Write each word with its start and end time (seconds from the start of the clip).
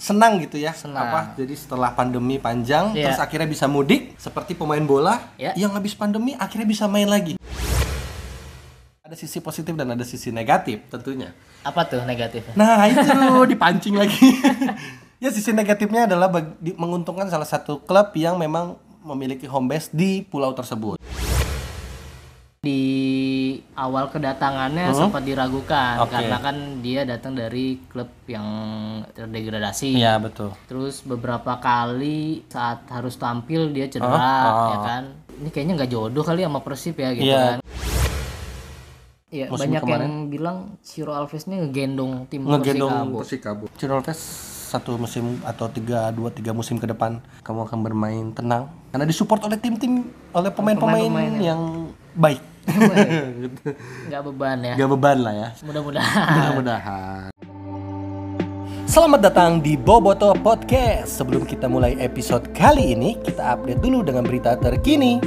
senang 0.00 0.40
gitu 0.40 0.56
ya 0.56 0.72
Senang. 0.72 1.12
apa 1.12 1.20
jadi 1.36 1.52
setelah 1.52 1.92
pandemi 1.92 2.40
panjang 2.40 2.96
Iya. 2.96 3.12
terus 3.12 3.20
akhirnya 3.20 3.44
bisa 3.44 3.68
mudik 3.68 4.16
seperti 4.16 4.56
pemain 4.56 4.80
bola 4.80 5.36
Iya. 5.36 5.52
yang 5.54 5.70
habis 5.70 5.92
pandemi 5.92 6.32
akhirnya 6.34 6.64
bisa 6.64 6.88
main 6.88 7.04
lagi 7.04 7.36
ada 9.00 9.12
sisi 9.12 9.38
positif 9.38 9.76
dan 9.76 9.92
ada 9.92 10.02
sisi 10.02 10.32
negatif 10.32 10.88
tentunya 10.88 11.36
Apa 11.60 11.84
tuh 11.84 12.00
negatifnya? 12.02 12.56
nah 12.56 12.80
itu 12.86 13.04
dipancing 13.52 13.94
lagi 13.94 14.40
ya 15.22 15.28
sisi 15.28 15.52
negatifnya 15.52 16.08
adalah 16.08 16.32
menguntungkan 16.74 17.28
salah 17.28 17.44
satu 17.44 17.84
klub 17.84 18.16
yang 18.16 18.40
memang 18.40 18.80
memiliki 19.00 19.44
home 19.44 19.68
base 19.68 19.92
di 19.92 20.22
pulau 20.22 20.56
tersebut 20.56 20.96
Di 22.60 22.84
awal 23.72 24.12
kedatangannya 24.12 24.92
Hmm? 24.92 25.08
sempat 25.08 25.24
diragukan 25.24 25.96
Oke. 25.98 26.12
karena 26.12 26.36
kan 26.38 26.56
dia 26.84 27.08
datang 27.08 27.32
dari 27.32 27.80
klub 27.88 28.04
yang 28.28 28.44
terdegradasi. 29.10 29.96
Iya 29.96 30.20
betul 30.20 30.52
Terus 30.68 31.00
beberapa 31.00 31.56
kali 31.56 32.44
saat 32.46 32.84
harus 32.86 33.16
tampil 33.16 33.72
dia 33.72 33.88
cedera, 33.88 34.12
Oh, 34.44 34.68
ya 34.68 34.78
kan? 34.78 35.02
Ini 35.40 35.48
kayaknya 35.48 35.72
nggak 35.74 35.88
jodoh 35.88 36.20
kali 36.20 36.44
sama 36.44 36.60
Persib 36.60 36.94
ya 36.94 37.16
gitu 37.16 37.24
Iya. 37.26 37.40
kan? 37.40 37.58
Iya, 39.30 39.46
Musim 39.48 39.60
banyak 39.64 39.80
kemarin. 39.80 40.00
yang 40.04 40.14
bilang 40.28 40.56
Ciro 40.82 41.16
Alves 41.16 41.48
ini 41.48 41.64
ngegendong 41.64 42.28
tim 42.28 42.44
ngegendong 42.44 42.92
Persikabo. 42.92 43.16
Persikabo. 43.16 43.64
Cirolves 43.74 44.20
satu 44.68 44.94
musim 44.94 45.40
atau 45.42 45.66
tiga 45.66 46.12
dua 46.12 46.28
tiga 46.28 46.52
musim 46.52 46.76
ke 46.76 46.84
depan 46.84 47.18
kamu 47.40 47.66
akan 47.66 47.78
bermain 47.80 48.26
tenang 48.30 48.68
karena 48.86 49.02
disupport 49.02 49.42
oleh 49.42 49.56
tim-tim 49.56 50.06
oleh 50.30 50.46
pemain-pemain 50.46 51.08
Pemain-pemain 51.08 51.34
yang 51.40 51.60
baik 52.12 52.38
Nggak 54.10 54.22
beban 54.30 54.58
ya. 54.62 54.74
gak 54.78 54.90
beban 54.90 55.18
lah 55.20 55.34
ya 55.34 55.48
Mudah-mudahan. 55.66 56.26
mudah-mudahan 56.34 57.28
Selamat 58.90 59.22
datang 59.22 59.62
di 59.62 59.78
Boboto 59.78 60.34
Podcast. 60.34 61.22
Sebelum 61.22 61.46
kita 61.46 61.70
mulai 61.70 61.94
episode 62.02 62.50
kali 62.50 62.90
ini, 62.90 63.14
kita 63.22 63.54
update 63.54 63.78
dulu 63.78 64.02
dengan 64.02 64.26
berita 64.26 64.58
terkini. 64.58 65.22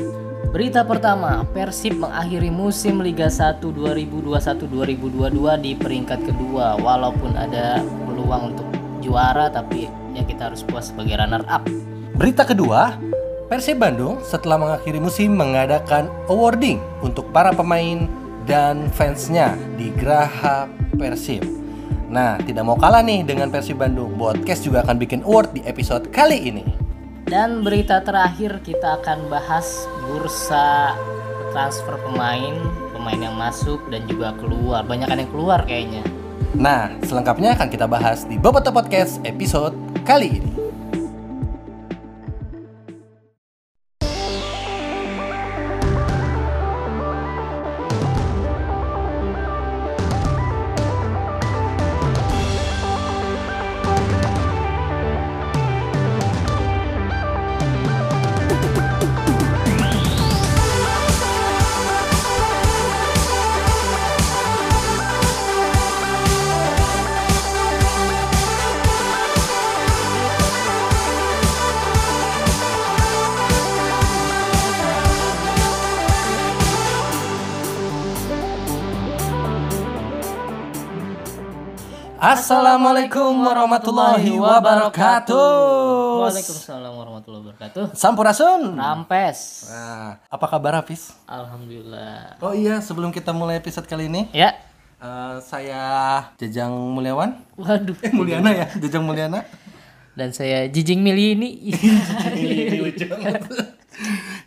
Berita 0.51 0.83
pertama, 0.83 1.47
Persib 1.55 1.95
mengakhiri 1.95 2.51
musim 2.51 2.99
Liga 2.99 3.31
1 3.31 3.63
2021-2022 3.63 5.63
di 5.63 5.79
peringkat 5.79 6.19
kedua 6.27 6.75
walaupun 6.75 7.39
ada 7.39 7.79
peluang 8.03 8.51
untuk 8.51 8.67
juara 8.99 9.47
tapi 9.47 9.87
ya 10.11 10.27
kita 10.27 10.51
harus 10.51 10.59
puas 10.67 10.91
sebagai 10.91 11.23
runner 11.23 11.47
up. 11.47 11.63
Berita 12.19 12.43
kedua, 12.43 12.99
Persib 13.53 13.77
Bandung 13.77 14.17
setelah 14.25 14.57
mengakhiri 14.57 14.97
musim 14.97 15.37
mengadakan 15.37 16.09
awarding 16.25 16.81
untuk 17.05 17.29
para 17.29 17.53
pemain 17.53 18.09
dan 18.49 18.89
fansnya 18.89 19.53
di 19.77 19.93
Graha 19.93 20.65
Persib. 20.97 21.45
Nah, 22.09 22.41
tidak 22.41 22.65
mau 22.65 22.73
kalah 22.73 23.05
nih 23.05 23.21
dengan 23.21 23.53
Persib 23.53 23.77
Bandung. 23.77 24.17
Podcast 24.17 24.65
juga 24.65 24.81
akan 24.81 24.97
bikin 24.97 25.21
award 25.21 25.53
di 25.53 25.61
episode 25.69 26.09
kali 26.09 26.49
ini. 26.49 26.65
Dan 27.29 27.61
berita 27.61 28.01
terakhir 28.01 28.57
kita 28.65 28.97
akan 29.05 29.29
bahas 29.29 29.85
bursa 30.01 30.97
transfer 31.53 31.93
pemain, 32.09 32.57
pemain 32.89 33.21
yang 33.21 33.37
masuk 33.37 33.85
dan 33.93 34.01
juga 34.09 34.33
keluar. 34.41 34.81
Banyak 34.81 35.13
yang 35.13 35.29
keluar 35.29 35.61
kayaknya. 35.69 36.01
Nah, 36.57 36.89
selengkapnya 37.05 37.53
akan 37.53 37.69
kita 37.69 37.85
bahas 37.85 38.25
di 38.25 38.33
Boboto 38.41 38.73
Podcast 38.73 39.21
episode 39.21 39.77
kali 40.01 40.41
ini. 40.41 40.62
Assalamualaikum 82.93 83.33
warahmatullahi 83.41 84.31
wabarakatuh. 84.37 85.49
Waalaikumsalam 86.29 86.93
warahmatullahi 86.93 87.41
wabarakatuh. 87.49 87.97
Sampurasun. 87.97 88.77
Rampes. 88.77 89.65
Nah, 89.65 90.21
apa 90.29 90.45
kabar 90.45 90.77
Hafiz? 90.77 91.09
Alhamdulillah. 91.25 92.37
Oh 92.37 92.53
iya, 92.53 92.77
sebelum 92.85 93.09
kita 93.09 93.33
mulai 93.33 93.57
episode 93.57 93.89
kali 93.89 94.13
ini, 94.13 94.29
Ya. 94.29 94.61
eh, 95.01 95.35
saya 95.41 95.81
Jajang 96.37 96.69
Mulyawan. 96.69 97.33
Waduh. 97.57 97.97
Eh, 98.05 98.13
Mulyana 98.13 98.53
ya, 98.53 98.69
Jajang 98.77 99.09
Mulyana. 99.09 99.41
Dan 100.13 100.29
saya 100.29 100.69
Jijing 100.69 101.01
Mili 101.01 101.33
ini 101.33 101.49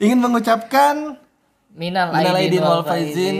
Ingin 0.07 0.23
mengucapkan 0.23 1.19
Minal 1.75 2.15
minal 2.15 2.39
aidin 2.39 2.63
wal 2.63 2.87
faizin. 2.87 3.39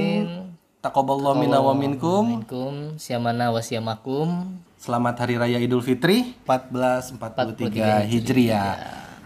Taqabballahu 0.83 1.39
minna 1.39 1.63
wa 1.63 1.79
minkum. 1.79 2.43
Minkum 2.43 2.99
siamana 2.99 3.55
wa 3.55 3.63
siamakum. 3.63 4.59
Selamat 4.77 5.17
Hari 5.17 5.35
Raya 5.37 5.59
Idul 5.59 5.81
Fitri 5.81 6.37
1443 6.45 8.07
Hijriah. 8.07 8.75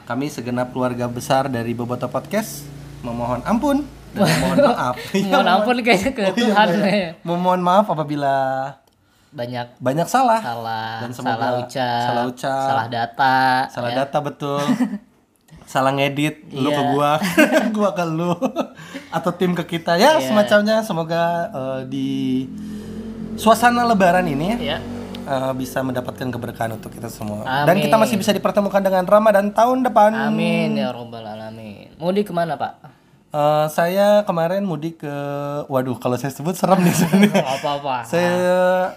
Kami 0.04 0.26
segenap 0.26 0.70
keluarga 0.70 1.06
besar 1.06 1.46
dari 1.46 1.70
Boboto 1.72 2.06
Podcast 2.06 2.66
memohon 3.00 3.42
ampun 3.44 3.82
dan 4.12 4.26
memohon 4.28 4.58
maaf. 4.68 4.94
Mohon 5.12 5.48
ampun 5.52 5.76
kayaknya 5.80 6.10
ke 6.12 6.22
Tuhan 6.34 6.66
ya. 6.80 7.08
Memohon 7.22 7.60
maaf 7.60 7.86
apabila 7.86 8.34
Banyak 9.30 9.78
banyak 9.78 10.06
salah. 10.06 10.42
salah, 10.42 10.98
Dan 10.98 11.10
semoga 11.14 11.38
salah 11.38 11.54
ucap, 11.60 12.02
salah 12.02 12.24
ucap, 12.26 12.66
salah 12.66 12.86
data. 12.88 13.36
salah 13.70 13.90
data 13.94 14.18
betul. 14.20 14.62
salah 15.62 15.94
ngedit 15.94 16.50
lu 16.50 16.66
ke 16.66 16.74
Iya. 16.74 16.90
gua, 16.90 17.10
gua 17.76 17.90
ke 17.92 18.02
lu 18.04 18.34
atau 19.08 19.30
tim 19.30 19.54
ke 19.54 19.62
kita 19.68 19.94
ya 19.94 20.18
Iya. 20.18 20.26
semacamnya 20.26 20.82
semoga 20.82 21.22
eh, 21.48 21.80
di 21.86 22.10
suasana 23.34 23.86
lebaran 23.86 24.26
ini 24.26 24.58
Ya. 24.58 24.82
Eh, 25.30 25.52
bisa 25.54 25.78
mendapatkan 25.86 26.26
keberkahan 26.26 26.74
untuk 26.74 26.90
kita 26.90 27.06
semua 27.06 27.46
dan 27.46 27.78
Amin. 27.78 27.86
kita 27.86 27.94
masih 27.94 28.18
bisa 28.18 28.34
dipertemukan 28.34 28.82
dengan 28.82 29.06
Ramadan 29.06 29.54
tahun 29.54 29.86
depan. 29.86 30.10
Amin 30.12 30.74
ya 30.74 30.90
robbal 30.90 31.22
alamin. 31.22 31.94
Mudik 32.02 32.28
ke 32.28 32.34
mana 32.34 32.58
pak? 32.58 32.82
Eh, 33.30 33.66
saya 33.70 34.26
kemarin 34.26 34.66
mudik 34.66 35.06
ke 35.06 35.14
waduh 35.70 35.94
kalau 36.02 36.18
saya 36.18 36.34
sebut 36.34 36.58
serem 36.58 36.82
nih 36.82 36.90
sebenarnya. 36.90 37.46
Apa-apa. 37.62 38.02
saya 38.02 38.34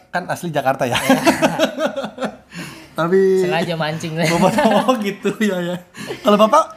kan 0.10 0.26
asli 0.26 0.50
Jakarta 0.50 0.90
ya. 0.90 0.98
Tapi 2.98 3.46
Sengaja 3.46 3.74
mancing 3.78 4.18
saya. 4.18 4.34
Bapak 4.34 4.98
gitu 5.06 5.30
ya 5.38 5.62
ya. 5.62 5.78
Kalau 6.26 6.38
Bapak 6.38 6.74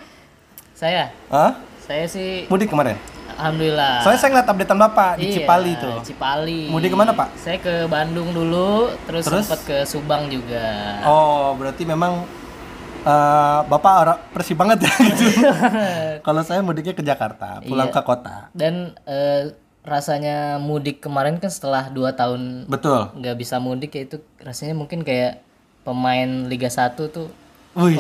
saya, 0.77 1.09
Hah? 1.33 1.57
saya 1.81 2.05
sih 2.05 2.45
Mudik 2.53 2.69
kemarin? 2.69 3.16
Alhamdulillah. 3.37 3.95
Soalnya 4.01 4.19
saya 4.19 4.31
ngeliat 4.33 4.49
updatean 4.49 4.81
Bapak 4.81 5.11
di 5.15 5.25
Iya, 5.25 5.35
Cipali 5.37 5.73
tuh. 5.77 5.97
Cipali. 6.03 6.61
Mudik 6.67 6.91
ke 6.91 6.97
mana 6.97 7.13
Pak? 7.13 7.29
Saya 7.37 7.59
ke 7.59 7.75
Bandung 7.87 8.31
dulu, 8.31 8.91
terus, 9.05 9.25
Terus? 9.25 9.45
sempat 9.45 9.61
ke 9.63 9.77
Subang 9.85 10.27
juga. 10.27 10.67
Oh, 11.03 11.55
berarti 11.55 11.83
memang 11.83 12.25
eh, 13.03 13.61
Bapak 13.63 13.95
orang 13.99 14.19
Persib 14.31 14.57
banget 14.57 14.83
ya 14.83 14.93
gitu. 15.05 15.25
Kalau 16.27 16.43
saya 16.43 16.61
mudiknya 16.61 16.93
ke 16.93 17.01
Jakarta, 17.01 17.61
pulang 17.61 17.89
Iya. 17.89 17.95
ke 17.95 18.01
kota. 18.03 18.37
Dan 18.51 18.97
eh, 19.05 19.55
rasanya 19.81 20.59
mudik 20.59 20.99
kemarin 20.99 21.39
kan 21.39 21.47
setelah 21.47 21.87
2 21.87 22.11
tahun 22.13 22.67
Betul. 22.67 23.15
nggak 23.15 23.37
bisa 23.39 23.63
mudik 23.63 23.95
ya 23.95 24.03
itu 24.03 24.19
rasanya 24.43 24.75
mungkin 24.75 25.07
kayak 25.07 25.39
pemain 25.87 26.27
Liga 26.45 26.67
1 26.67 26.99
tuh 27.07 27.31
Wih. 27.79 27.95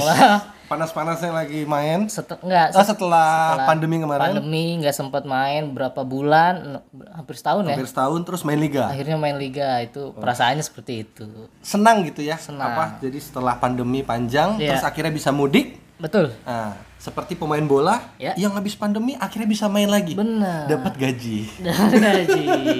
Panas-panasnya 0.66 1.30
lagi 1.32 1.62
main. 1.62 2.06
setel 2.06 2.36
nggak 2.38 2.66
Ah, 2.72 2.82
setelah, 2.82 3.30
pandemi 3.64 3.96
kemarin, 3.96 4.22
pandemi 4.34 4.76
nggak 4.76 4.92
sempat 4.92 5.22
main 5.22 5.70
berapa 5.70 6.02
bulan 6.02 6.82
hampir 7.08 7.34
setahun 7.34 7.62
ya 7.64 7.72
hampir 7.72 7.86
setahun 7.86 8.20
terus 8.22 8.42
main 8.42 8.56
liga. 8.56 8.86
akhirnya 8.86 9.14
main 9.14 9.34
liga 9.34 9.78
itu 9.80 10.10
perasaannya 10.12 10.60
seperti 10.60 10.92
itu 11.02 11.26
Senang 11.60 12.02
gitu 12.02 12.20
ya. 12.20 12.34
Senang. 12.36 12.72
Apa? 12.72 12.84
Jadi 12.98 13.18
setelah 13.18 13.56
pandemi 13.56 14.02
panjang, 14.02 14.54
Iya. 14.56 14.74
terus 14.74 14.84
akhirnya 14.84 15.10
bisa 15.10 15.30
mudik. 15.30 15.78
betul 15.96 16.28
Nah, 16.44 16.76
seperti 16.98 17.32
pemain 17.34 17.62
bola 17.62 18.12
Ya. 18.16 18.36
yang 18.36 18.52
habis 18.52 18.74
pandemi 18.74 19.16
akhirnya 19.16 19.46
bisa 19.46 19.64
main 19.66 19.88
lagi. 19.88 20.12
benar 20.12 20.68
Dapat 20.68 20.92
gaji. 20.94 21.38
dari 21.96 22.26
gaji 22.26 22.78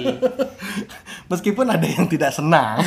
Meskipun 1.31 1.65
ada 1.65 1.83
yang 1.83 2.05
tidak 2.05 2.31
senang. 2.31 2.77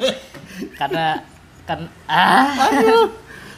karena 0.80 1.22
kan 1.64 1.80
ah 2.04 2.68
Aduh. 2.68 3.08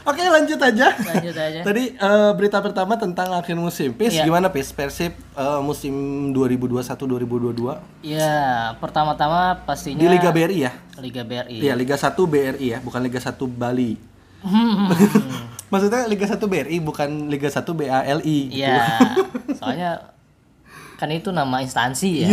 Oke 0.07 0.23
lanjut 0.23 0.61
aja. 0.63 0.95
Lanjut 0.95 1.35
aja. 1.35 1.61
Tadi 1.69 1.85
eh, 1.93 2.31
berita 2.39 2.63
pertama 2.63 2.95
tentang 2.95 3.35
akhir 3.35 3.59
musim. 3.59 3.91
Pis 3.91 4.15
Iya. 4.15 4.23
gimana 4.23 4.55
Pis 4.55 4.71
Persib 4.71 5.19
eh, 5.19 5.61
musim 5.61 5.93
2021-2022 6.31 8.07
Ya, 8.07 8.71
pertama-tama 8.79 9.67
pastinya 9.67 9.99
di 9.99 10.07
Liga 10.07 10.31
BRI 10.31 10.59
ya? 10.63 10.73
Liga 11.03 11.27
BRI. 11.27 11.59
Iya 11.59 11.75
Liga 11.75 11.99
1 11.99 12.15
BRI 12.15 12.67
ya, 12.71 12.79
bukan 12.79 13.03
Liga 13.03 13.19
1 13.19 13.35
Bali. 13.51 13.99
Maksudnya 15.73 16.07
Liga 16.07 16.27
1 16.31 16.39
BRI 16.39 16.79
bukan 16.79 17.27
Liga 17.27 17.51
1 17.51 17.67
BALI. 17.67 18.41
Iya. 18.55 18.79
Soalnya 19.59 20.15
kan 20.97 21.11
itu 21.11 21.35
nama 21.35 21.59
instansi 21.61 22.23
ya. 22.23 22.31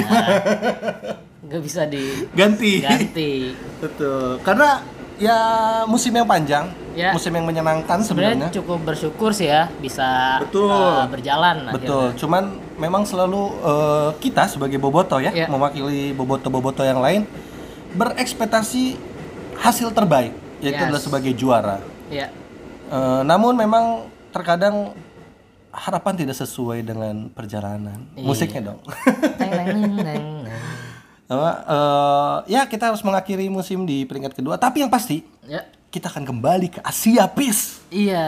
Nggak 1.43 1.61
bisa 1.65 1.89
Ganti. 2.31 2.79
diganti. 2.79 3.33
Betul. 3.81 4.37
Karena 4.45 4.79
ya 5.17 5.37
musim 5.85 6.09
yang 6.11 6.25
panjang, 6.25 6.65
Ya. 6.93 7.09
musim 7.09 7.33
yang 7.33 7.45
menyenangkan 7.45 8.05
sebenarnya. 8.05 8.49
Sebenarnya 8.49 8.57
cukup 8.61 8.79
bersyukur 8.85 9.33
sih 9.33 9.49
ya 9.49 9.65
bisa 9.81 10.37
Betul. 10.45 10.69
uh, 10.69 11.09
berjalan 11.09 11.73
Betul, 11.73 12.13
cuman 12.13 12.43
memang 12.77 13.01
selalu 13.01 13.41
eh, 13.61 14.09
kita 14.21 14.45
sebagai 14.45 14.77
boboto 14.77 15.17
ya, 15.17 15.33
Iya. 15.33 15.49
mewakili 15.49 16.13
boboto-boboto 16.13 16.81
yang 16.81 17.01
lain 17.01 17.25
berekspektasi 17.93 18.97
hasil 19.57 19.93
terbaik, 19.93 20.33
yaitu 20.61 20.81
Yes. 20.81 20.85
adalah 20.89 21.01
sebagai 21.01 21.33
juara. 21.33 21.77
Ya. 22.09 22.29
Eh, 22.89 23.21
namun 23.25 23.57
memang 23.57 24.05
terkadang 24.29 24.93
harapan 25.73 26.13
tidak 26.13 26.37
sesuai 26.37 26.85
dengan 26.85 27.29
perjalanan. 27.33 28.05
Iya. 28.13 28.25
Musiknya 28.25 28.61
dong. 28.69 28.79
Apa, 31.33 31.49
eh, 31.63 32.35
ya 32.51 32.63
kita 32.63 32.87
harus 32.87 33.01
mengakhiri 33.01 33.47
musim 33.47 33.83
di 33.83 34.03
peringkat 34.03 34.31
kedua, 34.33 34.55
tapi 34.55 34.79
yang 34.79 34.87
pasti 34.87 35.19
Ya. 35.43 35.59
kita 35.89 36.07
akan 36.07 36.23
kembali 36.23 36.69
ke 36.69 36.79
Asia, 36.79 37.27
Pis. 37.27 37.81
Iya, 37.89 38.23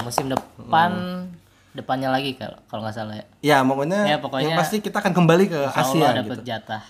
musim 0.00 0.26
depan 0.26 0.90
depannya 1.70 2.06
lagi 2.06 2.34
kalau 2.34 2.54
kalau 2.64 2.80
nggak 2.82 2.94
salah 2.94 3.14
ya. 3.14 3.24
Ya, 3.42 3.56
pokoknya, 3.60 3.98
Ya, 4.06 4.16
pokoknya 4.16 4.46
yang 4.46 4.56
pasti 4.56 4.78
kita 4.78 4.96
akan 4.96 5.12
kembali 5.12 5.44
ke 5.46 5.58
Asia 5.68 5.92
Allah 5.92 6.10
gitu. 6.14 6.18
dapat 6.22 6.38
jatah. 6.42 6.80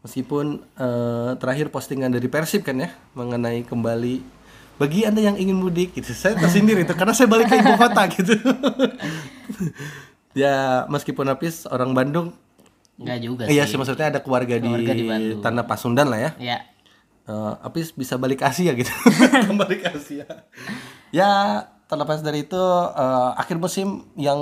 Meskipun 0.00 0.44
eh, 0.76 1.30
terakhir 1.36 1.66
postingan 1.68 2.08
dari 2.08 2.26
Persib 2.26 2.62
kan 2.62 2.76
ya 2.76 2.88
mengenai 3.12 3.60
kembali 3.62 4.14
bagi 4.76 5.02
anda 5.02 5.18
yang 5.18 5.34
ingin 5.34 5.56
mudik 5.56 5.92
gitu 5.92 6.12
saya 6.12 6.36
tersindir 6.36 6.76
itu 6.76 6.92
karena 6.92 7.10
saya 7.10 7.26
balik 7.26 7.48
ke 7.48 7.56
ibu 7.56 7.72
kota 7.74 8.02
gitu 8.12 8.36
ya 10.36 10.84
meskipun 10.86 11.26
Apis 11.26 11.64
orang 11.64 11.96
Bandung 11.96 12.36
Enggak 12.96 13.18
juga 13.20 13.42
iya 13.46 13.62
sih. 13.62 13.72
sih 13.72 13.76
maksudnya 13.76 14.08
ada 14.08 14.20
keluarga, 14.20 14.56
Keluarga 14.56 14.92
di 14.92 15.04
di. 15.04 15.36
Tanah 15.38 15.64
Pasundan 15.64 16.08
lah 16.08 16.18
ya 16.18 16.30
Ya. 16.38 16.58
Eh, 17.24 17.52
Apis 17.60 17.90
bisa 17.90 18.14
balik 18.14 18.40
Asia 18.40 18.70
gitu 18.70 18.88
kembali 19.48 19.76
ke 19.76 19.88
Asia 19.90 20.24
ya 21.10 21.30
terlepas 21.84 22.20
dari 22.20 22.42
itu 22.42 22.62
eh, 22.92 23.30
akhir 23.34 23.56
musim 23.56 23.88
yang 24.14 24.38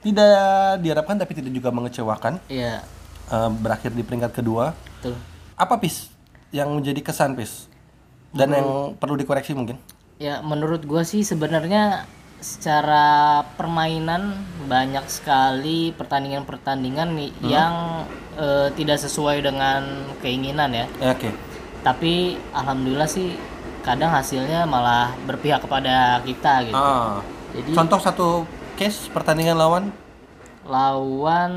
tidak 0.00 0.36
diharapkan 0.78 1.16
tapi 1.16 1.32
tidak 1.32 1.50
juga 1.50 1.70
mengecewakan 1.70 2.36
Iya. 2.46 2.84
eh, 3.26 3.50
berakhir 3.50 3.90
di 3.90 4.02
peringkat 4.02 4.32
kedua 4.34 4.76
Betul. 4.94 5.16
apa 5.54 5.74
pis 5.78 6.12
yang 6.50 6.70
menjadi 6.70 7.00
kesan 7.02 7.34
pis 7.34 7.66
dan 8.30 8.52
yang 8.52 8.68
perlu 8.94 9.14
dikoreksi 9.14 9.52
mungkin 9.52 9.80
Ya 10.14 10.38
menurut 10.40 10.84
gua 10.84 11.02
sih 11.02 11.26
sebenarnya 11.26 12.06
secara 12.44 13.06
permainan 13.56 14.36
banyak 14.66 15.08
sekali 15.08 15.96
pertandingan-pertandingan 15.96 17.08
Hmm. 17.08 17.32
yang 17.42 17.74
eh, 18.34 18.68
tidak 18.72 18.98
sesuai 18.98 19.40
dengan 19.40 19.80
keinginan 20.18 20.68
ya. 20.70 20.84
Oke 21.06 21.32
Tapi 21.80 22.12
alhamdulillah 22.50 23.06
sih 23.06 23.32
kadang 23.80 24.10
hasilnya 24.10 24.64
malah 24.64 25.16
berpihak 25.22 25.60
kepada 25.60 26.20
kita 26.20 26.64
gitu. 26.64 26.74
ah 26.74 27.24
Jadi 27.52 27.70
contoh 27.72 27.96
satu 27.98 28.28
case 28.74 29.08
pertandingan 29.08 29.54
lawan 29.54 29.84
lawan 30.64 31.52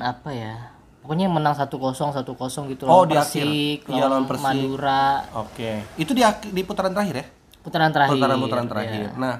apa 0.00 0.30
ya? 0.30 0.54
Pokoknya 0.98 1.28
menang 1.28 1.54
1-0 1.54 1.70
1-0 1.70 2.26
gitu 2.66 2.82
Oh, 2.84 3.04
lawan 3.04 3.06
di 3.06 3.14
akhir. 3.14 3.46
Persik, 3.46 3.78
Iya, 3.86 4.04
lawan 4.04 4.24
Persik. 4.26 4.42
Madura, 4.42 5.06
oke 5.32 5.70
itu 5.94 6.10
di 6.10 6.22
di 6.50 6.62
putaran 6.62 6.90
terakhir 6.90 7.14
ya 7.16 7.26
putaran 7.62 7.90
terakhir. 7.90 8.12
putaran 8.12 8.38
putaran 8.38 8.66
terakhir 8.66 9.00
Iya. 9.06 9.10
nah 9.14 9.34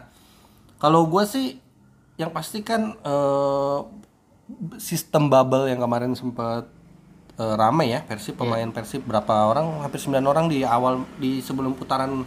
kalau 0.77 1.05
gue 1.05 1.25
sih 1.25 1.47
yang 2.17 2.31
pasti 2.31 2.61
kan 2.61 2.97
eh, 2.97 3.79
sistem 4.79 5.27
bubble 5.27 5.67
yang 5.67 5.79
kemarin 5.79 6.13
sempat 6.13 6.69
eh, 7.35 7.55
rame 7.55 7.85
ya 7.89 8.01
Persib 8.03 8.37
pemain 8.37 8.69
Persib 8.71 9.03
berapa 9.03 9.47
orang 9.47 9.83
hampir 9.83 9.99
9 9.99 10.17
orang 10.23 10.47
di 10.47 10.63
awal 10.63 11.03
di 11.17 11.41
sebelum 11.41 11.75
putaran 11.75 12.23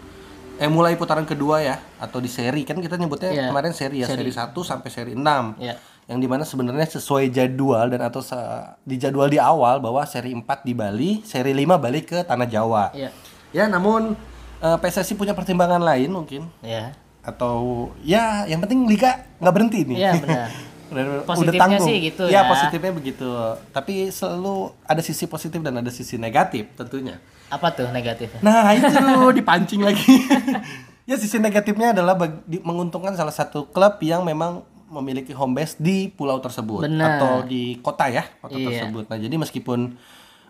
eh 0.55 0.67
mulai 0.67 0.93
putaran 0.93 1.23
kedua 1.23 1.63
ya 1.63 1.79
atau 1.97 2.19
di 2.19 2.27
seri 2.27 2.61
kan 2.63 2.75
kita 2.75 2.95
nyebutnya 2.95 3.31
Iya. 3.31 3.47
kemarin 3.47 3.71
seri 3.71 4.03
ya 4.03 4.07
seri 4.07 4.27
1 4.27 4.51
sampai 4.59 4.89
seri 4.89 5.13
6 5.15 5.55
Ya. 5.57 5.79
yang 6.05 6.19
di 6.19 6.27
mana 6.27 6.43
sebenarnya 6.43 6.83
sesuai 6.89 7.31
jadwal 7.31 7.87
dan 7.87 8.03
atau 8.03 8.19
se- 8.19 8.35
di 8.83 8.97
jadwal 8.97 9.25
di 9.25 9.39
awal 9.39 9.79
bahwa 9.79 10.03
seri 10.03 10.35
4 10.35 10.43
di 10.61 10.73
Bali 10.73 11.11
seri 11.23 11.55
5 11.55 11.79
balik 11.79 12.05
ke 12.09 12.19
tanah 12.21 12.43
Jawa 12.45 12.91
Iya. 12.91 13.09
ya 13.49 13.65
namun 13.65 14.19
eh, 14.59 14.77
PSSI 14.77 15.15
punya 15.15 15.31
pertimbangan 15.31 15.79
lain 15.79 16.11
mungkin 16.11 16.43
Ya. 16.59 16.91
Atau 17.29 17.55
ya 18.01 18.43
yang 18.43 18.59
penting 18.59 18.83
liga 18.83 19.11
nggak 19.37 19.53
berhenti 19.53 19.79
nih 19.85 19.97
Iya 19.97 20.11
benar. 20.17 20.47
udah, 20.89 21.01
udah 21.05 21.23
Positifnya 21.23 21.61
tanggung. 21.61 21.85
sih 21.85 21.97
gitu 22.03 22.23
ya 22.25 22.33
ya. 22.35 22.41
positifnya 22.45 22.91
begitu 22.91 23.29
tapi 23.69 24.09
selalu 24.09 24.55
ada 24.83 24.99
sisi 24.99 25.25
positif 25.25 25.59
dan 25.59 25.77
ada 25.77 25.89
sisi 25.89 26.17
negatif 26.17 26.65
tentunya 26.73 27.21
Apa 27.47 27.69
tuh 27.71 27.89
negatifnya? 27.89 28.41
nah 28.41 28.73
itu 28.75 28.89
dipancing 29.31 29.81
lagi 29.81 30.17
ya 31.09 31.15
sisi 31.15 31.37
negatifnya 31.37 31.93
adalah 31.93 32.17
menguntungkan 32.59 33.13
salah 33.13 33.31
satu 33.31 33.65
klub 33.67 33.97
yang 33.99 34.21
memang 34.21 34.61
memiliki 34.89 35.29
home 35.29 35.53
base 35.53 35.77
di 35.77 36.09
pulau 36.09 36.37
tersebut 36.37 36.81
Benar. 36.81 37.21
atau 37.21 37.33
di 37.43 37.77
kota 37.77 38.09
ya 38.09 38.25
kota 38.39 38.53
Iya. 38.53 38.65
tersebut 38.89 39.05
nah 39.05 39.17
jadi 39.17 39.35
meskipun 39.35 39.93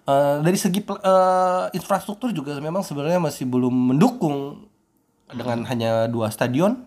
eh, 0.06 0.36
dari 0.40 0.56
segi 0.56 0.80
eh, 0.82 1.64
infrastruktur 1.74 2.32
juga 2.32 2.56
memang 2.58 2.80
sebenarnya 2.80 3.20
masih 3.20 3.44
belum 3.44 3.92
mendukung 3.92 4.64
dengan 5.30 5.66
hanya 5.66 6.06
dua 6.06 6.30
stadion 6.30 6.86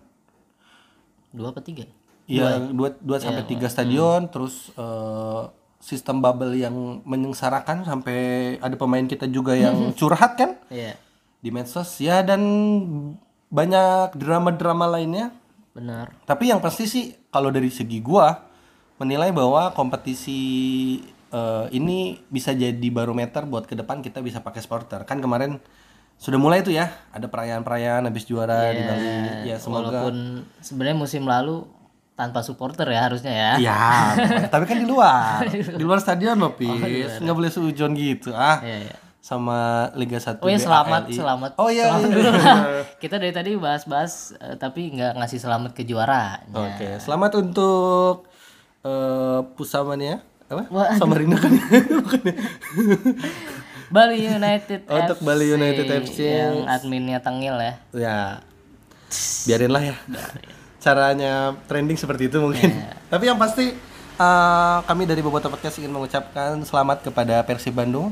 Dua 1.33 1.49
apa 1.49 1.65
tiga? 1.65 1.89
Iya, 2.23 2.71
dua, 2.71 2.93
dua 3.01 3.17
sampai 3.19 3.43
tiga 3.43 3.65
stadion, 3.67 4.29
terus 4.29 4.69
eh, 4.73 5.41
sistem 5.81 6.21
bubble 6.21 6.55
yang 6.55 7.01
menyengsarakan 7.03 7.83
sampai 7.83 8.17
ada 8.61 8.77
pemain 8.77 9.03
kita 9.03 9.27
juga 9.27 9.57
yang 9.57 9.75
curhat 9.99 10.37
kan 10.37 10.55
Iya. 10.69 10.95
di 11.43 11.49
medsos 11.51 11.99
ya 11.99 12.23
dan 12.23 12.39
banyak 13.49 14.15
drama-drama 14.15 14.87
lainnya. 14.87 15.35
Benar. 15.73 16.13
Tapi 16.23 16.53
yang 16.53 16.61
pasti 16.61 16.85
sih 16.85 17.11
kalau 17.27 17.49
dari 17.49 17.67
segi 17.67 17.99
gua 17.99 18.45
menilai 19.01 19.33
bahwa 19.33 19.73
kompetisi 19.73 20.39
eh, 21.27 21.65
ini 21.73 22.21
bisa 22.29 22.53
jadi 22.53 22.87
barometer 22.87 23.43
buat 23.43 23.65
ke 23.65 23.75
depan 23.75 23.99
kita 23.99 24.21
bisa 24.21 24.39
pakai 24.39 24.61
supporter. 24.61 25.03
Kan 25.03 25.17
kemarin 25.19 25.57
sudah 26.17 26.39
mulai 26.39 26.63
tuh 26.63 26.71
ya, 26.71 26.87
ada 27.11 27.27
perayaan-perayaan 27.27 28.07
habis 28.07 28.23
juara 28.23 28.71
di 28.71 28.81
Bali. 28.81 29.07
Ya 29.43 29.59
semoga 29.59 29.91
Walaupun 29.91 30.47
sebenarnya 30.63 30.97
musim 30.97 31.27
lalu 31.27 31.67
tanpa 32.13 32.45
supporter 32.45 32.85
ya 32.87 33.09
harusnya 33.09 33.33
ya. 33.33 33.51
Iya, 33.57 33.81
tapi 34.53 34.69
kan 34.69 34.77
di 34.77 34.87
luar. 34.87 35.43
di 35.49 35.83
luar 35.83 35.99
stadion 35.99 36.37
loh, 36.37 36.53
Pis. 36.53 37.19
Nggak 37.19 37.35
boleh 37.35 37.49
seujon 37.51 37.91
gitu. 37.97 38.31
Ah, 38.31 38.61
Iya, 38.61 38.87
iya. 38.87 38.95
sama 39.23 39.89
Liga 39.95 40.19
1 40.19 40.39
Oh 40.39 40.47
ya 40.47 40.59
selamat, 40.59 41.01
BALI. 41.07 41.15
selamat. 41.15 41.51
Oh 41.57 41.69
iya. 41.71 41.89
Selamat 41.89 42.07
iya. 42.07 42.15
dulu. 42.15 42.29
Kita 43.03 43.15
dari 43.17 43.33
tadi 43.33 43.51
bahas-bahas 43.57 44.35
eh, 44.37 44.55
tapi 44.55 44.93
nggak 44.93 45.15
ngasih 45.19 45.39
selamat 45.41 45.71
ke 45.73 45.83
juara. 45.83 46.39
Oke, 46.53 47.01
selamat 47.01 47.31
untuk 47.41 48.27
eh 48.83 49.39
Pusamania 49.55 50.21
apa? 50.47 50.69
Waduh. 50.69 50.99
Samarinda 50.99 51.39
kan. 51.39 51.51
Bukan? 52.03 52.19
Bali 53.93 54.25
United 54.25 54.89
Untuk 54.97 55.21
Bali 55.21 55.45
United 55.47 55.85
FC. 56.01 56.17
yang 56.25 56.65
adminnya 56.65 57.21
Tengil 57.21 57.53
ya. 57.55 57.73
ya. 57.93 58.17
Biarinlah 59.45 59.83
ya. 59.85 59.95
Caranya 60.79 61.33
trending 61.63 61.95
seperti 61.95 62.27
itu 62.27 62.41
mungkin. 62.41 62.73
Iya. 62.73 62.97
Tapi 63.07 63.23
yang 63.23 63.37
pasti 63.37 63.69
eh, 64.17 64.77
kami 64.83 65.05
dari 65.05 65.21
Boboto 65.21 65.47
Podcast 65.47 65.77
ingin 65.77 65.93
mengucapkan 65.93 66.57
selamat 66.59 67.05
kepada 67.05 67.45
Persib 67.45 67.71
Bandung 67.71 68.11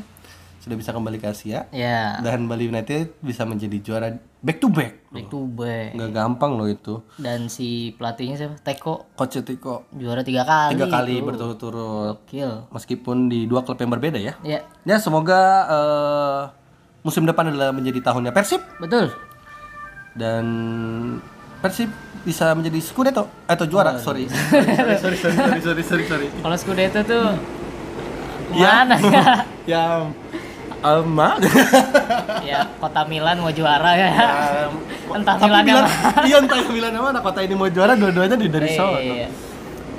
sudah 0.62 0.78
bisa 0.78 0.94
kembali 0.94 1.18
ke 1.18 1.26
Asia 1.26 1.66
Ya. 1.74 2.22
dan 2.22 2.46
Bali 2.46 2.70
United 2.70 3.18
bisa 3.18 3.42
menjadi 3.44 3.82
juara 3.82 4.08
back 4.42 4.58
to 4.58 4.68
back. 4.68 4.94
Back 5.08 5.28
to 5.28 5.46
back. 5.46 5.94
Nggak 5.94 6.12
gampang 6.12 6.52
loh 6.54 6.66
itu. 6.66 7.00
Dan 7.16 7.46
si 7.46 7.68
pelatihnya 7.94 8.36
siapa? 8.36 8.58
Teko 8.58 9.14
Coach 9.14 9.38
Tiko 9.40 9.86
juara 9.92 10.22
tiga 10.22 10.42
kali. 10.42 10.74
tiga 10.74 10.88
kali 10.88 11.14
itu. 11.16 11.26
berturut-turut 11.26 12.18
Gokil. 12.22 12.66
meskipun 12.70 13.28
di 13.28 13.46
dua 13.46 13.62
klub 13.62 13.78
yang 13.78 13.90
berbeda 13.90 14.18
ya. 14.18 14.34
Ya, 14.42 14.66
Ya 14.82 14.98
semoga 14.98 15.40
eh, 15.68 16.42
musim 17.02 17.24
depan 17.24 17.48
adalah 17.48 17.70
menjadi 17.70 18.02
tahunnya 18.04 18.32
Persib 18.32 18.62
betul. 18.78 19.14
dan 20.14 20.46
Persib 21.60 21.90
bisa 22.22 22.54
menjadi 22.54 22.78
Scudetto 22.80 23.30
atau 23.46 23.66
juara. 23.66 23.98
sorry. 23.98 24.26
sorry. 24.26 24.66
sorry, 24.98 25.18
sorry, 25.18 25.18
sorry, 25.18 25.62
sorry, 25.62 25.84
sorry, 25.84 26.06
sorry. 26.06 26.28
Kalau 26.32 26.58
Scudetto 26.58 27.02
tuh 27.04 27.26
Ya. 28.52 28.84
mana 28.84 28.96
ya? 29.00 29.24
Ya 29.72 29.84
Ama. 30.82 31.30
ya 32.50 32.66
kota 32.82 33.06
Milan 33.06 33.38
mau 33.40 33.54
juara 33.54 33.94
ya. 33.94 34.10
Entah 35.16 35.36
Tapi 35.38 35.46
Milan 35.48 35.64
Milan, 35.66 35.86
iya 36.24 36.38
entah 36.40 36.58
Milan 36.72 36.94
mana 36.96 37.20
kota 37.20 37.44
ini 37.44 37.54
mau 37.54 37.68
juara 37.68 37.94
dua-duanya 37.94 38.40
di 38.40 38.48
dari 38.48 38.70
Solo. 38.74 38.98
Iya. 38.98 39.28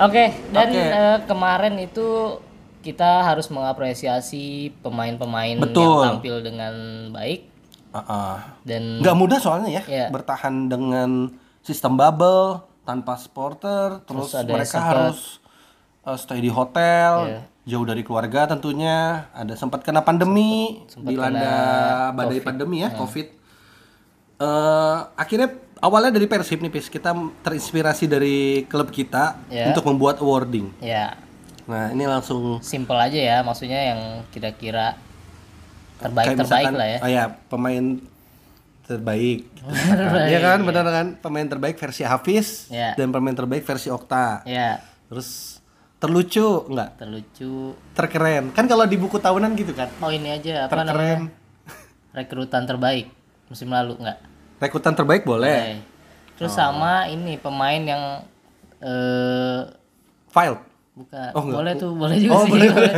Oke, 0.01 0.33
dan 0.49 0.67
Oke. 0.73 0.81
eh, 0.81 1.17
kemarin 1.29 1.75
itu 1.77 2.41
kita 2.83 3.23
harus 3.23 3.47
mengapresiasi 3.47 4.73
pemain-pemain 4.83 5.55
yang 5.55 5.71
tampil 6.19 6.43
dengan 6.43 6.73
baik 7.15 7.47
Heeh. 7.95 8.35
dan 8.67 8.83
Nggak 8.99 9.15
mudah 9.15 9.37
soalnya 9.39 9.69
ya 9.71 9.83
Iya. 9.87 10.07
bertahan 10.11 10.67
dengan 10.67 11.31
sistem 11.63 11.95
bubble 11.95 12.59
tanpa 12.83 13.15
supporter 13.15 14.03
terus, 14.03 14.35
ada 14.35 14.51
mereka 14.51 14.79
harus 14.83 15.39
uh, 16.03 16.19
stay 16.19 16.43
di 16.43 16.51
hotel 16.51 17.11
Iya. 17.29 17.41
Jauh 17.63 17.85
dari 17.87 18.03
keluarga 18.03 18.47
tentunya. 18.47 19.27
Ada 19.31 19.55
sempat 19.55 19.81
kena 19.81 20.03
pandemi. 20.03 20.83
Dilanda 20.93 22.11
badai 22.11 22.39
pandemi 22.39 22.83
ya 22.83 22.91
covid. 22.91 23.27
Eh, 24.39 24.97
akhirnya 25.15 25.55
awalnya 25.79 26.15
dari 26.15 26.27
Persib 26.27 26.59
nih 26.59 26.71
Pis. 26.71 26.91
Kita 26.91 27.15
terinspirasi 27.41 28.05
dari 28.05 28.67
klub 28.67 28.91
kita 28.91 29.39
Iya. 29.47 29.71
untuk 29.71 29.87
membuat 29.87 30.19
awarding. 30.19 30.71
Ya 30.83 31.15
nah 31.63 31.87
ini 31.95 32.03
langsung 32.03 32.59
simple 32.59 32.99
aja 32.99 33.15
ya 33.15 33.37
maksudnya 33.39 33.95
yang 33.95 33.99
kira-kira 34.35 34.99
terbaik 35.95 36.35
terbaik 36.35 36.43
misalkan, 36.67 36.73
lah 36.75 36.87
ya. 36.91 36.97
oh 36.99 37.07
ya 37.07 37.23
pemain 37.47 37.85
terbaik. 38.83 39.47
Gitu. 39.63 40.17
Iya 40.27 40.39
kan? 40.43 40.59
benar 40.67 40.83
kan? 40.91 41.07
Pemain 41.23 41.47
terbaik 41.47 41.79
versi 41.79 42.03
Hafiz 42.03 42.67
Iya. 42.67 42.99
dan 42.99 43.15
pemain 43.15 43.31
terbaik 43.31 43.63
versi 43.63 43.87
Okta. 43.87 44.43
Ya, 44.43 44.83
terus 45.07 45.62
terlucu 46.03 46.67
enggak 46.67 46.99
terlucu. 46.99 47.71
terkeren 47.91 48.51
kan 48.51 48.67
kalau 48.67 48.83
di 48.83 48.95
buku 48.95 49.15
tahunan 49.17 49.55
gitu 49.55 49.71
kan 49.71 49.87
Oh 49.97 50.11
ini 50.11 50.29
aja 50.29 50.67
apa 50.67 50.75
namanya? 50.75 50.91
terkeren 50.91 51.21
Rekrutan 52.11 52.63
terbaik 52.65 53.07
musim 53.47 53.67
lalu 53.67 53.95
nggak? 53.97 54.17
rekrutan 54.59 54.93
terbaik 54.93 55.23
boleh 55.23 55.79
Oke. 55.79 55.91
Terus 56.35 56.51
sama 56.51 57.05
ini 57.05 57.37
pemain 57.37 57.79
yang 57.79 58.03
eh 58.79 59.61
file 60.27 60.59
bukan 60.93 61.29
Oh, 61.31 61.41
enggak. 61.41 61.55
boleh 61.55 61.73
tuh 61.73 61.91
boleh 61.93 62.15
juga 62.17 62.33
oh 62.33 62.43
sih 62.43 62.51
boleh, 62.51 62.67
boleh. 62.69 62.93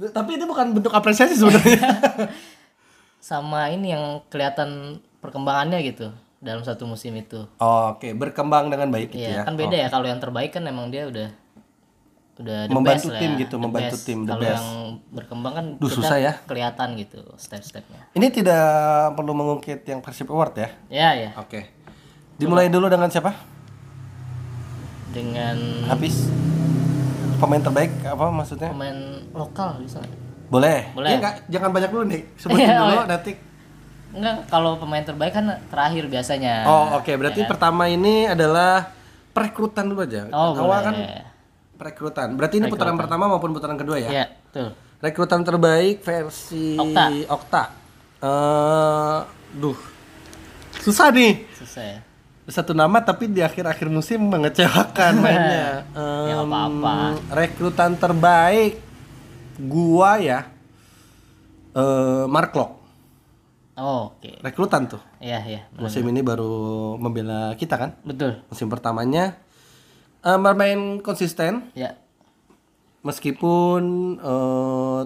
tapi 0.16 0.30
itu 0.34 0.44
bukan 0.44 0.66
bentuk 0.72 0.90
apresiasi 0.90 1.34
sebenarnya 1.34 1.86
sama 3.22 3.68
ini 3.68 3.92
yang 3.92 4.04
kelihatan 4.26 4.98
perkembangannya 5.20 5.78
gitu 5.84 6.08
dalam 6.38 6.64
satu 6.64 6.88
musim 6.88 7.12
itu. 7.14 7.44
Oh, 7.56 7.92
oke 7.92 8.08
berkembang 8.12 8.66
dengan 8.66 8.88
baik 8.88 9.12
gitu 9.12 9.20
Iya, 9.22 9.30
ya 9.30 9.42
kan 9.44 9.54
beda 9.54 9.76
ya 9.76 9.88
kalau 9.88 10.08
yang 10.08 10.16
terbaik 10.18 10.50
kan 10.50 10.64
emang 10.64 10.88
dia 10.88 11.04
udah 11.04 11.28
udah 12.40 12.58
the 12.62 12.72
Membantu 12.72 12.96
best 13.02 13.06
lah 13.10 13.20
tim 13.20 13.30
ya, 13.30 13.38
gitu, 13.38 13.54
the 13.54 13.60
membantu 13.60 13.94
best. 13.94 14.04
tim, 14.04 14.18
the 14.18 14.28
Kalau 14.28 14.42
best. 14.42 14.54
yang 14.56 14.68
berkembang 15.10 15.52
kan 15.52 15.66
Duh, 15.76 15.90
susah 15.90 16.16
ya. 16.16 16.32
kelihatan 16.42 16.88
gitu 16.94 17.20
step-stepnya. 17.34 18.00
ini 18.12 18.26
tidak 18.28 18.64
perlu 19.12 19.32
mengungkit 19.32 19.84
yang 19.84 20.00
Persib 20.00 20.26
Award 20.26 20.54
ya 20.56 20.68
Ya 20.88 21.08
ya, 21.12 21.30
oke 21.34 21.60
dimulai 22.34 22.66
dulu 22.66 22.86
dengan 22.86 23.06
siapa 23.06 23.36
dengan 25.10 25.56
habis 25.84 26.30
pemain 27.36 27.58
terbaik 27.58 27.90
apa 28.02 28.30
maksudnya 28.30 28.70
pemain 28.70 28.96
lokal 29.32 29.76
bisa 29.78 29.98
boleh 30.46 30.90
Boleh. 30.92 31.08
Iya 31.08 31.16
nggak? 31.18 31.34
jangan 31.48 31.70
banyak 31.70 31.90
dulu 31.90 32.04
nih 32.06 32.22
sebutin 32.40 32.66
Iya, 32.66 32.78
dulu 32.80 33.00
nanti 33.06 33.32
Enggak, 34.10 34.50
kalau 34.50 34.74
pemain 34.74 35.06
terbaik 35.06 35.30
kan 35.30 35.46
terakhir 35.70 36.10
biasanya. 36.10 36.66
oh 36.66 36.98
oke 36.98 37.14
berarti 37.14 37.46
pertama 37.46 37.86
ini 37.86 38.26
adalah 38.26 38.90
perekrutan 39.30 39.86
dulu 39.86 40.02
aja 40.02 40.26
Oh, 40.28 40.50
awal 40.52 40.66
boleh. 40.66 40.82
kan 40.82 40.94
perekrutan 41.80 42.36
berarti 42.36 42.60
ini 42.60 42.68
putaran 42.68 42.94
pertama 42.94 43.24
maupun 43.26 43.50
putaran 43.50 43.74
kedua 43.74 43.96
ya 43.98 44.10
Iya, 44.12 44.24
betul. 44.44 44.68
rekrutan 45.00 45.40
terbaik 45.40 46.00
versi 46.00 46.76
Okta. 46.76 47.04
Okta 47.26 47.62
Eh, 48.20 49.18
duh 49.54 49.78
susah 50.76 51.08
nih 51.08 51.48
Susah 51.50 51.80
ya. 51.82 51.98
satu 52.46 52.72
nama 52.72 53.00
tapi 53.00 53.24
di 53.24 53.40
akhir-akhir 53.40 53.88
musim 53.88 54.20
mengecewakan 54.22 55.12
mainnya. 55.24 55.88
Ya, 55.88 56.04
nggak 56.28 56.36
Em, 56.36 56.44
apa-apa. 56.46 56.94
Rekrutan 57.30 57.94
terbaik 57.94 58.76
gua 59.58 60.18
ya 60.18 60.52
eh 61.72 62.24
Mark 62.26 62.52
Lok. 62.52 62.70
Oh, 63.74 64.12
Oke. 64.12 64.36
Rekrutan 64.38 64.84
tuh. 64.84 65.00
Iya, 65.16 65.40
iya. 65.42 65.60
Musim 65.72 66.04
ini 66.04 66.20
baru 66.20 66.52
membela 66.96 67.54
kita 67.54 67.78
kan. 67.78 67.90
Betul. 68.02 68.44
Musim 68.46 68.66
pertamanya 68.66 69.40
eh, 70.22 70.38
bermain 70.38 70.80
konsisten 70.98 71.68
Ya. 71.72 71.96
meskipun 73.00 73.82
eh 74.16 75.00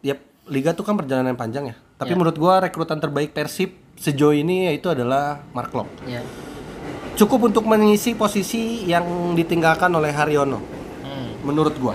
ya 0.00 0.14
liga 0.46 0.70
tuh 0.70 0.82
kan 0.82 0.94
perjalanan 0.94 1.34
panjang 1.34 1.66
ya. 1.66 1.76
Tapi 1.96 2.12
menurut 2.12 2.34
gua 2.34 2.60
rekrutan 2.60 2.96
terbaik 2.96 3.30
Persib 3.30 3.76
sejauh 3.94 4.32
ini 4.32 4.64
yaitu 4.66 4.88
adalah 4.88 5.44
Mark 5.50 5.70
Lok. 5.70 5.88
Ya. 6.04 6.22
cukup 7.10 7.52
untuk 7.52 7.68
mengisi 7.68 8.14
posisi 8.14 8.86
yang 8.86 9.04
ditinggalkan 9.34 9.90
oleh 9.90 10.08
Haryono 10.08 10.56
Hmm. 11.02 11.36
menurut 11.42 11.76
gua 11.76 11.92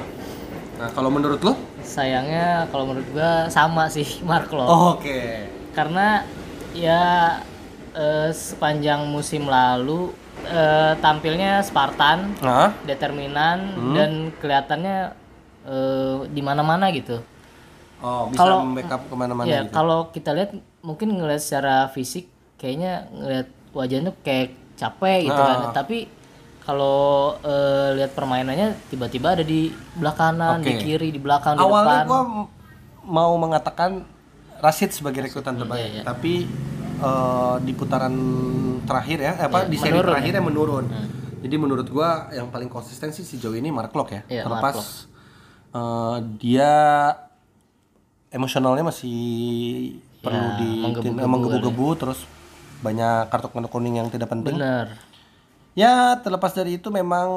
nah 0.76 0.92
kalau 0.92 1.10
menurut 1.10 1.42
lo 1.42 1.56
Sayangnya 1.82 2.68
kalau 2.70 2.86
menurut 2.86 3.10
gua 3.10 3.50
sama 3.50 3.88
sih 3.88 4.06
Mark 4.28 4.52
Lok. 4.52 4.70
oke 5.00 5.22
Karena 5.72 6.22
ya 6.72 7.02
eh, 7.92 8.30
sepanjang 8.30 9.08
musim 9.08 9.48
lalu 9.48 10.14
eh, 10.48 10.94
tampilnya 10.98 11.60
Spartan, 11.60 12.38
nah 12.40 12.72
determinan 12.84 13.58
Hmm. 13.72 13.94
dan 13.94 14.12
kelihatannya 14.36 14.98
eh, 15.64 16.16
di 16.28 16.42
mana-mana 16.42 16.90
gitu. 16.90 17.20
oh 17.98 18.28
bisa 18.28 18.38
Kalau- 18.38 18.70
backup 18.70 19.02
ke 19.04 19.16
mana-mana 19.16 19.48
ya 19.48 19.62
gitu 19.62 19.72
kalau 19.72 20.00
kita 20.10 20.30
lihat 20.32 20.52
mungkin 20.80 21.10
ngelihat 21.12 21.40
secara 21.40 21.88
fisik 21.88 22.28
kayaknya 22.56 23.08
ngelihat 23.10 23.48
wajahnya 23.72 24.12
kayak 24.20 24.50
capek 24.76 25.26
gitu 25.26 25.42
kan. 25.42 25.58
Ah. 25.62 25.74
Tapi 25.74 26.06
kalau 26.60 27.00
eh, 27.40 27.90
lihat 27.96 28.12
permainannya 28.12 28.76
tiba-tiba 28.88 29.34
ada 29.34 29.42
di 29.42 29.70
belah 29.96 30.14
kanan, 30.14 30.60
di 30.60 30.76
kiri, 30.76 31.10
di 31.10 31.18
belakang, 31.18 31.56
di 31.56 31.62
awalnya 31.62 32.04
depan. 32.04 32.06
gua 32.06 32.22
m- 32.22 32.50
mau 33.06 33.32
mengatakan 33.36 34.04
Rashid 34.58 34.92
sebagai 34.92 35.22
rekrutan 35.22 35.56
terbaik 35.56 35.80
iya, 35.80 35.90
iya. 35.92 36.04
tapi 36.04 36.46
eh, 37.00 37.56
di 37.64 37.72
putaran 37.76 38.16
terakhir 38.86 39.18
ya 39.22 39.34
apa 39.50 39.66
Iya, 39.66 39.70
di 39.72 39.78
seri 39.78 39.92
menurun 39.96 40.12
terakhirnya 40.14 40.44
menurun. 40.44 40.86
Jadi 41.46 41.56
menurut 41.62 41.88
gua 41.94 42.34
yang 42.34 42.50
paling 42.50 42.70
konsisten 42.70 43.14
sih 43.14 43.22
sejauh 43.22 43.54
ini 43.54 43.70
Mark 43.70 43.94
Lok 43.94 44.10
ya 44.10 44.22
Iya, 44.26 44.44
terlepas 44.50 44.76
Mark 44.76 44.88
eh, 45.76 46.18
dia 46.42 46.72
emosionalnya 48.34 48.84
masih 48.92 49.20
perlu 50.20 50.42
Ya, 50.42 50.58
di 50.58 50.70
menggebu-gebu 50.82 51.22
eh, 51.22 51.30
menggebu-gebu 51.30 51.88
terus 52.02 52.20
banyak 52.82 53.32
kartu 53.32 53.48
kuning 53.50 53.98
yang 53.98 54.10
tidak 54.12 54.30
penting. 54.30 54.58
Bener. 54.58 54.94
Ya, 55.76 56.16
terlepas 56.24 56.56
dari 56.56 56.80
itu 56.80 56.88
memang 56.90 57.28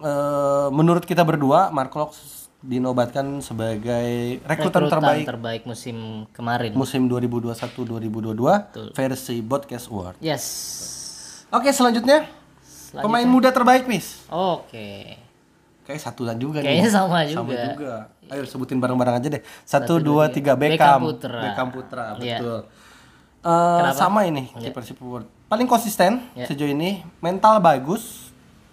eh, 0.00 0.68
menurut 0.72 1.04
kita 1.04 1.24
berdua 1.24 1.68
Mark 1.74 1.92
Locke 1.96 2.16
dinobatkan 2.58 3.38
sebagai 3.38 4.42
rekrutan, 4.42 4.82
Rekrutan 4.82 4.90
terbaik 4.90 5.24
terbaik 5.24 5.62
musim 5.62 6.26
kemarin. 6.34 6.74
musim 6.74 7.06
2021-2022 7.06 8.92
versi 8.92 9.36
Podcast 9.40 9.86
Award. 9.86 10.18
Yes. 10.18 10.44
Oke, 11.48 11.70
selanjutnya 11.70 12.26
pemain 12.92 13.24
muda 13.24 13.48
terbaik, 13.48 13.86
Miss. 13.86 14.26
Oke. 14.26 15.14
Kayak 15.86 16.00
satuan 16.02 16.36
juga 16.36 16.60
Kayaknya 16.60 16.84
nih. 16.84 16.92
sama 16.92 17.18
Sama 17.24 17.48
juga. 17.48 17.62
juga. 17.72 17.94
Ayo 18.28 18.44
sebutin 18.44 18.76
bareng-bareng 18.76 19.16
aja 19.16 19.28
deh. 19.30 19.42
Satu, 19.62 19.96
dua, 19.96 20.28
tiga, 20.28 20.52
Beckham 20.52 20.76
Beckham. 20.76 21.00
Putra. 21.00 21.40
Beckham 21.40 21.68
Putra, 21.70 22.06
Iya. 22.18 22.36
betul. 22.36 22.58
Eh, 23.38 23.92
sama 23.94 24.26
ini 24.26 24.50
kiper 24.52 24.82
Persib 24.82 24.98
Award. 24.98 25.24
Paling 25.48 25.64
konsisten 25.64 26.26
Iya. 26.34 26.44
sejauh 26.44 26.68
ini, 26.68 27.00
mental 27.22 27.56
bagus, 27.58 28.28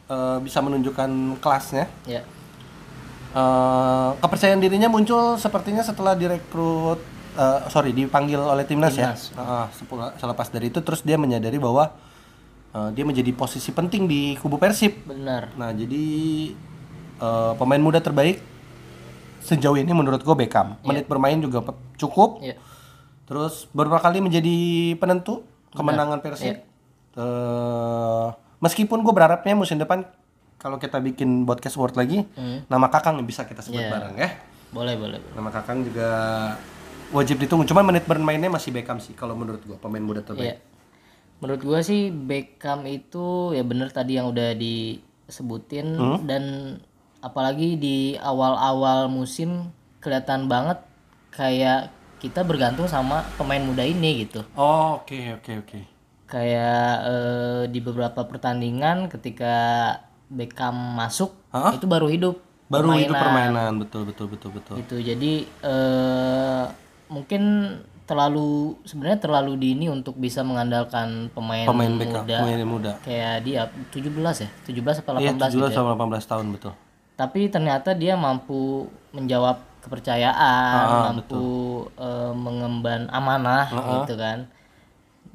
eh, 0.10 0.38
bisa 0.42 0.60
menunjukkan 0.60 1.08
kelasnya. 1.40 1.86
Ya. 2.04 2.26
Eh, 3.36 4.10
kepercayaan 4.18 4.58
dirinya 4.58 4.88
muncul 4.88 5.36
sepertinya 5.36 5.84
setelah 5.84 6.16
direkrut 6.16 7.04
eh, 7.36 7.60
sorry 7.68 7.92
dipanggil 7.92 8.40
oleh 8.40 8.64
timnas, 8.64 8.96
Timnas. 8.96 9.22
ya 9.30 9.36
Ah, 9.36 9.68
sepul- 9.70 10.16
selepas 10.16 10.48
dari 10.48 10.72
itu 10.72 10.80
terus 10.80 11.04
dia 11.04 11.20
menyadari 11.20 11.60
bahwa 11.60 11.92
eh, 12.72 12.90
dia 12.92 13.04
menjadi 13.04 13.28
posisi 13.32 13.70
penting 13.70 14.08
di 14.08 14.40
kubu 14.40 14.56
persib. 14.56 15.04
Benar. 15.04 15.52
nah 15.56 15.70
jadi 15.70 16.06
eh, 17.18 17.54
pemain 17.56 17.82
muda 17.82 18.00
terbaik 18.00 18.40
sejauh 19.44 19.76
ini 19.76 19.92
menurut 19.92 20.24
gue 20.24 20.36
Beckham. 20.38 20.80
Menit 20.82 21.04
bermain 21.06 21.36
juga 21.38 21.60
cukup. 21.96 22.40
Ya. 22.42 22.56
terus 23.26 23.66
beberapa 23.70 23.98
kali 24.00 24.22
menjadi 24.22 24.56
penentu 24.96 25.44
kemenangan 25.72 26.22
persib. 26.22 26.64
Eh, 27.16 28.28
meskipun 28.58 29.04
gue 29.04 29.12
berharapnya 29.12 29.52
musim 29.54 29.76
depan 29.76 30.08
kalau 30.66 30.78
kita 30.78 30.98
bikin 31.00 31.46
podcast 31.46 31.78
award 31.78 31.94
lagi 31.96 32.26
nama 32.66 32.90
kakang 32.90 33.22
bisa 33.22 33.46
kita 33.46 33.62
sebut 33.62 33.78
Iya. 33.80 33.92
bareng 33.92 34.18
ya 34.18 34.30
Boleh, 34.68 34.98
boleh, 34.98 35.22
nama 35.32 35.48
kakang 35.48 35.86
juga 35.86 36.10
wajib 37.12 37.38
ditunggu 37.38 37.64
cuman 37.64 37.86
menit 37.86 38.04
bermainnya 38.04 38.50
masih 38.50 38.74
Beckham 38.74 38.98
sih 38.98 39.14
kalau 39.14 39.32
menurut 39.34 39.62
gue 39.62 39.78
pemain 39.78 40.02
muda 40.02 40.20
terbaik 40.20 40.58
Iya. 40.58 40.74
Menurut 41.36 41.62
gua 41.62 41.80
sih 41.80 42.10
Beckham 42.10 42.84
itu 42.86 43.52
ya 43.52 43.62
bener 43.62 43.92
tadi 43.92 44.16
yang 44.16 44.26
udah 44.26 44.56
disebutin 44.56 45.88
Hmm? 45.94 46.20
dan 46.24 46.44
apalagi 47.20 47.76
di 47.76 47.98
awal-awal 48.16 49.06
musim 49.08 49.70
kelihatan 50.00 50.46
banget 50.46 50.80
kayak 51.30 51.90
kita 52.18 52.42
bergantung 52.42 52.88
sama 52.88 53.22
pemain 53.36 53.60
muda 53.60 53.84
ini 53.84 54.24
gitu 54.24 54.42
Oh, 54.56 54.98
oke 55.00 55.36
oke 55.36 55.52
oke. 55.60 55.80
kayak 56.26 56.90
eh, 57.04 57.62
di 57.68 57.80
beberapa 57.80 58.24
pertandingan 58.24 59.10
ketika 59.10 59.54
Beckham 60.28 60.74
masuk 60.96 61.34
Hah? 61.50 61.72
itu 61.72 61.86
baru 61.86 62.08
hidup 62.08 62.36
Baru 62.66 62.90
permainan. 62.90 63.06
itu 63.06 63.14
permainan, 63.14 63.72
betul 63.78 64.02
betul 64.04 64.26
betul 64.28 64.50
betul. 64.52 64.76
gitu 64.78 64.98
jadi 64.98 65.34
eh, 65.46 66.64
mungkin 67.08 67.42
terlalu 68.04 68.74
sebenarnya 68.82 69.18
terlalu 69.20 69.54
dini 69.56 69.86
untuk 69.88 70.14
bisa 70.16 70.42
mengandalkan 70.42 71.30
pemain, 71.32 71.66
Pemain 71.66 71.90
muda 71.92 72.22
pemain 72.22 72.62
muda. 72.64 72.92
kayak 73.02 73.42
dia 73.42 73.66
17 73.90 74.14
ya 74.40 74.50
17 74.64 75.02
atau 75.02 75.14
18 75.16 75.22
Iya, 75.22 75.32
gitu 75.34 75.58
17 75.58 75.62
ya. 75.64 75.76
sama 75.76 75.92
18 75.96 76.22
tahun 76.24 76.46
betul. 76.54 76.74
tapi 77.16 77.40
ternyata 77.48 77.94
dia 77.94 78.14
mampu 78.14 78.86
menjawab 79.10 79.58
kepercayaan 79.80 80.84
Ah, 80.84 81.02
mampu 81.08 81.46
eh, 81.96 82.34
mengemban 82.36 83.10
amanah 83.10 83.70
gitu 84.02 84.14
kan 84.16 84.50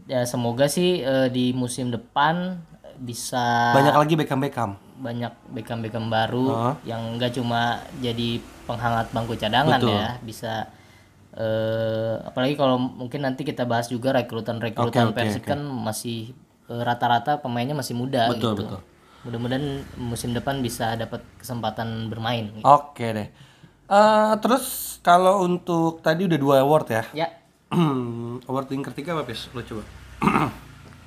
ya 0.06 0.22
semoga 0.22 0.66
sih 0.66 0.98
eh, 1.00 1.26
di 1.28 1.50
musim 1.52 1.90
depan 1.90 2.58
bisa 3.00 3.72
Banyak 3.72 3.96
lagi 3.96 4.14
Beckham 4.14 4.38
Beckham. 4.38 4.70
banyak 4.94 5.32
Beckham 5.48 5.80
Beckham 5.80 6.06
baru 6.06 6.46
Ah. 6.52 6.74
yang 6.84 7.00
enggak 7.10 7.32
cuma 7.32 7.80
jadi 7.98 8.36
penghangat 8.64 9.08
bangku 9.10 9.32
cadangan 9.34 9.80
Betul. 9.80 9.96
ya 9.96 10.08
bisa 10.20 10.68
eh, 11.32 12.14
apalagi 12.20 12.54
kalau 12.54 12.76
mungkin 12.76 13.22
nanti 13.22 13.40
kita 13.40 13.64
bahas 13.64 13.86
juga 13.86 14.12
rekrutan 14.12 14.58
rekrutan 14.58 15.08
oke, 15.08 15.16
Persib 15.16 15.40
kan 15.42 15.56
masih 15.58 16.36
eh, 16.66 16.82
rata-rata 16.82 17.38
pemainnya 17.38 17.72
masih 17.72 17.94
muda 17.94 18.28
Betul, 18.28 18.52
gitu 18.52 18.62
betul. 18.66 18.80
mudah-mudahan 19.22 19.66
musim 19.96 20.30
depan 20.30 20.58
bisa 20.58 20.92
dapat 20.94 21.24
kesempatan 21.36 22.06
bermain 22.06 22.52
Oke 22.60 23.06
deh. 23.10 23.28
Eh, 23.86 24.32
terus 24.38 24.64
kalau 25.00 25.42
untuk 25.42 25.98
tadi 25.98 26.24
udah 26.24 26.36
dua 26.36 26.56
award 26.60 26.86
ya. 26.88 27.02
ya 27.16 27.28
award 28.46 28.68
yang 28.68 28.84
ketiga 28.84 29.14
apa, 29.14 29.24
Pis? 29.24 29.48
Lo 29.50 29.62
coba. 29.62 29.82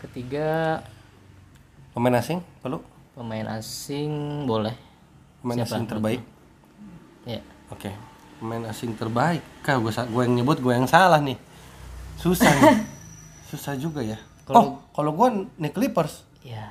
ketiga 0.01 0.79
Pemain 1.93 2.15
asing, 2.17 2.41
perlu? 2.59 2.81
pemain 3.13 3.45
asing 3.53 4.09
boleh 4.49 4.73
Pemain 5.37 5.61
asing 5.61 5.85
terbaik. 5.85 6.21
ya 7.29 7.37
Oke. 7.69 7.93
Pemain 8.41 8.65
asing 8.65 8.97
terbaik. 8.97 9.45
Kah 9.61 9.77
gue 9.77 9.91
gue 9.93 10.21
yang 10.25 10.33
nyebut 10.33 10.57
gue 10.57 10.73
yang 10.73 10.89
salah 10.89 11.21
nih. 11.21 11.37
Susah 12.17 12.49
nih. 12.49 12.81
Susah 13.53 13.77
juga 13.77 14.01
ya. 14.01 14.17
oh, 14.49 14.81
kalau 14.91 15.13
gue 15.13 15.27
Nick 15.61 15.77
Clippers 15.77 16.25
ya 16.43 16.67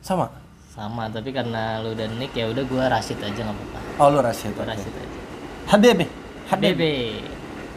sama. 0.00 0.30
sama 0.72 1.06
tapi 1.12 1.30
karena 1.30 1.78
lu 1.84 1.92
dan 1.92 2.16
Nick 2.16 2.32
ya 2.32 2.48
udah 2.48 2.64
gua 2.64 2.88
Rashid 2.88 3.20
aja 3.20 3.36
nggak 3.36 3.52
apa-apa 3.52 3.78
Oh, 4.00 4.08
lu 4.10 4.18
Rashid. 4.24 4.50
Gua 4.56 4.64
Oke. 4.64 4.72
Rashid 4.72 4.92
aja 4.96 5.90
nih? 5.92 6.08
HBB 6.48 6.82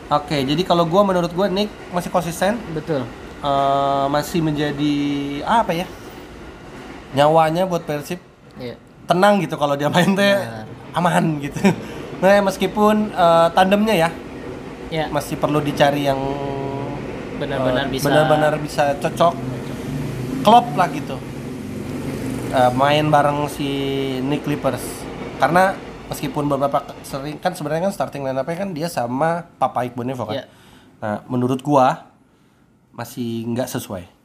Oke, 0.07 0.37
jadi 0.47 0.61
kalau 0.63 0.87
gue 0.87 1.01
menurut 1.03 1.31
gue 1.35 1.47
Nick 1.51 1.67
masih 1.91 2.07
konsisten, 2.07 2.55
betul 2.71 3.03
eh, 3.43 4.05
masih 4.07 4.39
menjadi 4.39 4.95
apa 5.43 5.75
ya? 5.75 5.83
Nyawanya 7.17 7.65
buat 7.65 7.83
Persib 7.89 8.21
ya 8.61 8.77
tenang 9.07 9.39
gitu 9.39 9.55
kalau 9.55 9.73
dia 9.79 9.87
main 9.89 10.13
teh 10.13 10.35
aman 10.93 11.41
gitu. 11.41 11.57
Nah, 12.17 12.41
meskipun 12.41 13.13
eh, 13.13 13.47
tandemnya 13.53 13.93
ya 13.93 14.09
ya 14.89 15.05
masih 15.13 15.37
perlu 15.37 15.61
dicari 15.61 16.09
yang 16.09 16.17
benar-benar 17.37 17.85
eh, 17.85 17.93
bisa 17.93 18.09
benar-benar 18.09 18.53
bisa 18.57 18.97
cocok 18.97 19.37
klop 20.41 20.65
lah 20.73 20.89
gitu. 20.89 21.13
Eh, 22.57 22.71
main 22.73 23.05
bareng 23.13 23.45
si 23.53 23.69
Nick 24.25 24.49
Clippers. 24.49 24.81
Karena 25.37 25.77
meskipun 26.09 26.49
beberapa 26.49 26.89
sering 27.05 27.37
kan 27.37 27.53
sebenarnya 27.53 27.85
kan 27.85 27.93
starting 27.93 28.25
line 28.25 28.41
up 28.41 28.49
kan 28.49 28.73
dia 28.73 28.89
sama 28.89 29.45
Papa 29.61 29.85
Iqbal 29.85 30.17
kan. 30.17 30.41
Iya. 30.41 30.45
Nah, 30.97 31.21
menurut 31.29 31.61
gua 31.61 32.09
masih 32.97 33.45
nggak 33.53 33.69
sesuai. 33.69 34.16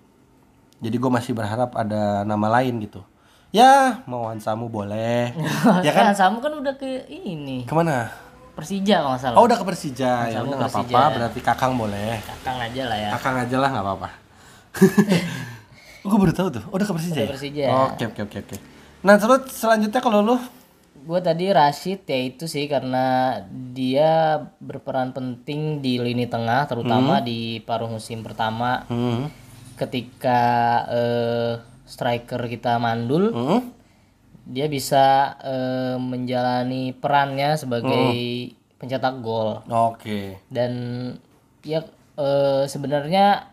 Jadi 0.82 0.96
gua 0.98 1.10
masih 1.14 1.32
berharap 1.32 1.70
ada 1.78 2.26
nama 2.26 2.58
lain 2.58 2.82
gitu. 2.82 3.06
Ya, 3.52 4.00
mau 4.08 4.26
Hansamu 4.32 4.66
boleh. 4.72 5.30
ya 5.86 5.92
kan? 5.92 6.10
kan 6.10 6.16
Samu 6.16 6.40
kan 6.40 6.56
udah 6.56 6.72
ke 6.80 7.04
ini 7.06 7.68
Ke 7.68 7.76
mana? 7.76 8.08
Persija 8.56 9.04
kalau 9.04 9.12
nggak 9.12 9.20
salah 9.20 9.36
Oh, 9.36 9.44
udah 9.44 9.56
ke 9.60 9.64
Persija. 9.68 10.12
Ya 10.32 10.40
Hansamu 10.40 10.56
udah 10.56 10.58
nggak 10.64 10.72
apa-apa, 10.72 11.02
berarti 11.14 11.40
Kakang 11.44 11.72
boleh. 11.76 12.16
Kakang 12.24 12.58
aja 12.58 12.82
lah 12.88 12.98
ya 12.98 13.10
Kakang 13.14 13.36
aja 13.44 13.56
lah 13.60 13.68
nggak 13.70 13.84
apa-apa. 13.84 14.08
gue 16.08 16.18
baru 16.18 16.32
tahu 16.34 16.48
tuh. 16.48 16.64
Oh, 16.72 16.80
udah 16.80 16.86
ke 16.88 16.94
Persija. 16.96 17.12
Udah 17.12 17.22
ya? 17.22 17.30
Persija. 17.30 17.64
Oke, 17.92 18.04
oke, 18.08 18.20
oke, 18.24 18.38
oke. 18.40 18.56
Nah, 19.04 19.14
terus 19.20 19.52
selanjutnya 19.52 20.00
kalau 20.00 20.24
lu 20.24 20.36
gue 21.02 21.20
tadi 21.20 21.50
Rashid 21.50 22.06
ya 22.06 22.18
itu 22.30 22.46
sih 22.46 22.70
karena 22.70 23.36
dia 23.74 24.38
berperan 24.62 25.10
penting 25.10 25.82
di 25.82 25.98
lini 25.98 26.30
tengah 26.30 26.70
terutama 26.70 27.18
di 27.18 27.58
paruh 27.66 27.90
musim 27.90 28.22
pertama 28.22 28.86
hmm. 28.86 29.41
Ketika 29.74 30.40
eh, 30.88 31.52
striker 31.84 32.40
kita 32.46 32.76
mandul 32.76 33.30
Hmm? 33.30 33.60
dia 34.44 34.66
bisa 34.66 35.04
eh, 35.38 35.96
menjalani 35.96 36.90
perannya 36.92 37.54
sebagai 37.54 38.50
pencetak 38.74 39.20
gol 39.20 39.62
Oke. 39.64 40.42
dan 40.48 40.72
ya 41.62 41.86
eh, 42.14 42.64
sebenarnya 42.64 43.46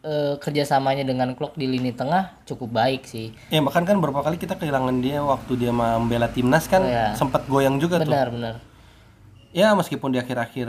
eh, 0.00 0.34
kerjasamanya 0.34 1.02
dengan 1.02 1.32
Klok 1.32 1.54
di 1.54 1.66
lini 1.66 1.90
tengah 1.90 2.40
cukup 2.44 2.72
baik 2.72 3.04
sih 3.04 3.36
Ya, 3.48 3.60
bahkan 3.60 3.84
kan 3.84 3.96
beberapa 3.96 4.22
kali 4.22 4.36
kita 4.36 4.54
kehilangan 4.54 4.96
dia 4.98 5.20
waktu 5.20 5.52
dia 5.58 5.70
membela 5.70 6.26
timnas 6.26 6.64
kan 6.66 6.80
Iya. 6.82 7.12
sempat 7.14 7.44
goyang 7.44 7.76
juga 7.76 7.98
tuh. 7.98 8.08
benar 8.08 8.28
benar 8.28 8.54
Ya, 9.50 9.70
meskipun 9.70 10.10
di 10.10 10.18
akhir-akhir 10.18 10.66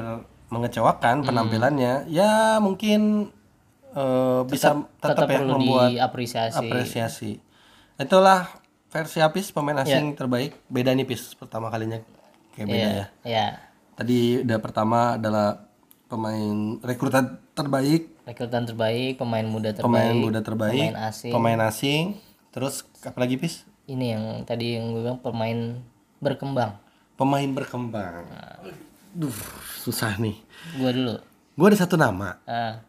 mengecewakan 0.48 1.19
Hmm. 1.19 1.26
penampilannya, 1.26 2.06
ya 2.06 2.60
mungkin 2.60 3.34
eh, 3.95 4.41
bisa 4.45 4.75
tetap, 4.99 5.15
tetap 5.15 5.27
ya 5.31 5.39
perlu 5.39 5.51
membuat 5.58 5.89
diapresiasi 5.95 6.60
apresiasi. 6.60 7.31
Itulah 7.95 8.51
versi 8.91 9.19
Apis 9.23 9.55
pemain 9.55 9.79
asing 9.79 10.13
terbaik. 10.19 10.60
Beda 10.67 10.91
nih 10.91 11.08
Pis 11.08 11.31
pertama 11.39 11.71
kalinya 11.71 12.03
kayak 12.55 12.67
beda 12.67 12.89
ya. 12.91 13.08
ya 13.23 13.47
Tadi 13.95 14.43
udah 14.43 14.60
pertama 14.60 15.15
adalah 15.15 15.71
pemain 16.12 16.77
rekrutan 16.84 17.39
terbaik, 17.55 18.12
rekrutan 18.27 18.67
terbaik 18.67 19.15
pemain 19.15 19.47
muda 19.47 19.71
terbaik 19.71 19.88
pemain 19.88 20.15
muda 20.15 20.39
terbaik, 20.43 20.91
pemain 20.91 20.97
asing 21.08 21.34
pemain 21.34 21.60
asing. 21.65 22.03
Terus 22.51 22.84
apa 23.03 23.17
lagi 23.23 23.39
Pis? 23.39 23.63
ini 23.86 24.17
yang 24.17 24.23
tadi 24.49 24.77
yang 24.77 24.91
gue 24.93 25.01
bilang 25.05 25.21
pemain 25.21 25.77
berkembang 26.17 26.73
Pemain 27.15 27.47
berkembang. 27.47 28.27
Duh, 29.15 29.31
susah 29.79 30.19
nih. 30.19 30.36
gue 30.75 30.91
dulu 30.91 31.15
Gue 31.55 31.67
ada 31.71 31.79
satu 31.79 31.95
nama. 31.95 32.36
Ah, 32.43 32.84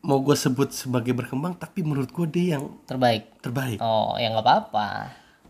Mau 0.00 0.18
gue 0.20 0.32
sebut 0.32 0.70
sebagai 0.70 1.10
berkembang, 1.10 1.52
tapi 1.52 1.82
menurut 1.82 2.08
gue 2.08 2.26
dia 2.26 2.56
yang 2.56 2.78
terbaik 2.84 3.34
terbaik. 3.38 3.78
oh 3.78 4.14
ya 4.14 4.30
nggak 4.30 4.42
apa-apa 4.42 4.88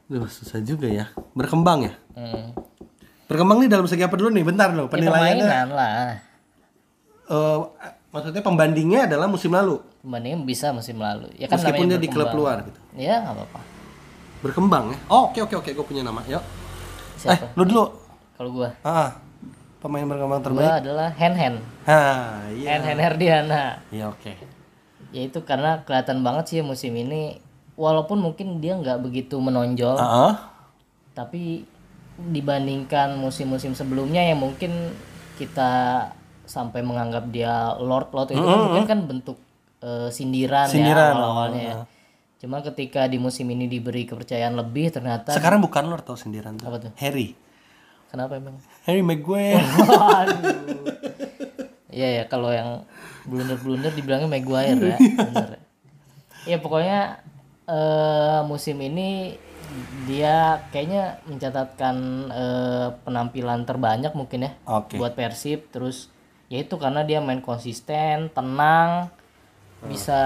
Duh, 0.05 0.25
susah 0.25 0.59
juga 0.61 0.89
ya. 0.89 1.13
Berkembang 1.33 1.85
ya. 1.85 1.93
hmm. 2.15 2.57
Berkembang 3.25 3.61
nih 3.61 3.69
dalam 3.69 3.85
segi 3.85 4.01
apa 4.01 4.17
dulu 4.17 4.31
nih? 4.31 4.41
Bentar 4.43 4.73
loh. 4.73 4.87
ya, 4.87 4.91
Penilaiannya. 4.91 5.45
permainan 5.45 5.69
lah 5.71 6.17
eh, 7.29 7.59
maksudnya 8.09 8.41
pembandingnya 8.41 9.01
adalah 9.05 9.27
musim 9.27 9.53
lalu. 9.53 9.85
pembandingnya 10.01 10.41
bisa 10.41 10.73
musim 10.73 10.97
lalu 10.97 11.29
ya 11.35 11.45
kan 11.45 11.61
Meskipun 11.61 11.85
dia 11.87 12.01
di 12.01 12.09
klub 12.09 12.33
luar 12.33 12.65
gitu. 12.65 12.81
ya 12.97 13.21
nggak 13.21 13.35
apa-apa 13.37 13.61
Berkembang 14.39 14.85
ya. 14.89 14.99
Oh, 15.09 15.29
oke 15.29 15.45
oke 15.45 15.55
oke. 15.59 15.71
Gue 15.73 15.85
punya 15.85 16.01
nama. 16.01 16.23
Yuk. 16.25 16.41
siapa 17.17 17.45
Eh, 17.45 17.51
lu 17.53 17.67
dulu. 17.67 17.85
kalau 18.33 18.51
gue 18.55 18.69
Ah, 18.81 19.19
pemain 19.79 20.03
berkembang 20.03 20.43
terbaik. 20.43 20.83
adalah 20.83 21.09
Hen 21.11 21.35
Hen 21.35 21.55
Ah, 21.85 22.43
iya. 22.51 22.75
Hen 22.75 22.83
Hen 22.85 22.99
Herdiana 22.99 23.79
Iya, 23.89 24.11
oke. 24.11 24.33
ya 25.09 25.23
itu 25.23 25.41
karena 25.43 25.81
kelihatan 25.83 26.21
banget 26.21 26.45
sih 26.47 26.61
musim 26.61 26.93
ini 26.93 27.39
walaupun 27.75 28.19
mungkin 28.19 28.59
dia 28.59 28.75
nggak 28.75 29.01
begitu 29.01 29.39
menonjol 29.39 29.95
ah. 29.95 30.53
tapi 31.13 31.65
dibandingkan 32.19 33.17
musim-musim 33.17 33.73
sebelumnya 33.73 34.21
yang 34.21 34.39
mungkin 34.39 34.91
kita 35.35 36.05
sampai 36.45 36.83
menganggap 36.83 37.31
dia 37.31 37.73
lord 37.79 38.11
lord 38.11 38.29
itu 38.29 38.43
kan 38.43 38.59
mungkin 38.61 38.85
kan 38.85 39.01
bentuk 39.07 39.39
eh, 39.79 40.11
sindiran, 40.11 40.67
Sindiran, 40.67 40.99
ya 41.09 41.15
awal-awalnya 41.15 41.63
ya. 41.63 41.77
Cuma 42.39 42.63
ketika 42.63 43.07
di 43.07 43.19
musim 43.19 43.47
ini 43.47 43.67
diberi 43.67 44.03
kepercayaan 44.05 44.55
lebih 44.55 44.91
ternyata 44.91 45.35
Sekarang 45.35 45.59
bukan 45.59 45.87
Lord 45.87 46.07
tau 46.07 46.15
sindiran 46.15 46.55
tuh. 46.55 46.71
Apa 46.71 46.79
tuh? 46.79 46.91
Harry. 46.95 47.35
Kenapa 48.09 48.37
emang? 48.37 48.57
Harry 48.85 49.03
Maguire. 49.03 49.63
Iya 51.89 52.23
ya 52.23 52.25
kalau 52.29 52.53
yang 52.53 52.87
blunder-blunder 53.27 53.91
dibilangnya 53.91 54.31
Maguire 54.31 54.95
ya. 54.95 54.99
Bener. 55.01 55.59
Ya 56.47 56.57
pokoknya 56.63 57.25
eh, 57.67 58.41
musim 58.47 58.79
ini 58.79 59.35
dia 60.07 60.63
kayaknya 60.71 61.19
mencatatkan 61.27 61.97
eh, 62.31 62.89
penampilan 63.03 63.67
terbanyak 63.67 64.13
mungkin 64.15 64.47
ya 64.47 64.53
Oke. 64.65 64.97
buat 64.97 65.13
Persib 65.13 65.69
terus 65.69 66.09
ya 66.49 66.63
itu 66.63 66.79
karena 66.79 67.03
dia 67.03 67.19
main 67.21 67.43
konsisten, 67.43 68.31
tenang, 68.31 69.11
bisa 69.85 70.21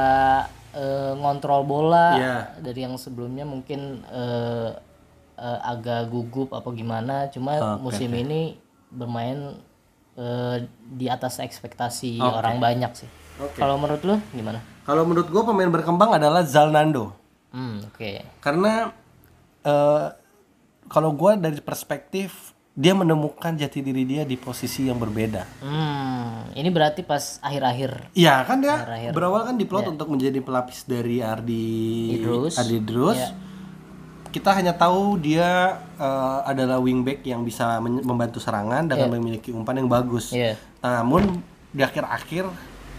eh, 0.76 1.12
ngontrol 1.16 1.64
bola 1.64 2.08
Iya. 2.14 2.36
dari 2.60 2.84
yang 2.84 2.94
sebelumnya 2.94 3.42
mungkin 3.42 4.02
eh, 4.06 4.70
eh, 5.42 5.58
agak 5.66 6.06
gugup 6.06 6.54
apa 6.54 6.70
gimana 6.70 7.26
cuma 7.34 7.82
musim 7.82 8.14
ini 8.14 8.54
bermain 8.94 9.58
eh, 10.14 10.56
di 10.86 11.10
atas 11.10 11.42
ekspektasi 11.42 12.22
orang 12.22 12.62
banyak 12.62 12.92
sih. 12.94 13.10
Oke. 13.42 13.58
Kalau 13.58 13.74
menurut 13.80 14.02
lu 14.06 14.16
gimana? 14.30 14.62
Kalau 14.86 15.02
menurut 15.02 15.26
gue 15.26 15.42
pemain 15.42 15.70
berkembang 15.72 16.14
adalah 16.14 16.46
Zalnando. 16.46 17.10
Hmm, 17.50 17.82
oke. 17.90 18.22
Karena 18.38 18.92
eh, 19.66 20.06
kalau 20.86 21.10
gue 21.16 21.32
dari 21.40 21.58
perspektif 21.58 22.52
dia 22.72 22.96
menemukan 22.96 23.52
jati 23.52 23.84
diri 23.84 24.08
dia 24.08 24.24
di 24.24 24.40
posisi 24.40 24.88
yang 24.88 24.96
berbeda. 24.96 25.44
Hmm, 25.60 26.48
ini 26.56 26.72
berarti 26.72 27.04
pas 27.04 27.36
akhir-akhir. 27.44 28.16
Iya 28.16 28.48
kan 28.48 28.64
dia 28.64 28.80
Akhir-akhir. 28.80 29.10
berawal 29.12 29.44
kan 29.44 29.56
diplot 29.60 29.92
untuk 29.92 30.08
menjadi 30.08 30.40
pelapis 30.40 30.88
dari 30.88 31.20
Ardi 31.20 32.16
Idrus. 32.16 32.56
Ardi 32.56 32.74
Idrus. 32.80 33.20
Iya. 33.20 33.51
Kita 34.32 34.56
hanya 34.56 34.72
tahu 34.72 35.20
dia 35.20 35.76
eh, 36.00 36.38
adalah 36.48 36.80
wingback 36.80 37.20
yang 37.22 37.44
bisa 37.44 37.76
membantu 37.78 38.40
serangan 38.40 38.88
dengan 38.88 39.12
memiliki 39.12 39.52
umpan 39.52 39.76
yang 39.76 39.92
bagus. 39.92 40.32
Iya. 40.32 40.56
Namun 40.80 41.44
di 41.68 41.84
akhir-akhir 41.84 42.48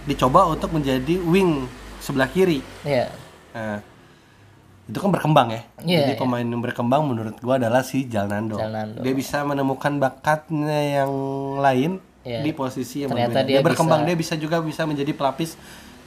dicoba 0.06 0.46
untuk 0.46 0.69
menjadi 0.72 1.17
wing 1.26 1.65
sebelah 1.98 2.30
kiri. 2.30 2.62
Iya. 2.86 3.10
Nah, 3.54 3.82
itu 4.84 4.98
kan 5.00 5.10
berkembang 5.10 5.48
ya. 5.50 5.62
Iya, 5.82 6.00
Jadi 6.06 6.13
pemain 6.19 6.43
yang 6.43 6.60
berkembang 6.60 7.02
menurut 7.08 7.39
gua 7.39 7.56
adalah 7.58 7.82
si 7.82 8.06
Jalnando. 8.06 8.60
Jalnando. 8.60 9.00
Dia 9.02 9.13
bisa 9.15 9.41
menemukan 9.41 9.98
bakatnya 9.98 11.02
yang 11.02 11.12
lain 11.58 11.98
Iya. 12.24 12.39
di 12.39 12.52
posisi 12.56 13.04
yang 13.04 13.12
Ternyata 13.12 13.43
berbeda. 13.43 13.48
dia 13.52 13.60
Dia, 13.60 13.67
berkembang, 13.67 14.02
dia 14.08 14.15
bisa 14.15 14.34
juga 14.39 14.63
bisa 14.63 14.88
menjadi 14.88 15.12
pelapis. 15.12 15.60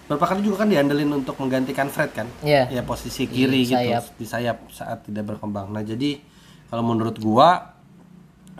Beberapa 0.07 0.27
kali 0.31 0.41
juga 0.41 0.63
kan 0.63 0.71
diandelin 0.71 1.11
untuk 1.13 1.35
menggantikan 1.37 1.91
Fred 1.91 2.15
kan? 2.15 2.31
Iya. 2.41 2.71
Ya 2.71 2.83
posisi 2.83 3.27
kiri 3.27 3.67
gitu 3.67 3.75
sayap. 3.75 4.05
di 4.15 4.23
sayap 4.23 4.59
saat 4.71 5.03
tidak 5.03 5.27
berkembang. 5.27 5.75
Nah, 5.75 5.83
jadi 5.83 6.23
kalau 6.67 6.87
menurut 6.87 7.19
gua 7.19 7.75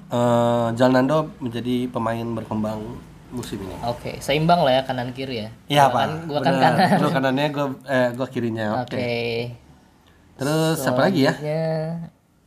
eh 0.07 0.69
Jalnando 0.75 1.31
menjadi 1.39 1.87
pemain 1.87 2.27
berkembang 2.35 2.79
musim 3.31 3.59
ini. 3.59 3.75
Oke, 3.83 4.19
seimbang 4.19 4.63
lah 4.63 4.79
ya 4.79 4.83
kanan 4.83 5.11
kiri 5.11 5.47
ya. 5.47 5.49
Iya, 5.67 5.85
Gua 5.85 5.91
Pak. 5.91 6.03
kan, 6.03 6.11
gua 6.27 6.41
kan 6.41 6.55
kanan. 6.57 6.99
Lu 6.99 7.09
kanannya 7.11 7.47
gua 7.51 7.67
eh 7.85 8.09
gua 8.11 8.27
kirinya. 8.27 8.67
Oke. 8.83 8.95
Oke. 8.95 9.15
Terus 10.37 10.79
apa 10.83 11.01
lagi 11.01 11.27
ya? 11.27 11.35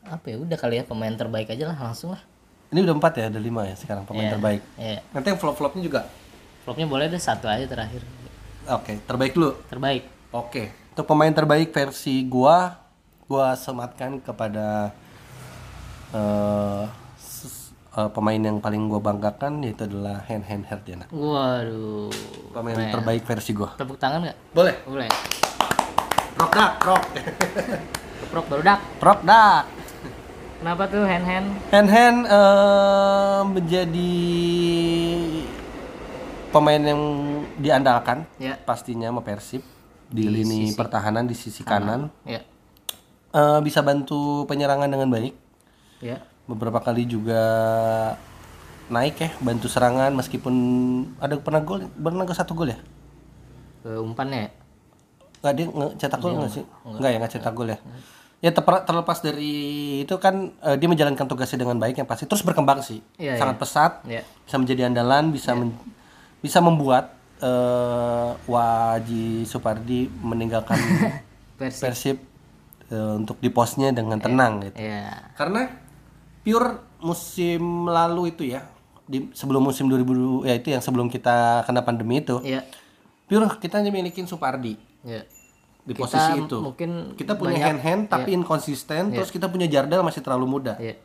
Apa 0.03 0.25
ya? 0.27 0.35
Udah 0.39 0.57
kali 0.59 0.75
ya 0.75 0.83
pemain 0.83 1.11
terbaik 1.11 1.47
aja 1.49 1.67
lah 1.67 1.77
langsung 1.79 2.11
lah. 2.11 2.21
Ini 2.69 2.83
udah 2.83 2.95
empat 2.95 3.13
ya, 3.15 3.25
udah 3.31 3.41
lima 3.41 3.63
ya 3.65 3.75
sekarang 3.75 4.03
pemain 4.03 4.27
Iya. 4.27 4.33
terbaik. 4.35 4.61
Iya. 4.75 4.99
Nanti 5.09 5.27
yang 5.27 5.39
flop-flopnya 5.39 5.81
juga. 5.81 6.01
Flopnya 6.61 6.85
boleh 6.85 7.07
deh 7.07 7.17
satu 7.17 7.47
aja 7.49 7.63
terakhir. 7.65 8.03
Oke, 8.69 9.01
terbaik 9.01 9.33
dulu. 9.33 9.57
Terbaik. 9.65 10.03
Oke, 10.29 10.69
untuk 10.93 11.05
pemain 11.05 11.33
terbaik 11.33 11.73
versi 11.73 12.21
gua, 12.21 12.77
gua 13.25 13.57
sematkan 13.57 14.21
kepada 14.21 14.93
ses- 17.17 17.73
eh, 17.91 18.09
pemain 18.09 18.37
yang 18.37 18.61
paling 18.61 18.85
gua 18.85 19.01
banggakan 19.01 19.65
yaitu 19.65 19.89
adalah 19.89 20.21
Hen 20.25 20.45
Hen 20.45 20.61
Herdiana. 20.61 21.09
Waduh. 21.09 22.13
Pemain 22.51 22.77
terbaik 22.93 23.25
versi 23.25 23.51
gua. 23.51 23.73
Tepuk 23.73 23.97
tangan 23.97 24.21
nggak? 24.21 24.37
Boleh. 24.53 24.75
Boleh. 24.85 25.09
Prok 26.37 26.51
dak, 26.51 26.71
prok. 26.77 27.03
Prok 28.31 28.45
baru 28.45 28.61
dak. 28.61 28.79
prok 29.01 29.19
dak. 29.25 29.65
Kenapa 30.59 30.83
tuh 30.85 31.07
hand 31.07 31.25
hand? 31.25 31.47
Hen 31.71 31.87
Hen 31.87 32.15
eh, 32.21 33.41
menjadi 33.49 34.13
pemain 36.49 36.79
yang 36.79 37.01
diandalkan 37.55 38.25
Ya. 38.35 38.57
pastinya 38.57 39.07
sama 39.07 39.21
Persib 39.21 39.61
di, 40.05 40.25
lini 40.25 40.73
pertahanan 40.73 41.23
di 41.23 41.33
sisi 41.33 41.61
kanan. 41.61 42.09
Ya. 42.25 42.41
Eh, 43.29 43.59
bisa 43.61 43.79
bantu 43.79 44.43
penyerangan 44.45 44.89
dengan 44.89 45.05
baik. 45.07 45.33
Ya. 46.01 46.25
Beberapa 46.45 46.81
kali 46.81 47.05
juga 47.05 47.41
naik 48.89 49.15
ya, 49.15 49.29
bantu 49.37 49.69
serangan 49.69 50.09
meskipun 50.11 50.53
ada 51.21 51.37
pernah 51.37 51.61
gol, 51.61 51.85
pernah 51.91 52.25
ke 52.25 52.33
satu 52.33 52.57
gol 52.57 52.73
ya? 52.73 52.79
Ke 53.79 54.01
umpannya 54.01 54.39
ya? 54.41 54.51
Nggak 55.39 55.53
dia 55.53 55.65
nge- 55.69 55.93
cetak 55.95 56.19
gol 56.19 56.33
nggak 56.35 56.51
sih? 56.51 56.65
Nggak 56.83 57.09
ya 57.09 57.17
nggak 57.21 57.33
cetak 57.37 57.53
gol 57.53 57.69
ya. 57.69 57.77
Ya 58.39 58.49
terlepas 58.55 59.19
dari 59.19 59.53
itu 60.01 60.15
kan 60.17 60.55
eh, 60.63 60.75
dia 60.79 60.87
menjalankan 60.89 61.27
tugasnya 61.27 61.61
dengan 61.61 61.77
baik 61.77 62.01
yang 62.01 62.09
pasti 62.09 62.25
terus 62.25 62.41
berkembang 62.41 62.81
sih, 62.81 63.03
Iya, 63.19 63.37
sangat 63.37 63.59
pesat, 63.59 63.91
Ya. 64.07 64.23
bisa 64.41 64.55
menjadi 64.57 64.89
andalan, 64.89 65.29
bisa 65.29 65.53
men- 65.53 65.75
bisa 66.39 66.59
membuat 66.59 67.13
eh, 67.37 68.29
Waji 68.43 69.43
Supardi 69.43 70.07
meninggalkan 70.17 70.75
Versi. 71.59 71.81
Persib 71.81 72.17
eh, 72.87 73.13
untuk 73.13 73.37
di 73.37 73.47
posnya 73.47 73.91
dengan 73.91 74.17
tenang 74.17 74.63
gitu. 74.63 74.75
Ya. 74.75 75.31
Karena 75.33 75.67
pure 76.39 76.79
musim 76.99 77.61
lalu 77.85 78.31
itu 78.31 78.43
ya, 78.45 78.63
di 79.03 79.31
sebelum 79.31 79.59
musim 79.61 79.87
2000 79.87 80.43
ya 80.43 80.53
itu 80.53 80.67
yang 80.69 80.79
sebelum 80.79 81.07
kita 81.07 81.63
kena 81.63 81.81
pandemi 81.81 82.19
itu, 82.19 82.39
Ya. 82.41 82.63
pure 83.25 83.47
kita 83.57 83.77
hanya 83.77 83.89
milikin 83.89 84.23
Supardi 84.23 84.75
Ya. 85.01 85.23
di 85.81 85.91
Kita 85.91 85.99
posisi 86.01 86.31
itu. 86.37 86.57
mungkin 86.59 87.15
Kita 87.15 87.35
punya 87.35 87.55
banyak- 87.55 87.65
hand 87.65 87.81
hand 87.81 88.01
tapi 88.09 88.31
inkonsisten, 88.33 89.11
terus 89.11 89.29
kita 89.29 89.47
punya 89.47 89.65
Jardel 89.65 89.99
masih 89.99 90.19
terlalu 90.19 90.47
muda. 90.49 90.75
Ya. 90.77 90.95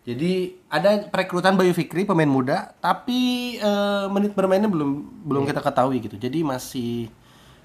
Jadi 0.00 0.56
ada 0.72 1.04
perekrutan 1.12 1.60
Bayu 1.60 1.76
Fikri 1.76 2.08
pemain 2.08 2.28
muda, 2.28 2.72
tapi 2.80 3.54
eh, 3.60 4.06
menit 4.08 4.32
bermainnya 4.32 4.68
belum 4.72 4.90
belum 5.28 5.44
kita 5.44 5.60
ketahui 5.60 6.00
gitu. 6.00 6.16
Jadi 6.16 6.40
masih 6.40 7.12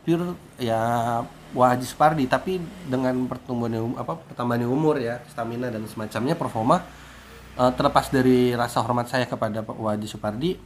pure 0.03 0.35
ya 0.59 1.23
Waji 1.55 1.87
Supardi, 1.87 2.27
tapi 2.27 2.59
dengan 2.91 3.25
pertumbuhan 3.31 3.79
um- 3.79 3.97
apa 3.97 4.19
pertambahan 4.19 4.67
umur 4.67 4.99
ya, 4.99 5.23
stamina 5.31 5.71
dan 5.71 5.87
semacamnya 5.87 6.35
performa 6.35 6.83
eh, 7.55 7.71
terlepas 7.71 8.11
dari 8.11 8.51
rasa 8.51 8.83
hormat 8.83 9.07
saya 9.07 9.23
kepada 9.25 9.63
Pak 9.63 9.79
Waji 9.79 10.07
Supardi, 10.11 10.59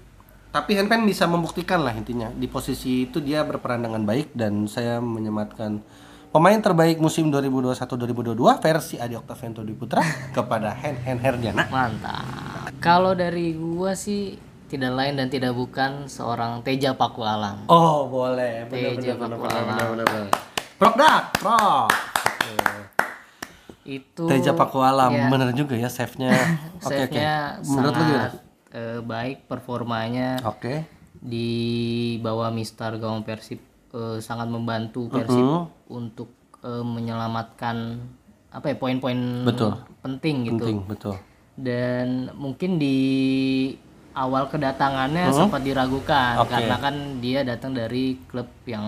tapi 0.49 0.73
Henpen 0.73 1.05
bisa 1.05 1.29
membuktikan 1.29 1.86
lah 1.86 1.93
intinya 1.93 2.34
di 2.34 2.49
posisi 2.49 3.05
itu 3.05 3.21
dia 3.21 3.45
berperan 3.45 3.86
dengan 3.86 4.01
baik 4.01 4.34
dan 4.34 4.65
saya 4.65 4.97
menyematkan 4.97 5.86
pemain 6.29 6.57
terbaik 6.57 7.01
musim 7.01 7.33
2021-2022 7.33 8.37
versi 8.61 8.95
Adi 8.97 9.15
Oktavianto 9.17 9.65
Dwi 9.65 9.75
Putra 9.75 10.01
kepada 10.29 10.73
Hen 10.73 10.95
Hen 11.01 11.17
Herdiana. 11.17 11.65
Mantap. 11.67 12.69
Kalau 12.79 13.17
dari 13.17 13.57
gua 13.57 13.97
sih 13.97 14.37
tidak 14.69 14.93
lain 14.93 15.17
dan 15.17 15.27
tidak 15.27 15.57
bukan 15.57 16.05
seorang 16.05 16.61
Teja 16.61 16.93
Paku 16.93 17.25
Alam. 17.25 17.65
Oh 17.65 18.05
boleh, 18.05 18.69
benar 18.69 18.93
Teja 18.95 19.17
benar 19.17 19.17
benar 19.17 19.29
Paku 19.33 19.45
benar 19.45 19.57
Alam. 19.57 19.67
benar 19.67 19.87
benar. 19.89 20.07
benar. 20.07 20.27
Prok 20.77 20.95
dak, 20.95 21.23
prok. 21.35 21.89
Itu 23.83 24.23
Teja 24.29 24.53
Paku 24.53 24.79
Alam, 24.79 25.11
ya, 25.11 25.25
bener 25.33 25.49
juga 25.57 25.73
ya 25.73 25.89
save-nya. 25.89 26.29
Oke 26.85 27.09
oke. 27.09 27.09
save-nya 27.09 27.57
Menurut 27.65 27.93
lu 27.97 28.03
gimana? 28.05 28.29
eh, 28.69 28.99
baik 29.01 29.37
performanya 29.49 30.29
Oke. 30.45 30.85
di 31.17 31.49
bawah 32.21 32.53
Mister 32.53 32.93
Gawang 32.95 33.25
Persib 33.25 33.57
eh, 33.91 34.17
sangat 34.19 34.47
membantu 34.47 35.08
Persib 35.08 35.41
Mhm. 35.41 35.62
untuk 35.89 36.30
eh, 36.60 36.84
menyelamatkan 36.84 37.97
apa 38.49 38.65
ya 38.67 38.75
poin-poin 38.75 39.45
penting 40.02 40.36
gitu. 40.49 40.58
Penting, 40.60 40.78
betul. 40.86 41.15
Dan 41.56 42.34
mungkin 42.36 42.75
di 42.75 42.97
awal 44.12 44.49
kedatangannya 44.49 45.30
sempat 45.32 45.62
diragukan 45.62 46.41
Oke. 46.43 46.52
karena 46.52 46.75
kan 46.75 46.95
dia 47.21 47.45
datang 47.45 47.71
dari 47.71 48.19
klub 48.25 48.47
yang 48.65 48.86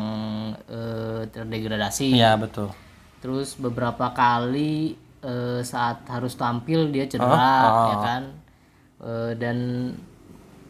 eh, 0.66 1.30
terdegradasi. 1.30 2.12
Iya, 2.12 2.36
betul. 2.36 2.74
Terus 3.22 3.56
beberapa 3.56 4.12
kali 4.12 4.98
eh, 5.22 5.62
saat 5.62 6.04
harus 6.10 6.34
tampil 6.34 6.90
dia 6.90 7.06
cedera 7.06 7.38
Ah, 7.38 7.86
ya 7.88 7.98
kan. 8.02 8.24
Eh, 9.00 9.32
dan 9.38 9.58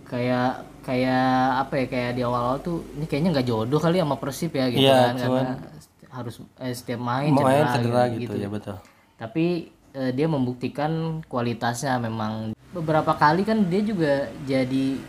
kayak 0.03 0.67
kayak 0.91 1.27
apa 1.57 1.73
ya 1.73 1.85
kayak 1.87 2.11
di 2.11 2.21
awal-awal 2.21 2.59
tuh 2.59 2.83
ini 2.93 3.05
kayaknya 3.05 3.29
nggak 3.31 3.47
jodoh 3.47 3.79
kali 3.79 3.97
sama 3.97 4.15
Persib 4.15 4.51
ya 4.51 4.67
gitu 4.67 4.83
Iya, 4.83 4.99
kan 5.01 5.15
karena 5.15 5.43
harus 6.11 6.35
eh, 6.57 6.73
setiap 6.73 6.99
main 6.99 7.31
Main 7.31 7.39
cedera, 7.39 7.71
cedera 7.73 8.03
gitu, 8.09 8.19
gitu, 8.21 8.35
ya 8.35 8.47
betul. 8.47 8.75
Tapi 9.15 9.45
eh, 9.91 10.11
dia 10.11 10.27
membuktikan 10.27 10.91
kualitasnya 11.25 11.95
memang 11.97 12.51
beberapa 12.69 13.11
kali 13.13 13.41
kan 13.41 13.63
dia 13.63 13.79
juga 13.81 14.13
jadi 14.43 14.99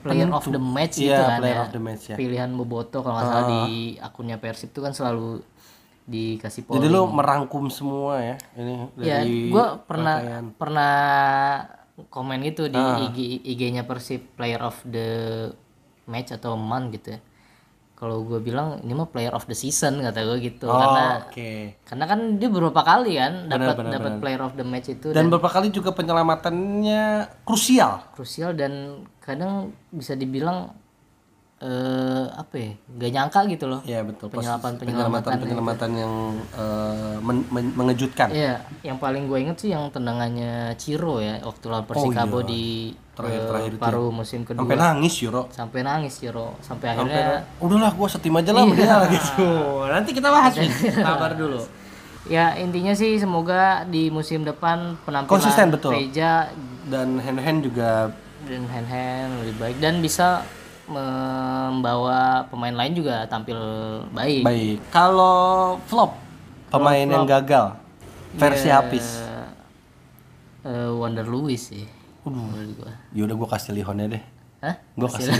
player 0.00 0.30
of 0.30 0.42
the 0.44 0.58
match 0.58 0.96
gitu 0.96 1.10
Iya, 1.10 1.22
kan 1.24 1.38
player 1.38 1.54
ya. 1.54 1.62
of 1.62 1.70
the 1.70 1.78
match 1.80 2.04
ya. 2.04 2.16
Pilihan 2.16 2.50
Boboto 2.52 2.98
kalau 3.00 3.14
nggak 3.16 3.26
salah 3.28 3.44
di 3.66 3.70
akunnya 3.96 4.36
Persib 4.36 4.70
itu 4.70 4.78
kan 4.78 4.90
selalu 4.90 5.42
dikasih 6.04 6.62
Jadi 6.64 6.70
polling. 6.82 6.90
lu 6.92 7.02
merangkum 7.08 7.64
semua 7.66 8.18
ya 8.18 8.36
ini 8.56 8.90
Ya, 8.98 9.22
dari 9.22 9.46
gue 9.48 9.66
pernah 9.82 10.16
rangkaian. 10.18 10.44
pernah 10.52 10.94
komen 12.08 12.40
gitu 12.42 12.66
di 12.66 12.74
Ah. 12.74 13.04
IG 13.04 13.18
IG-nya 13.44 13.82
Persib 13.82 14.32
player 14.32 14.60
of 14.60 14.80
the 14.82 15.08
match 16.04 16.30
atau 16.30 16.54
month 16.54 16.94
gitu 16.94 17.14
ya. 17.14 17.20
Kalau 17.94 18.26
gue 18.26 18.40
bilang 18.40 18.82
ini 18.82 18.92
mah 18.92 19.06
player 19.06 19.30
of 19.30 19.46
the 19.46 19.54
season 19.54 20.02
kata 20.02 20.24
gue 20.24 20.38
gitu 20.42 20.66
Oh, 20.66 20.74
karena 20.74 21.22
oke. 21.22 21.78
karena 21.80 22.04
kan 22.04 22.20
dia 22.34 22.48
beberapa 22.48 22.82
kali 22.82 23.14
kan 23.14 23.46
dapat 23.46 23.78
dapat 23.86 24.12
player 24.18 24.42
of 24.42 24.52
the 24.52 24.64
match 24.64 24.90
itu 24.90 25.14
Dan 25.14 25.30
beberapa 25.30 25.46
kali 25.48 25.70
juga 25.70 25.94
penyelamatannya 25.94 27.02
krusial. 27.42 28.02
krusial 28.10 28.52
dan 28.52 28.72
kadang 29.18 29.70
bisa 29.88 30.12
dibilang 30.12 30.74
eh 31.62 32.26
apa 32.28 32.54
ya 32.56 32.70
nggak 32.74 33.10
nyangka 33.12 33.40
gitu 33.46 33.64
loh 33.66 33.80
Iya 33.82 34.02
betul. 34.02 34.26
Penyelapan- 34.28 34.74
penyelamatan 34.76 35.30
penyelamatan 35.38 35.90
yang 35.94 36.12
eh, 36.52 37.16
men- 37.18 37.46
men- 37.48 37.70
mengejutkan. 37.72 38.28
Iya, 38.28 38.58
yang 38.82 38.98
paling 38.98 39.24
gue 39.24 39.38
inget 39.38 39.56
sih 39.56 39.70
yang 39.70 39.86
tendangannya 39.88 40.74
Ciro 40.74 41.16
ya 41.16 41.38
waktu 41.38 41.64
lawan 41.64 41.86
Persikabo 41.86 42.42
di 42.42 42.90
terakhir-terakhir 43.12 43.68
ke 43.68 43.76
itu. 43.76 43.84
paruh 43.84 44.10
musim 44.10 44.42
kedua 44.42 44.58
Sampai 44.58 44.76
nangis 44.76 45.14
Yuro. 45.16 45.42
sampai 45.48 45.80
nangis 45.80 46.14
Jero 46.16 46.48
sampai 46.58 46.86
akhirnya 46.90 47.46
Udahlah 47.58 47.92
gua 47.92 48.08
setim 48.08 48.34
aja 48.34 48.50
lah 48.50 48.64
dia 48.66 48.96
gitu. 49.06 49.46
Nanti 49.94 50.10
kita 50.10 50.28
bahas 50.28 50.52
nih. 50.52 50.70
Kabar 50.98 51.32
dulu. 51.32 51.62
ya 52.24 52.54
intinya 52.54 52.90
sih 52.92 53.16
semoga 53.16 53.82
di 53.84 54.06
musim 54.08 54.42
depan 54.42 54.98
penampilan 55.02 55.26
Konsisten, 55.28 55.70
betul. 55.70 55.90
Reja 55.92 56.50
Dan 56.82 57.18
hand-hand 57.18 57.62
juga 57.62 58.10
dan 58.42 58.62
hand 58.64 58.88
hand 58.88 59.30
lebih 59.38 59.54
baik 59.56 59.76
dan 59.78 59.98
bisa 59.98 60.42
membawa 60.84 62.20
pemain 62.46 62.74
lain 62.74 62.92
juga 62.92 63.26
tampil 63.26 63.56
baik. 64.10 64.42
baik. 64.42 64.78
Kalau 64.88 65.76
flop 65.84 66.18
pemain 66.68 67.04
yang 67.04 67.24
gagal 67.24 67.76
versi 68.32 68.66
Ya, 68.66 68.80
habis. 68.80 69.06
eh, 70.62 70.90
Wonder 70.90 71.24
Lewis 71.24 71.68
sih. 71.68 71.86
Gua. 72.22 72.90
Ya 73.10 73.22
udah 73.22 73.34
gua 73.34 73.48
kasih 73.50 73.74
Lihonnya 73.74 74.06
deh. 74.08 74.22
Hah? 74.60 74.78
Gua 74.94 75.10
kasih 75.10 75.34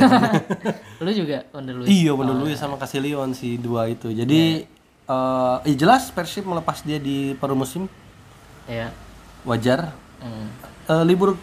Lu 1.05 1.11
juga 1.11 1.47
Wonder 1.51 1.75
Lewis. 1.77 1.89
Iya 1.89 2.11
bener 2.13 2.35
Luis 2.37 2.59
sama 2.59 2.75
kasih 2.75 2.99
Leon 2.99 3.31
si 3.33 3.55
dua 3.55 3.87
itu. 3.87 4.11
Jadi 4.11 4.67
eh 5.03 5.57
ya 5.63 5.75
jelas 5.77 6.11
Persib 6.11 6.43
melepas 6.43 6.83
dia 6.83 6.99
di 6.99 7.35
paruh 7.35 7.55
musim 7.55 7.87
Ya. 8.65 8.91
wajar. 9.43 9.91
Hmm. 10.19 10.47
Eh, 10.85 11.05
libur 11.05 11.35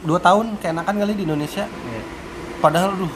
dua 0.00 0.18
tahun 0.18 0.58
keenakan 0.58 0.94
kali 0.96 1.14
di 1.14 1.22
Indonesia. 1.22 1.66
Ya. 1.66 2.02
Padahal 2.62 2.94
duh 2.96 3.12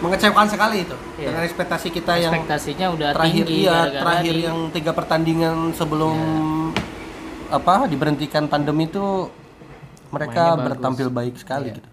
mengecewakan 0.00 0.48
sekali 0.48 0.76
itu 0.80 0.96
Iya. 1.18 1.28
dengan 1.28 1.42
ekspektasi 1.44 1.88
kita 1.90 2.12
yang 2.16 2.32
Ekspektasinya 2.32 2.86
udah 2.88 3.08
terakhir 3.12 3.44
tinggi 3.44 3.60
iya 3.60 3.78
terakhir 3.92 4.32
di- 4.32 4.44
yang 4.48 4.58
tiga 4.72 4.92
pertandingan 4.96 5.56
sebelum 5.76 6.16
apa 7.50 7.84
diberhentikan 7.84 8.46
pandemi 8.46 8.86
itu 8.86 9.28
mereka 10.08 10.56
bertampil 10.56 11.12
baik 11.12 11.36
sekali 11.36 11.76
gitu. 11.76 11.88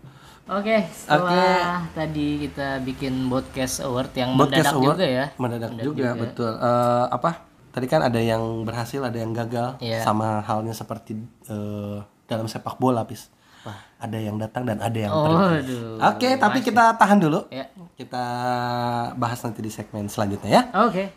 Oke, 0.48 0.88
setelah 0.88 1.84
tadi 1.92 2.48
kita 2.48 2.80
bikin 2.80 3.28
podcast 3.28 3.84
award 3.84 4.16
yang 4.16 4.32
Podcast 4.34 4.72
mendadak 4.72 4.74
award 4.74 4.96
juga 4.96 5.06
ya. 5.06 5.26
mendadak 5.36 5.72
juga, 5.76 6.08
betul. 6.16 6.52
Eh, 6.56 7.06
apa? 7.12 7.32
Tadi 7.68 7.86
kan 7.86 8.02
ada 8.02 8.16
yang 8.18 8.64
berhasil, 8.64 9.04
ada 9.04 9.14
yang 9.14 9.36
gagal. 9.36 9.76
Iya. 9.78 10.00
Sama 10.02 10.40
halnya 10.40 10.72
seperti 10.72 11.20
eh, 11.46 11.98
dalam 12.24 12.48
sepak 12.48 12.80
bola, 12.80 13.04
pis. 13.04 13.28
Ada 13.98 14.18
yang 14.22 14.38
datang 14.38 14.62
dan 14.62 14.78
ada 14.78 14.94
yang 14.94 15.10
Oh, 15.10 15.26
pergi. 15.26 15.74
Oke, 15.98 16.30
tapi 16.38 16.62
kita 16.62 16.94
tahan 16.96 17.18
dulu. 17.18 17.50
Ya. 17.50 17.66
Kita 17.98 18.26
bahas 19.18 19.42
nanti 19.42 19.66
di 19.66 19.74
segmen 19.74 20.06
selanjutnya 20.06 20.50
ya. 20.54 20.62
Oke. 20.86 21.10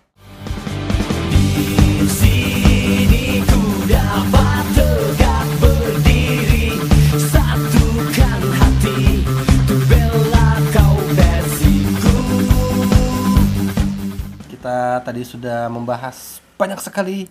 Kita 14.48 15.00
tadi 15.00 15.22
sudah 15.24 15.68
membahas 15.72 16.40
banyak 16.56 16.80
sekali 16.80 17.28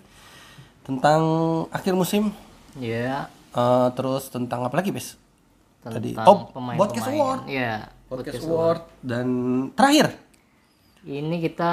tentang 0.81 1.21
akhir 1.69 1.93
musim, 1.93 2.33
Ya. 2.77 3.29
Eh, 3.49 3.87
terus 3.97 4.29
tentang 4.29 4.61
apa 4.61 4.77
lagi, 4.77 4.93
bis? 4.93 5.17
Tadi 5.79 6.11
Tentang 6.11 6.27
oh, 6.27 6.37
pemain-pemain. 6.49 6.77
podcast 6.77 7.07
award, 7.07 7.41
Iya. 7.45 7.73
podcast 8.05 8.43
award 8.43 8.81
dan 8.99 9.27
terakhir 9.71 10.07
Ini 11.01 11.35
kita 11.41 11.71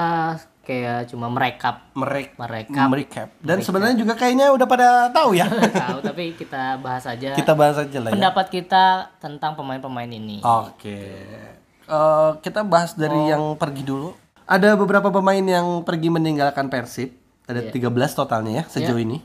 kayak 0.62 1.10
cuma 1.10 1.26
merekap 1.26 1.90
merek 1.92 2.34
merekap 2.34 2.86
merecap. 2.86 3.28
Dan 3.40 3.58
sebenarnya 3.60 3.96
juga 3.96 4.14
kayaknya 4.14 4.50
udah 4.50 4.62
pada 4.64 4.88
tahu 5.10 5.34
ya. 5.34 5.46
tahu 5.48 5.98
tapi 6.00 6.34
kita 6.34 6.78
bahas 6.78 7.02
aja 7.04 7.34
Kita 7.34 7.52
bahas 7.52 7.74
aja 7.76 7.98
lah 7.98 8.10
ya. 8.10 8.14
pendapat 8.14 8.46
kita 8.48 8.84
tentang 9.16 9.54
pemain-pemain 9.54 10.06
ini. 10.08 10.38
Oke. 10.38 10.98
Eh, 11.82 12.30
kita 12.40 12.62
bahas 12.62 12.94
dari 12.94 13.14
Oh. 13.16 13.26
yang 13.26 13.42
pergi 13.54 13.82
dulu. 13.82 14.14
Ada 14.44 14.74
beberapa 14.74 15.10
pemain 15.10 15.42
yang 15.42 15.82
pergi 15.82 16.06
meninggalkan 16.06 16.66
Persib. 16.66 17.10
Ada 17.44 17.62
Iya. 17.64 17.70
13 17.72 18.10
totalnya 18.12 18.52
ya 18.56 18.64
sejauh 18.68 18.98
ini. 18.98 19.18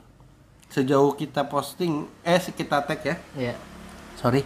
Sejauh 0.67 1.13
kita 1.13 1.45
posting 1.45 2.05
eh 2.23 2.37
kita 2.39 2.81
tag 2.81 3.01
ya. 3.03 3.17
Iya. 3.35 3.53
Sorry. 4.15 4.45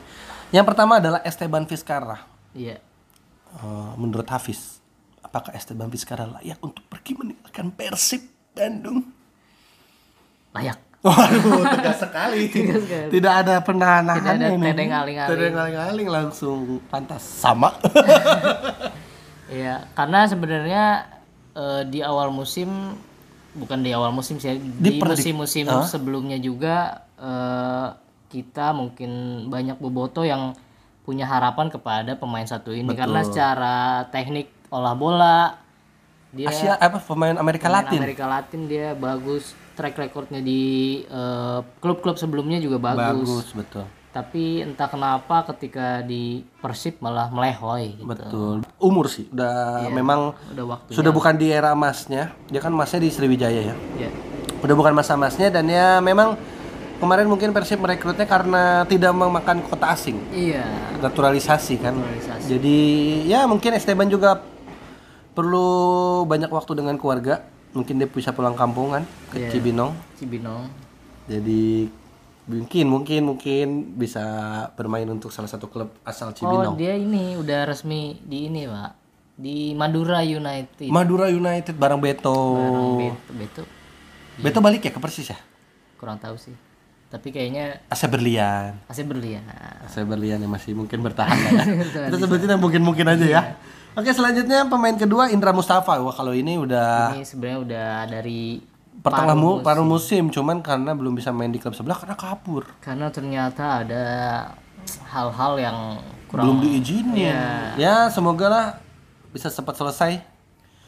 Yang 0.53 0.65
pertama 0.69 1.01
adalah 1.01 1.21
Esteban 1.25 1.65
Vizcarra. 1.65 2.25
Iya. 2.53 2.77
Eh, 3.55 3.91
menurut 3.95 4.27
Hafiz, 4.27 4.83
apakah 5.23 5.55
Esteban 5.55 5.87
Vizcarra 5.87 6.27
layak 6.27 6.59
untuk 6.59 6.83
pergi 6.91 7.15
meninggalkan 7.15 7.71
Persib 7.71 8.21
Bandung? 8.51 9.05
Layak. 10.51 10.79
Waduh, 11.05 11.61
tegas 11.77 12.01
sekali. 12.01 12.49
Tidak 13.13 13.33
ada 13.45 13.61
penahanan 13.61 14.17
Tidak 14.17 14.33
ada 14.41 14.47
tedeng 14.49 14.91
aling-aling. 14.91 15.29
Tedeng 15.29 15.55
aling-aling 15.55 16.07
langsung 16.09 16.81
pantas 16.91 17.23
sama. 17.23 17.73
Iya, 19.45 19.85
karena 19.93 20.25
sebenarnya 20.25 21.05
eh, 21.53 21.85
di 21.85 22.01
awal 22.01 22.33
musim 22.33 22.97
bukan 23.53 23.85
di 23.85 23.93
awal 23.93 24.09
musim 24.09 24.41
sih, 24.41 24.57
di 24.57 24.97
musim-musim 24.97 25.69
sebelumnya 25.85 26.41
juga 26.41 27.05
eh, 27.21 27.87
kita 28.35 28.75
mungkin 28.75 29.11
banyak 29.47 29.79
boboto 29.79 30.27
yang 30.27 30.51
punya 31.07 31.23
harapan 31.23 31.71
kepada 31.71 32.19
pemain 32.19 32.43
satu 32.43 32.75
ini 32.75 32.91
karena 32.91 33.23
secara 33.23 34.03
teknik 34.11 34.51
olah 34.67 34.95
bola 34.97 35.39
dia 36.35 36.51
Asia 36.51 36.75
apa 36.75 36.99
pemain 36.99 37.31
Amerika 37.39 37.71
pemain 37.71 37.87
Latin? 37.87 37.99
Amerika 38.03 38.25
Latin 38.27 38.61
dia 38.67 38.91
bagus, 38.91 39.55
track 39.79 39.95
recordnya 39.95 40.43
di 40.43 40.99
eh, 41.07 41.59
klub-klub 41.79 42.19
sebelumnya 42.19 42.59
juga 42.59 42.75
bagus. 42.75 43.23
Bagus, 43.23 43.47
betul. 43.55 43.87
Tapi 44.11 44.63
entah 44.63 44.87
kenapa 44.91 45.47
ketika 45.55 46.03
di 46.03 46.43
Persib 46.59 46.99
malah 46.99 47.31
melehoi 47.31 47.99
gitu. 47.99 48.07
Betul. 48.07 48.55
Umur 48.79 49.07
sih 49.07 49.31
udah 49.31 49.87
memang 49.91 50.35
Udah 50.51 50.65
waktunya. 50.75 50.95
sudah 50.95 51.11
bukan 51.15 51.35
di 51.39 51.47
era 51.51 51.71
emasnya. 51.71 52.35
Dia 52.51 52.59
kan 52.59 52.71
emasnya 52.75 52.99
di 52.99 53.09
Sriwijaya 53.11 53.71
ya. 53.71 53.75
Ya. 53.99 54.11
Udah 54.59 54.75
bukan 54.75 54.91
masa 54.91 55.15
emasnya 55.15 55.51
dan 55.51 55.67
ya 55.71 55.99
memang 56.03 56.35
kemarin 56.97 57.25
mungkin 57.25 57.51
Persib 57.51 57.77
merekrutnya 57.77 58.23
karena 58.23 58.83
tidak 58.85 59.11
memakan 59.11 59.61
kota 59.61 59.89
asing. 59.89 60.17
Iya. 60.29 60.63
Naturalisasi 60.99 61.75
kan. 61.77 61.93
Naturalisasi. 61.93 62.47
Jadi 62.47 62.79
ya 63.25 63.43
mungkin 63.45 63.73
Esteban 63.73 64.07
juga 64.07 64.39
perlu 65.31 65.67
banyak 66.23 66.47
waktu 66.47 66.71
dengan 66.75 66.95
keluarga. 66.95 67.43
Mungkin 67.75 67.99
dia 67.99 68.07
bisa 68.07 68.31
pulang 68.31 68.55
kampung 68.55 68.91
kan 68.91 69.03
ke 69.29 69.35
Iya. 69.37 69.49
Cibinong. 69.51 69.91
Cibinong. 70.15 70.71
Jadi 71.27 71.91
mungkin 72.45 72.85
mungkin 72.87 73.21
mungkin 73.25 73.67
bisa 73.97 74.23
bermain 74.73 75.09
untuk 75.09 75.33
salah 75.33 75.49
satu 75.49 75.65
klub 75.65 75.91
asal 76.01 76.29
Oh, 76.29 76.33
Cibinong. 76.33 76.75
dia 76.77 76.95
ini 76.95 77.35
udah 77.35 77.65
resmi 77.65 78.21
di 78.21 78.47
ini, 78.47 78.63
Pak. 78.63 78.91
Di 79.35 79.75
Madura 79.75 80.23
United. 80.23 80.87
Madura 80.87 81.27
United 81.27 81.75
bareng 81.75 81.99
Beto. 81.99 82.37
Beto, 82.95 83.31
Beto. 83.35 83.63
Beto 84.39 84.59
balik 84.59 84.79
ya 84.81 84.91
ke 84.91 84.99
Persis 84.99 85.27
ya? 85.27 85.39
Kurang 85.99 86.15
tahu 86.15 86.39
sih. 86.39 86.55
Tapi 87.15 87.31
kayaknya 87.31 87.79
AC 87.87 88.11
Berlian. 88.11 88.75
masih 88.91 89.07
berlian. 89.07 89.39
AC 89.87 90.03
Berlian 90.03 90.35
yang 90.43 90.51
masih 90.51 90.75
mungkin 90.75 90.99
bertahan 90.99 91.31
lah 91.31 91.51
ya. 91.55 91.63
Kita 92.11 92.17
sebutin 92.19 92.51
yang 92.51 92.59
mungkin-mungkin 92.59 93.07
aja 93.07 93.23
ya. 93.23 93.41
Oke, 93.95 94.11
selanjutnya 94.11 94.67
pemain 94.67 94.99
kedua 94.99 95.31
Indra 95.31 95.55
Mustafa. 95.55 95.95
Wah, 96.03 96.11
kalau 96.11 96.35
ini 96.35 96.59
udah 96.59 97.15
Ini 97.15 97.23
sebenarnya 97.23 97.59
udah 97.63 97.89
dari 98.11 98.59
pertengah 98.99 99.35
mu, 99.39 99.63
paruh 99.63 99.87
musim, 99.87 100.27
cuman 100.27 100.59
karena 100.59 100.91
belum 100.91 101.15
bisa 101.15 101.31
main 101.31 101.47
di 101.47 101.63
klub 101.63 101.71
sebelah 101.71 101.95
karena 101.95 102.15
kabur. 102.19 102.67
karena 102.83 103.07
ternyata 103.07 103.85
ada 103.87 104.03
hal-hal 105.15 105.53
yang 105.55 105.77
kurang 106.27 106.43
Belum 106.51 106.57
diizinin. 106.59 107.15
Iya. 107.15 107.47
Ya, 107.79 107.95
semoga 108.11 108.51
lah 108.51 108.65
bisa 109.31 109.47
cepat 109.47 109.79
selesai. 109.79 110.34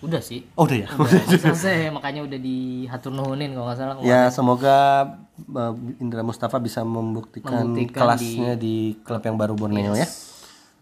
Udah 0.02 0.22
sih. 0.22 0.46
Oh, 0.54 0.70
udah 0.70 0.78
ya. 0.86 0.88
Udah 0.94 1.40
selesai 1.50 1.90
makanya 1.90 2.26
udah 2.26 2.40
dihatur 2.40 3.12
nuhunin 3.14 3.58
kalau 3.58 3.66
nggak 3.70 3.78
salah. 3.78 3.94
ya, 4.06 4.30
semoga 4.30 4.78
uh, 5.54 5.74
Indra 5.98 6.22
Mustafa 6.22 6.62
bisa 6.62 6.86
membuktikan, 6.86 7.74
Membuktikan 7.74 8.14
kelasnya 8.14 8.54
di... 8.54 8.98
klub 9.02 9.24
yang 9.26 9.38
baru 9.38 9.58
Borneo 9.58 9.98
ya. 9.98 10.06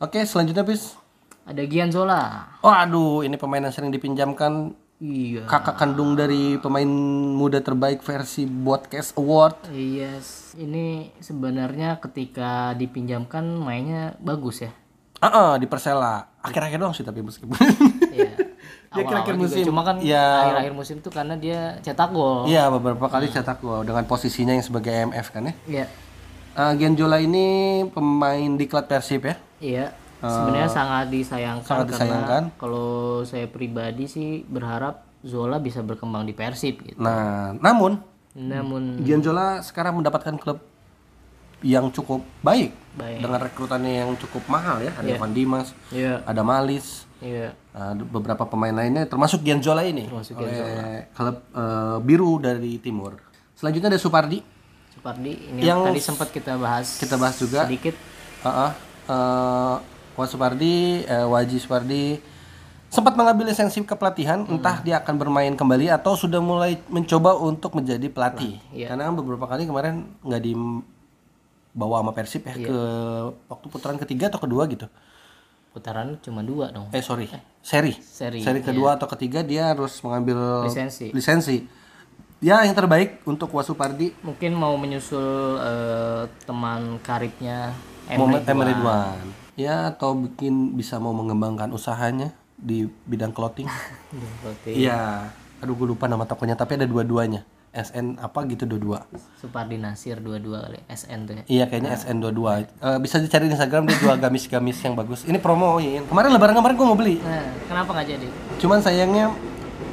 Oke, 0.04 0.24
selanjutnya 0.28 0.68
bis. 0.68 1.00
Ada 1.48 1.64
Gianzola. 1.64 2.22
Oh, 2.66 2.74
aduh, 2.74 3.22
ini 3.24 3.38
pemain 3.38 3.64
yang 3.64 3.72
sering 3.72 3.94
dipinjamkan 3.94 4.76
Iya. 4.96 5.44
kakak 5.44 5.76
kandung 5.76 6.16
dari 6.16 6.56
pemain 6.56 6.88
muda 7.36 7.60
terbaik 7.60 8.00
versi 8.00 8.48
Podcast 8.48 9.12
Award. 9.20 9.68
Yes. 9.76 10.56
Ini 10.56 11.12
sebenarnya 11.20 12.00
ketika 12.00 12.72
dipinjamkan 12.80 13.44
mainnya 13.60 14.16
bagus 14.24 14.64
ya. 14.64 14.72
Ah, 15.20 15.28
ah, 15.28 15.52
di 15.60 15.68
Persela. 15.68 16.40
Akhir-akhir 16.40 16.80
doang 16.80 16.96
sih 16.96 17.04
tapi 17.04 17.20
meskipun. 17.20 17.60
Iya. 18.16 18.36
Dia 18.96 19.04
Awal-awal 19.04 19.20
akhir-akhir 19.20 19.36
juga. 19.36 19.44
musim. 19.46 19.64
Cuma 19.66 19.82
kan 19.84 19.96
Ya. 20.00 20.26
akhir-akhir 20.42 20.74
musim 20.74 20.96
tuh 21.00 21.12
karena 21.12 21.36
dia 21.36 21.60
cetak 21.82 22.10
gol. 22.10 22.48
Iya, 22.48 22.64
beberapa 22.70 23.06
kali 23.06 23.28
cetak 23.28 23.60
gol 23.60 23.84
dengan 23.84 24.04
posisinya 24.04 24.52
yang 24.52 24.64
sebagai 24.64 24.90
MF 25.06 25.28
kan 25.30 25.44
ya. 25.46 25.54
Iya. 25.68 25.86
Uh, 26.56 26.72
Genjola 26.74 27.20
ini 27.20 27.46
pemain 27.90 28.52
di 28.52 28.66
klub 28.66 28.86
Persib 28.86 29.22
ya. 29.22 29.36
Iya. 29.60 29.86
Sebenarnya 30.18 30.66
sangat 30.68 31.06
disayangkan 31.08 31.68
sangat 31.68 31.88
disayangkan. 31.92 32.44
kalau 32.56 32.88
saya 33.22 33.46
pribadi 33.46 34.08
sih 34.08 34.42
berharap 34.42 35.04
Zola 35.22 35.60
bisa 35.60 35.82
berkembang 35.82 36.24
di 36.24 36.32
Persib 36.32 36.82
gitu. 36.82 36.98
Nah, 36.98 37.54
namun 37.56 38.00
Namun 38.34 39.00
Gianzola 39.00 39.60
sekarang 39.62 39.96
mendapatkan 39.96 40.36
klub 40.36 40.60
yang 41.62 41.88
cukup 41.90 42.20
baik, 42.40 42.76
Baik. 42.94 43.22
dengan 43.22 43.40
rekrutannya 43.42 43.94
yang 43.98 44.12
cukup 44.16 44.44
mahal 44.46 44.78
ya. 44.80 44.92
Ada 44.94 45.08
Iya. 45.08 45.16
Evan 45.16 45.32
Dimas, 45.32 45.68
Iya. 45.88 46.14
ada 46.22 46.42
Malis, 46.42 47.08
Iya. 47.26 47.50
ada 47.72 47.98
beberapa 48.00 48.46
pemain 48.46 48.70
lainnya 48.72 49.04
termasuk 49.04 49.42
Gianzola 49.42 49.82
ini 49.82 50.06
Termasuk 50.06 50.38
oleh 50.38 51.10
klub 51.10 51.38
eh, 51.50 51.98
biru 52.00 52.38
dari 52.38 52.78
timur. 52.78 53.18
Selanjutnya 53.52 53.90
ada 53.90 53.98
Supardi. 53.98 54.46
Supardi 54.92 55.34
ini 55.50 55.60
Yang 55.60 55.80
tadi 55.90 56.02
sempat 56.04 56.30
kita 56.30 56.54
bahas 56.56 56.88
Kita 56.96 57.18
bahas 57.18 57.36
juga. 57.36 57.66
sedikit. 57.66 57.98
Heeh. 58.42 58.72
Eh, 59.08 59.76
Wah 60.16 60.24
Supardi, 60.24 61.02
eh, 61.02 61.26
Waji 61.26 61.58
Supardi 61.58 62.22
sempat 62.88 63.12
mengambil 63.14 63.50
lisensi 63.50 63.82
kepelatihan, 63.82 64.40
Hmm. 64.40 64.56
entah 64.56 64.80
dia 64.80 64.96
akan 64.98 65.16
bermain 65.18 65.52
kembali 65.52 65.92
atau 65.92 66.16
sudah 66.16 66.40
mulai 66.40 66.80
mencoba 66.88 67.36
untuk 67.36 67.76
menjadi 67.76 68.08
pelatih. 68.08 68.56
iya. 68.72 68.88
Karena 68.88 69.12
beberapa 69.12 69.44
kali 69.44 69.66
kemarin 69.66 70.16
nggak 70.22 70.40
dibawa 70.40 72.00
sama 72.00 72.12
Persib 72.12 72.44
ya 72.46 72.56
Iya. 72.56 72.68
ke 72.70 72.78
waktu 73.46 73.66
putaran 73.68 73.98
ketiga 73.98 74.30
atau 74.30 74.40
kedua 74.40 74.64
gitu. 74.66 74.88
Putaran 75.76 76.16
cuma 76.24 76.40
dua 76.40 76.72
dong. 76.72 76.88
Eh 76.96 77.04
sorry, 77.04 77.28
seri. 77.60 77.92
Seri. 78.00 78.40
Seri 78.40 78.64
kedua 78.64 78.96
atau 78.96 79.12
ketiga 79.12 79.44
dia 79.44 79.76
harus 79.76 80.00
mengambil 80.00 80.64
Lisensi. 80.64 81.12
lisensi. 81.12 81.68
Ya 82.40 82.64
yang 82.64 82.72
terbaik 82.72 83.28
untuk 83.28 83.52
Wasupardi 83.52 84.16
Mungkin 84.24 84.56
mau 84.56 84.80
menyusul 84.80 85.60
eh, 85.60 86.32
teman 86.48 87.04
karibnya 87.04 87.76
Emre 88.08 88.72
Ridwan. 88.72 89.20
Ya 89.60 89.92
atau 89.92 90.16
bikin 90.16 90.80
bisa 90.80 90.96
mau 90.96 91.12
mengembangkan 91.12 91.68
usahanya 91.76 92.32
di 92.56 92.88
bidang 93.04 93.36
clothing. 93.36 93.68
Iya. 94.64 95.28
Aduh 95.60 95.76
gue 95.76 95.92
lupa 95.92 96.08
nama 96.08 96.24
tokonya 96.24 96.56
tapi 96.56 96.80
ada 96.80 96.88
dua-duanya. 96.88 97.44
SN 97.76 98.16
apa 98.18 98.48
gitu 98.48 98.64
dua-dua. 98.64 99.04
Supardi 99.36 99.76
Nasir 99.76 100.24
dua-dua 100.24 100.64
kali 100.66 100.80
SN 100.88 101.20
tuh 101.28 101.34
ya. 101.36 101.44
Iya 101.46 101.64
kayaknya 101.68 101.92
SN 101.94 102.24
dua-dua. 102.24 102.64
Eh, 102.64 102.98
bisa 103.04 103.20
dicari 103.20 103.46
di 103.46 103.54
Instagram 103.54 103.84
dia 103.86 104.00
jual 104.00 104.16
gamis-gamis 104.16 104.80
yang 104.80 104.96
bagus. 104.96 105.28
Ini 105.28 105.36
promoin. 105.38 106.08
Kemarin 106.08 106.30
lebaran 106.32 106.56
kemarin 106.56 106.76
gue 106.76 106.88
mau 106.88 106.96
beli. 106.96 107.16
Nah, 107.20 107.44
kenapa 107.68 107.90
nggak 107.92 108.08
jadi? 108.08 108.28
Cuman 108.58 108.80
sayangnya 108.80 109.26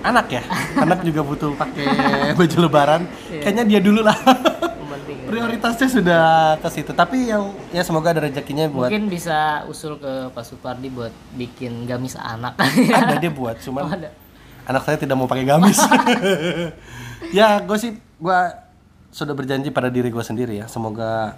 anak 0.02 0.26
ya. 0.30 0.42
anak 0.86 1.02
juga 1.02 1.26
butuh 1.26 1.50
pakai 1.58 1.86
baju 2.38 2.56
lebaran. 2.62 3.02
Kayaknya 3.28 3.64
dia 3.66 3.80
dulu 3.82 4.00
lah. 4.06 4.14
Penting 4.92 5.26
Prioritasnya 5.26 5.88
sudah 5.90 6.24
ke 6.60 6.68
situ. 6.70 6.92
Tapi 6.92 7.34
yang 7.34 7.50
ya 7.74 7.82
semoga 7.82 8.14
ada 8.14 8.22
rezekinya 8.22 8.70
buat 8.70 8.86
mungkin 8.86 9.10
bisa 9.10 9.66
usul 9.66 9.98
ke 9.98 10.30
Pak 10.30 10.44
Supardi 10.46 10.86
buat 10.86 11.10
bikin 11.34 11.84
gamis 11.84 12.14
anak. 12.14 12.54
ada 12.62 13.18
dia 13.18 13.32
buat 13.32 13.58
cuman 13.58 13.90
ada. 13.98 14.10
anak 14.62 14.82
saya 14.86 14.94
tidak 14.94 15.18
mau 15.18 15.26
pakai 15.26 15.42
gamis. 15.42 15.74
ya, 17.32 17.58
gue 17.64 17.78
sih 17.80 17.96
gue 17.96 18.38
sudah 19.12 19.34
berjanji 19.36 19.68
pada 19.74 19.88
diri 19.88 20.08
gue 20.08 20.24
sendiri 20.24 20.60
ya. 20.60 20.66
Semoga 20.68 21.36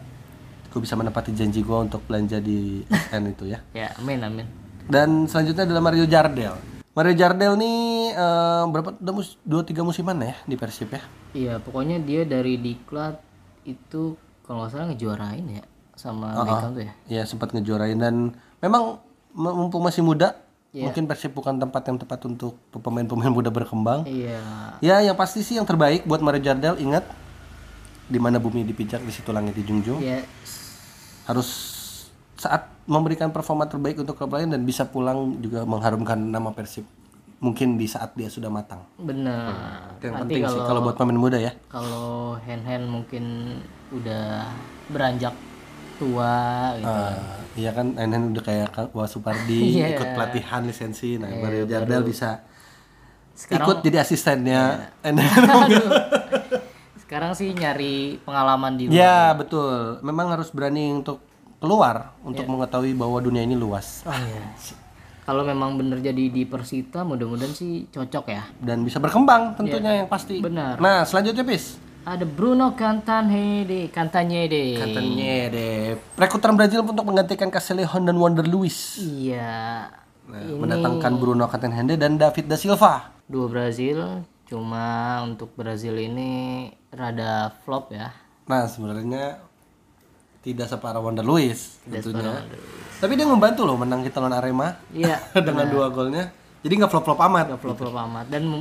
gue 0.74 0.80
bisa 0.83 0.98
menepati 0.98 1.30
janji 1.30 1.62
gue 1.62 1.78
untuk 1.78 2.02
belanja 2.04 2.42
di 2.42 2.83
SN 2.90 3.30
itu 3.30 3.44
ya. 3.48 3.62
Ya, 3.87 3.94
amin 4.02 4.20
amin. 4.26 4.46
Dan 4.85 5.30
selanjutnya 5.30 5.64
adalah 5.64 5.83
Mario 5.83 6.04
Jardel. 6.04 6.54
Mario 6.94 7.14
Jardel 7.18 7.59
nih 7.59 8.11
eh, 8.14 8.64
berapa 8.70 8.94
udah 8.98 9.14
mus, 9.14 9.38
dua 9.42 9.66
tiga 9.66 9.83
musiman 9.83 10.14
ya 10.20 10.35
di 10.46 10.54
Persib 10.54 10.94
ya. 10.94 11.02
Iya, 11.35 11.54
pokoknya 11.59 11.98
dia 11.98 12.22
dari 12.22 12.54
diklat 12.59 13.18
itu 13.66 14.14
kalau 14.46 14.62
nggak 14.62 14.70
salah 14.70 14.87
ngejuarain 14.92 15.46
ya 15.48 15.64
sama 15.98 16.44
Beckham 16.44 16.70
tuh 16.74 16.85
ya. 16.87 16.92
Ya 17.11 17.22
sempat 17.26 17.50
ngejuarain 17.50 17.98
dan 17.98 18.38
memang 18.62 19.02
mumpung 19.35 19.83
masih 19.83 20.07
muda, 20.07 20.38
mungkin 20.76 21.06
Persib 21.06 21.30
bukan 21.30 21.54
tempat 21.54 21.87
yang 21.87 21.96
tepat 21.96 22.18
untuk 22.24 22.58
pemain-pemain 22.72 23.30
muda 23.30 23.46
berkembang. 23.48 24.02
Iya. 24.04 24.42
Ya, 24.78 24.98
yang 25.00 25.14
pasti 25.14 25.40
sih 25.40 25.54
yang 25.54 25.62
terbaik 25.62 26.02
buat 26.02 26.18
Mario 26.18 26.42
Jardel 26.42 26.74
ingat 26.76 27.06
di 28.04 28.18
mana 28.18 28.37
bumi 28.37 28.62
dipijak 28.62 28.98
di 28.98 29.08
situ 29.08 29.30
langit 29.30 29.54
dijunjung. 29.54 30.02
Ya, 30.02 30.26
Harus 31.24 31.48
saat 32.34 32.68
memberikan 32.84 33.30
performa 33.30 33.64
terbaik 33.64 33.96
untuk 33.96 34.12
klub 34.12 34.28
lain 34.30 34.50
dan 34.50 34.60
bisa 34.60 34.84
pulang 34.84 35.38
juga 35.38 35.62
mengharumkan 35.62 36.18
nama 36.18 36.50
Persib. 36.50 36.84
Mungkin 37.38 37.76
di 37.76 37.84
saat 37.84 38.12
dia 38.12 38.26
sudah 38.26 38.48
matang. 38.48 38.82
benar. 38.96 39.94
Itu 39.94 40.08
yang 40.08 40.16
Nanti 40.18 40.32
penting 40.32 40.42
sih 40.44 40.58
kalau 40.58 40.66
kalau 40.66 40.80
buat 40.82 40.96
pemain 40.96 41.14
muda 41.14 41.37
ya. 41.37 41.52
kalau 41.68 42.34
hand 42.40 42.64
hand 42.64 42.87
mungkin 42.88 43.24
udah 43.90 44.48
beranjak 44.88 45.32
tua 45.94 46.35
gitu. 46.74 46.88
Ah, 46.88 47.16
iya 47.54 47.70
kan 47.70 47.94
Enen 47.94 48.30
udah 48.30 48.42
kayak 48.42 48.68
Kang 48.70 48.88
Wah 48.90 49.04
Supardi 49.04 49.61
Iya. 49.76 49.94
ikut 49.94 50.09
pelatihan 50.12 50.62
lisensi. 50.62 51.16
Nah, 51.16 51.30
Mario 51.33 51.64
Jardel 51.64 52.02
bisa 52.02 52.42
Sekarang 53.33 53.64
ikut 53.64 53.76
jadi 53.83 53.98
asistennya 54.00 54.62
Enen. 55.00 55.24
sekarang 57.04 57.33
sih 57.33 57.52
nyari 57.52 58.18
pengalaman 58.20 58.74
di 58.74 58.85
luar. 58.87 58.96
ya, 58.96 59.18
betul. 59.33 59.98
Memang 60.00 60.30
harus 60.30 60.48
berani 60.48 60.90
untuk 60.92 61.20
keluar 61.57 62.12
untuk 62.20 62.44
mengetahui 62.44 62.92
bahwa 62.92 63.16
dunia 63.18 63.40
ini 63.40 63.54
luas 63.54 64.04
Oh 64.04 64.12
iya. 64.12 64.44
Kalau 65.24 65.40
memang 65.40 65.80
bener 65.80 66.04
jadi 66.04 66.28
di 66.28 66.44
Persita, 66.44 67.00
mudah-mudahan 67.00 67.48
sih 67.48 67.88
cocok 67.88 68.24
ya. 68.28 68.44
dan 68.61 68.85
bisa 68.85 69.00
berkembang 69.00 69.57
tentunya 69.57 70.04
yang 70.04 70.09
pasti. 70.11 70.37
Benar. 70.37 70.76
Nah, 70.76 71.00
selanjutnya 71.00 71.40
Pis. 71.40 71.80
Ada 72.05 72.29
Bruno 72.29 72.77
Cantanhede, 72.77 73.88
Cantanhede. 73.88 74.77
Katanya 74.77 75.49
deh 75.49 75.97
rekrutan 76.21 76.53
Brazil 76.53 76.85
untuk 76.85 77.01
menggantikan 77.09 77.49
Castellon 77.49 78.05
dan 78.05 78.17
Wander 78.21 78.45
Luis. 78.45 79.01
Iya. 79.01 79.88
Nah, 80.29 80.40
mendatangkan 80.53 81.17
Bruno 81.17 81.49
Catenhende 81.49 81.97
dan 81.97 82.21
David 82.21 82.53
da 82.53 82.61
Silva. 82.61 83.09
Dua 83.25 83.49
Brazil, 83.49 84.21
cuma 84.45 85.21
untuk 85.25 85.57
Brazil 85.57 85.97
ini 85.97 86.69
rada 86.93 87.57
flop 87.64 87.97
ya. 87.97 88.12
Nah, 88.53 88.69
sebenarnya 88.69 89.40
tidak 90.45 90.69
separah 90.69 91.01
Wander 91.01 91.25
Luis 91.25 91.81
tentunya. 91.88 92.45
Tapi 93.01 93.17
dia 93.17 93.25
membantu 93.25 93.64
loh 93.64 93.81
menang 93.81 94.05
kita 94.05 94.21
lawan 94.21 94.37
Arema 94.37 94.77
Iya, 94.93 95.25
dengan 95.49 95.73
dua 95.73 95.88
golnya. 95.88 96.29
Jadi 96.61 96.73
nggak 96.85 96.93
flop-flop 96.93 97.21
amat. 97.33 97.57
flop-flop 97.57 97.97
amat. 97.97 98.29
Dan 98.29 98.61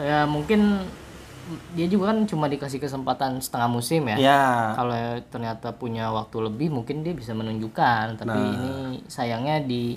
ya 0.00 0.24
mungkin 0.24 0.88
dia 1.72 1.86
juga 1.86 2.12
kan 2.12 2.24
cuma 2.24 2.46
dikasih 2.46 2.78
kesempatan 2.78 3.40
setengah 3.40 3.68
musim 3.68 4.04
ya. 4.06 4.16
Ya, 4.16 4.44
Kalau 4.76 4.94
ternyata 5.28 5.72
punya 5.72 6.12
waktu 6.12 6.36
lebih 6.44 6.68
mungkin 6.70 7.00
dia 7.00 7.12
bisa 7.12 7.32
menunjukkan, 7.32 8.20
tapi 8.20 8.36
Nah. 8.36 8.54
ini 8.54 8.72
sayangnya 9.06 9.60
di 9.60 9.96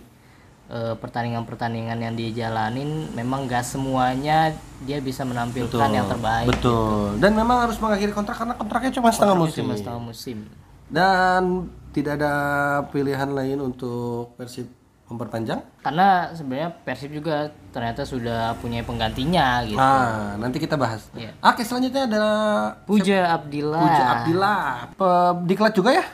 eh, 0.71 0.95
pertandingan-pertandingan 0.95 1.99
yang 1.99 2.15
dia 2.15 2.31
jalanin 2.31 3.11
memang 3.11 3.43
gak 3.43 3.67
semuanya 3.67 4.55
dia 4.79 5.03
bisa 5.03 5.27
menampilkan 5.27 5.91
yang 5.91 6.07
terbaik. 6.07 6.47
betul. 6.47 7.19
Dan 7.19 7.35
memang 7.35 7.67
harus 7.67 7.75
mengakhiri 7.75 8.15
kontrak 8.15 8.39
karena 8.39 8.55
kontraknya 8.55 8.95
cuma 8.95 9.11
setengah 9.11 9.35
musim. 9.35 9.67
Cuma 9.67 9.75
setengah 9.75 9.99
musim. 9.99 10.37
Dan 10.87 11.67
tidak 11.91 12.23
ada 12.23 12.33
pilihan 12.87 13.27
lain 13.27 13.59
untuk 13.59 14.31
Persib 14.39 14.71
memperpanjang. 15.11 15.59
Karena 15.83 16.31
sebenarnya 16.31 16.71
Persib 16.81 17.11
juga 17.11 17.51
ternyata 17.69 18.01
sudah 18.01 18.55
punya 18.57 18.79
penggantinya 18.81 19.67
gitu. 19.67 19.75
Nah, 19.75 20.39
nanti 20.39 20.57
kita 20.57 20.79
bahas. 20.79 21.11
Iya. 21.11 21.35
Oke, 21.43 21.61
selanjutnya 21.61 22.07
adalah 22.07 22.39
Puja 22.83 23.29
Abdillah. 23.29 23.83
Puja 23.83 24.03
Abdillah. 24.09 24.63
Diklat 25.43 25.73
juga 25.75 25.89
ya? 25.91 26.05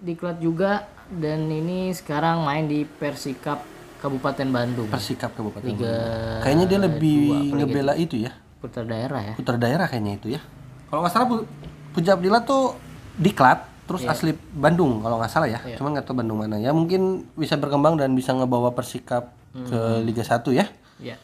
Diklat 0.00 0.40
juga 0.40 0.88
dan 1.10 1.44
ini 1.46 1.92
sekarang 1.92 2.40
main 2.42 2.64
di 2.64 2.88
Persikap 2.88 3.60
Kabupaten 4.00 4.48
Bandung. 4.48 4.88
Persikap 4.88 5.36
Kabupaten. 5.36 5.66
Liga 5.66 5.96
Kayaknya 6.40 6.66
dia 6.66 6.80
lebih 6.80 7.20
ngebela 7.52 7.94
itu 7.94 8.16
ya. 8.16 8.32
putar 8.60 8.84
daerah 8.84 9.24
ya. 9.24 9.34
putar 9.40 9.56
daerah 9.56 9.88
kayaknya 9.88 10.20
itu 10.20 10.36
ya. 10.36 10.40
Kalau 10.88 11.00
nggak 11.00 11.12
salah 11.12 11.26
Pu- 11.32 11.48
Puja 11.96 12.12
Abdillah 12.12 12.44
tuh 12.44 12.76
diklat 13.16 13.64
terus 13.90 14.06
Iya. 14.06 14.14
asli 14.14 14.30
Bandung 14.54 15.02
kalau 15.02 15.18
nggak 15.18 15.26
salah 15.28 15.50
ya. 15.50 15.58
Cuman 15.74 15.90
nggak 15.92 16.06
tahu 16.06 16.14
Bandung 16.16 16.38
mana. 16.38 16.54
Ya 16.56 16.70
mungkin 16.70 17.26
bisa 17.34 17.58
berkembang 17.58 17.98
dan 17.98 18.14
bisa 18.14 18.30
ngebawa 18.30 18.70
Persikap 18.70 19.34
Hmm. 19.50 19.66
ke 19.66 19.78
Liga 20.00 20.22
1 20.22 20.54
ya 20.54 20.70
Ya. 20.96 21.18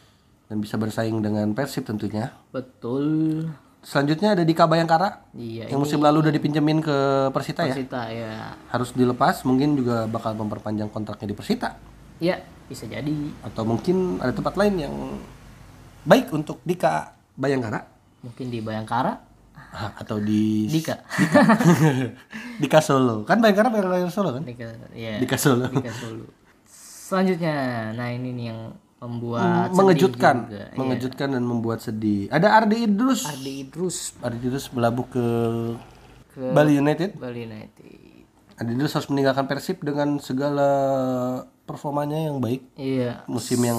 dan 0.45 0.59
bisa 0.59 0.75
bersaing 0.75 1.15
dengan 1.17 1.47
Persib 1.55 1.87
tentunya. 1.87 2.35
Betul. 2.51 3.47
Selanjutnya 3.79 4.35
ada 4.35 4.43
Dika 4.43 4.67
Bayangkara 4.67 5.23
Iya, 5.31 5.71
yang 5.71 5.79
musim 5.79 5.97
lalu 5.97 6.19
udah 6.19 6.33
dipinjemin 6.33 6.83
ke 6.83 6.97
Persita 7.31 7.63
ya. 7.63 7.71
Persita 7.71 8.01
ya. 8.11 8.51
Harus 8.67 8.91
dilepas, 8.91 9.41
mungkin 9.41 9.79
juga 9.79 10.03
bakal 10.05 10.35
memperpanjang 10.35 10.91
kontraknya 10.91 11.31
di 11.31 11.35
Persita 11.35 11.79
Ya, 12.19 12.35
bisa 12.67 12.83
jadi. 12.83 13.15
atau 13.41 13.63
mungkin 13.63 14.19
ada 14.19 14.35
tempat 14.35 14.59
lain 14.59 14.75
yang 14.77 14.95
baik 16.03 16.31
untuk 16.31 16.59
Dika 16.61 17.15
Bayangkara 17.33 17.87
Mungkin 18.19 18.49
di 18.49 18.59
Bayangkara, 18.59 19.23
atau 19.77 20.17
di 20.17 20.65
Dika. 20.67 21.01
Dika 22.57 22.79
Solo. 22.87 23.23
Kan 23.23 23.39
Bayangkara 23.39 23.69
Bayangkara 23.69 24.09
Solo 24.09 24.33
kan? 24.35 24.43
Dika, 24.43 24.65
ya. 24.97 25.21
Dika 25.21 25.37
Solo. 25.37 25.69
Dika 25.69 25.91
Solo. 25.93 26.25
Selanjutnya, 27.07 27.55
nah 27.95 28.11
ini 28.11 28.35
nih 28.35 28.45
yang 28.51 28.59
membuat 28.97 29.69
sedih 29.69 29.77
mengejutkan, 29.77 30.35
juga. 30.49 30.57
Iya. 30.57 30.67
mengejutkan 30.75 31.27
dan 31.37 31.43
membuat 31.45 31.79
sedih. 31.85 32.27
Ada 32.33 32.47
Ardi 32.57 32.77
Idrus. 32.89 33.21
Ardi 33.29 33.53
Idrus 33.63 33.97
Ardi 34.25 34.37
Idrus 34.41 34.65
berlabuh 34.73 35.05
ke, 35.05 35.25
ke 36.33 36.41
Bali 36.51 36.73
United. 36.81 37.13
Bali 37.15 37.45
United. 37.45 37.85
Ardi 38.57 38.71
Idrus 38.73 38.97
harus 38.97 39.07
meninggalkan 39.13 39.45
Persib 39.45 39.85
dengan 39.85 40.17
segala 40.17 40.69
performanya 41.67 42.15
yang 42.17 42.39
baik, 42.39 42.63
Iya, 42.73 43.27
musim 43.27 43.59
yang 43.59 43.75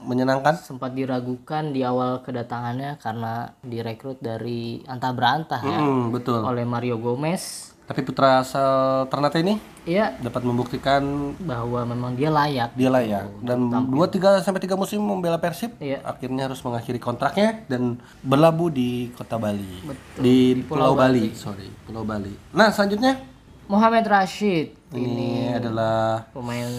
menyenangkan. 0.00 0.54
sempat 0.56 0.94
diragukan 0.94 1.68
di 1.68 1.82
awal 1.82 2.22
kedatangannya 2.22 2.96
karena 2.96 3.32
direkrut 3.60 4.16
dari 4.18 4.62
antah 4.84 5.10
berantah 5.10 5.58
ya 5.60 5.76
Hmm, 5.76 6.08
betul. 6.08 6.40
oleh 6.40 6.62
Mario 6.64 6.96
Gomez 6.96 7.74
Tapi 7.84 8.00
putra 8.00 8.40
asal 8.40 8.72
Ternate 9.06 9.36
ini 9.38 9.60
Iya, 9.84 10.16
dapat 10.16 10.40
membuktikan 10.40 11.04
bahwa 11.36 11.84
memang 11.84 12.14
dia 12.14 12.30
layak. 12.30 12.72
dia 12.72 12.88
layak 12.88 13.28
dan 13.42 13.60
2 13.68 13.92
3 14.08 14.40
sampai 14.40 14.56
3 14.58 14.72
musim 14.74 14.96
membela 14.98 15.36
Persib. 15.36 15.76
Iya. 15.76 16.00
Akhirnya 16.00 16.48
harus 16.48 16.64
mengakhiri 16.64 16.96
kontraknya 16.96 17.60
dan 17.66 18.00
berlabuh 18.22 18.70
di 18.70 19.12
Kota 19.12 19.36
Bali. 19.36 19.84
Di, 20.16 20.64
Pulau, 20.64 20.96
Bali. 20.96 21.36
sorry, 21.36 21.68
Pulau 21.84 22.00
Bali. 22.02 22.32
Nah, 22.50 22.72
selanjutnya 22.72 23.20
Muhammad 23.64 24.04
Rashid 24.04 24.76
ini 24.92 25.48
adalah 25.50 26.28
pemain 26.30 26.70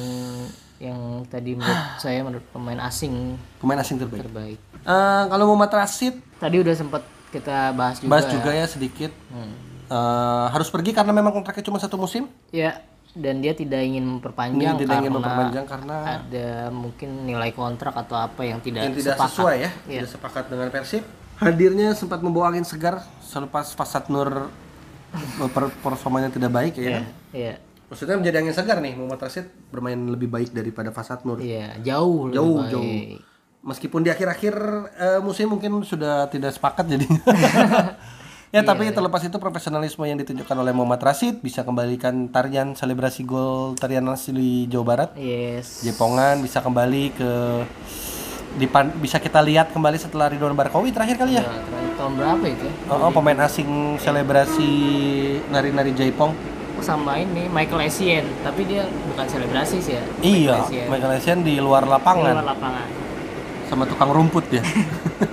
yang 0.78 1.24
tadi 1.26 1.58
menurut 1.58 1.82
saya 2.04 2.22
menurut 2.22 2.46
pemain 2.54 2.80
asing 2.86 3.40
pemain 3.58 3.80
asing 3.82 3.98
terbaik. 3.98 4.22
terbaik. 4.28 4.60
Eh, 4.86 5.24
kalau 5.32 5.46
Muhammad 5.50 5.72
Rashid 5.74 6.22
Tadi 6.38 6.62
udah 6.62 6.76
sempat 6.76 7.02
kita 7.32 7.74
bahas 7.74 7.98
juga. 8.00 8.12
bahas 8.12 8.28
juga 8.30 8.52
ya 8.54 8.66
sedikit. 8.70 9.12
Eh, 9.86 10.46
harus 10.52 10.70
pergi 10.70 10.92
karena 10.94 11.14
memang 11.14 11.34
kontraknya 11.34 11.66
cuma 11.66 11.78
satu 11.82 11.98
musim. 11.98 12.26
Ya, 12.50 12.82
dan 13.16 13.40
dia 13.40 13.56
tidak 13.56 13.80
ingin 13.80 14.04
memperpanjang 14.18 14.76
Dia 14.76 14.82
tidak 14.82 14.96
ingin 15.02 15.14
memperpanjang 15.16 15.66
karena 15.66 15.98
ada 16.20 16.48
mungkin 16.70 17.10
nilai 17.24 17.50
kontrak 17.56 17.96
atau 17.96 18.20
apa 18.20 18.44
yang 18.44 18.60
tidak, 18.60 18.92
yang 18.92 18.94
tidak 18.94 19.16
sepakat. 19.16 19.32
sesuai 19.32 19.56
ya, 19.58 19.72
tidak 19.88 20.10
sepakat 20.12 20.44
dengan 20.52 20.68
Persib. 20.70 21.04
Hadirnya 21.36 21.92
sempat 21.96 22.20
membawa 22.24 22.52
angin 22.52 22.64
segar 22.64 23.04
selepas 23.24 23.76
Fasad 23.76 24.08
Nur 24.08 24.48
per- 25.48 25.76
performanya 25.80 26.28
tidak 26.28 26.50
baik 26.50 26.74
ya. 26.76 27.00
kan? 27.00 27.06
Iya, 27.32 27.54
Maksudnya 27.86 28.18
menjadi 28.18 28.38
angin 28.40 28.52
segar 28.52 28.78
nih 28.80 28.94
Muhammad 28.94 29.22
Rashid 29.22 29.46
bermain 29.70 30.00
lebih 30.06 30.26
baik 30.26 30.50
daripada 30.50 30.90
Fasad 30.90 31.22
Nur. 31.22 31.38
iya, 31.38 31.78
jauh 31.80 32.28
lebih 32.28 32.36
Jauh 32.36 32.58
baik. 32.60 32.72
jauh. 32.72 32.94
Meskipun 33.62 34.02
di 34.02 34.10
akhir-akhir 34.10 34.56
eh, 34.96 35.20
musim 35.20 35.50
mungkin 35.50 35.82
sudah 35.82 36.26
tidak 36.28 36.52
sepakat 36.52 36.86
jadi. 36.88 37.06
ya 38.56 38.62
tapi 38.62 38.88
terlepas 38.88 39.20
itu 39.22 39.36
profesionalisme 39.36 40.02
yang 40.02 40.16
ditunjukkan 40.16 40.56
oleh 40.56 40.72
Muhammad 40.72 41.02
Rashid 41.04 41.42
bisa 41.42 41.62
kembalikan 41.62 42.26
tarian 42.28 42.72
selebrasi 42.72 43.22
gol 43.22 43.74
tarian 43.76 44.06
asli 44.08 44.66
Jawa 44.66 44.86
Barat. 44.86 45.10
Yes. 45.16 45.82
Jepongan 45.82 46.40
bisa 46.40 46.60
kembali 46.60 47.04
ke 47.12 47.32
dipan 48.56 48.88
bisa 48.96 49.20
kita 49.20 49.42
lihat 49.42 49.70
kembali 49.70 50.00
setelah 50.00 50.26
Ridwan 50.26 50.56
Barkowi 50.56 50.90
terakhir 50.90 51.18
kali 51.18 51.36
ya. 51.36 51.44
Ya, 51.44 51.52
terakhir 51.52 51.85
tahun 52.06 52.14
berapa 52.22 52.46
itu? 52.46 52.66
ya? 52.70 52.74
Oh, 52.94 53.10
oh, 53.10 53.12
pemain 53.12 53.40
asing 53.42 53.70
selebrasi 53.98 54.70
nari-nari 55.50 55.90
Jaipong. 55.92 56.38
Sama 56.86 57.18
ini 57.18 57.50
Michael 57.50 57.90
Essien, 57.90 58.26
tapi 58.46 58.68
dia 58.70 58.86
bukan 59.10 59.26
selebrasi 59.26 59.82
sih 59.82 59.98
ya. 59.98 60.04
Iya, 60.22 60.54
Essien. 60.62 60.86
Michael 60.86 61.18
Essien 61.18 61.40
di 61.42 61.58
luar 61.58 61.82
Di 61.82 61.90
lapangan 61.90 62.36
luar 62.36 62.50
lapangan. 62.54 62.88
sama 63.66 63.84
tukang 63.90 64.14
rumput 64.14 64.46
ya. 64.54 64.62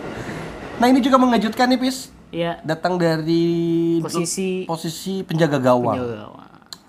nah, 0.80 0.88
ini 0.88 1.04
juga 1.04 1.20
mengejutkan 1.20 1.68
nih, 1.68 1.76
Pis. 1.76 2.08
Iya, 2.32 2.56
Datang 2.64 2.96
dari 2.96 4.00
posisi 4.00 4.64
posisi 4.64 5.20
penjaga 5.20 5.60
gawang. 5.60 6.00
Jawa. 6.00 6.44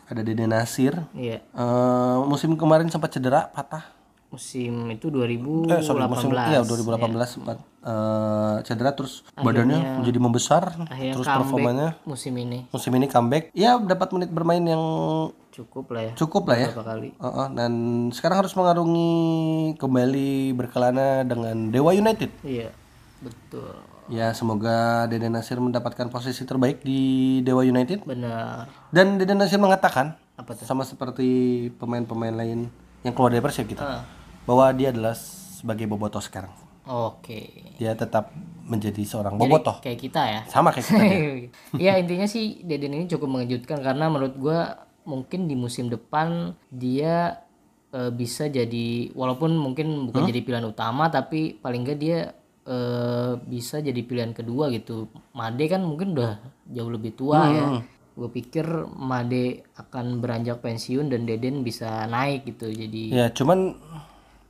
Ada 0.08 0.22
Dede 0.24 0.48
Nasir. 0.48 0.96
Iya, 1.12 1.44
Eh, 1.44 2.18
musim 2.24 2.56
kemarin 2.56 2.88
sempat 2.88 3.12
cedera, 3.12 3.52
patah. 3.52 3.84
Musim 4.34 4.74
itu 4.90 5.08
Eh, 5.08 5.14
2018. 5.14 5.80
sorry, 5.80 6.02
musim 6.04 6.30
iya 6.34 6.60
2018 6.60 7.30
sempat 7.30 7.58
eh, 7.80 8.56
cedera 8.64 8.92
terus 8.92 9.22
badannya 9.36 10.02
menjadi 10.02 10.18
membesar, 10.18 10.64
Akhirnya 10.84 11.14
terus 11.14 11.28
performanya 11.28 11.88
musim 12.02 12.34
ini 12.34 12.66
musim 12.68 12.90
ini 12.92 13.06
comeback. 13.06 13.54
Ya 13.54 13.78
dapat 13.78 14.10
menit 14.12 14.30
bermain 14.30 14.60
yang 14.60 14.82
cukup 15.50 15.94
lah 15.94 16.02
ya. 16.04 16.14
cukup 16.16 16.44
lah 16.46 16.58
ya. 16.58 16.70
Kali? 16.74 17.14
Heeh, 17.14 17.48
dan 17.54 17.72
sekarang 18.10 18.42
harus 18.42 18.54
mengarungi 18.54 19.14
kembali 19.78 20.30
berkelana 20.52 21.22
dengan 21.22 21.70
Dewa 21.70 21.94
United. 21.94 22.34
Iya, 22.42 22.74
betul. 23.20 23.70
Ya 24.06 24.34
semoga 24.34 25.06
Dede 25.06 25.30
Nasir 25.30 25.56
mendapatkan 25.58 26.10
posisi 26.10 26.44
terbaik 26.44 26.82
di 26.82 27.00
Dewa 27.40 27.62
United. 27.62 28.04
Benar. 28.04 28.68
Dan 28.90 29.16
Dede 29.16 29.32
Nasir 29.32 29.56
mengatakan 29.58 30.18
Apa 30.34 30.52
tuh? 30.52 30.66
sama 30.66 30.82
seperti 30.82 31.30
pemain-pemain 31.74 32.34
lain 32.34 32.68
yang 33.00 33.14
keluar 33.14 33.30
dari 33.30 33.40
Persib 33.40 33.64
gitu, 33.66 33.80
Ah. 33.80 34.02
Bahwa 34.44 34.72
dia 34.76 34.92
adalah 34.92 35.16
sebagai 35.16 35.88
bobotoh 35.88 36.20
sekarang. 36.20 36.52
Oke. 36.84 37.64
Dia 37.80 37.96
tetap 37.96 38.36
menjadi 38.68 39.00
seorang 39.08 39.40
bobotoh. 39.40 39.80
Kayak 39.80 40.00
kita 40.04 40.22
ya. 40.28 40.42
Sama 40.52 40.76
kayak 40.76 40.88
kita. 40.88 41.04
ya 41.86 41.96
intinya 41.96 42.28
sih 42.28 42.60
Deden 42.64 42.96
ini 42.96 43.08
cukup 43.08 43.28
mengejutkan 43.32 43.80
karena 43.80 44.12
menurut 44.12 44.36
gua 44.36 44.84
mungkin 45.08 45.48
di 45.48 45.56
musim 45.56 45.88
depan 45.88 46.56
dia 46.72 47.44
eh, 47.96 48.12
bisa 48.12 48.48
jadi 48.52 49.12
walaupun 49.16 49.56
mungkin 49.56 50.12
bukan 50.12 50.28
jadi 50.28 50.44
pilihan 50.44 50.68
utama 50.68 51.12
tapi 51.12 51.60
paling 51.60 51.88
enggak 51.88 52.00
dia 52.00 52.20
eh, 52.68 53.34
bisa 53.40 53.80
jadi 53.80 54.00
pilihan 54.04 54.36
kedua 54.36 54.68
gitu. 54.76 55.08
Made 55.32 55.64
kan 55.72 55.88
mungkin 55.88 56.20
udah 56.20 56.44
jauh 56.68 56.92
lebih 56.92 57.16
tua 57.16 57.40
ya. 57.48 57.66
Gue 58.14 58.30
pikir 58.30 58.68
Made 58.94 59.72
akan 59.80 60.20
beranjak 60.20 60.60
pensiun 60.60 61.08
dan 61.08 61.24
Deden 61.24 61.64
bisa 61.64 62.06
naik 62.12 62.46
gitu 62.46 62.70
jadi 62.70 63.04
ya 63.10 63.26
cuman 63.34 63.74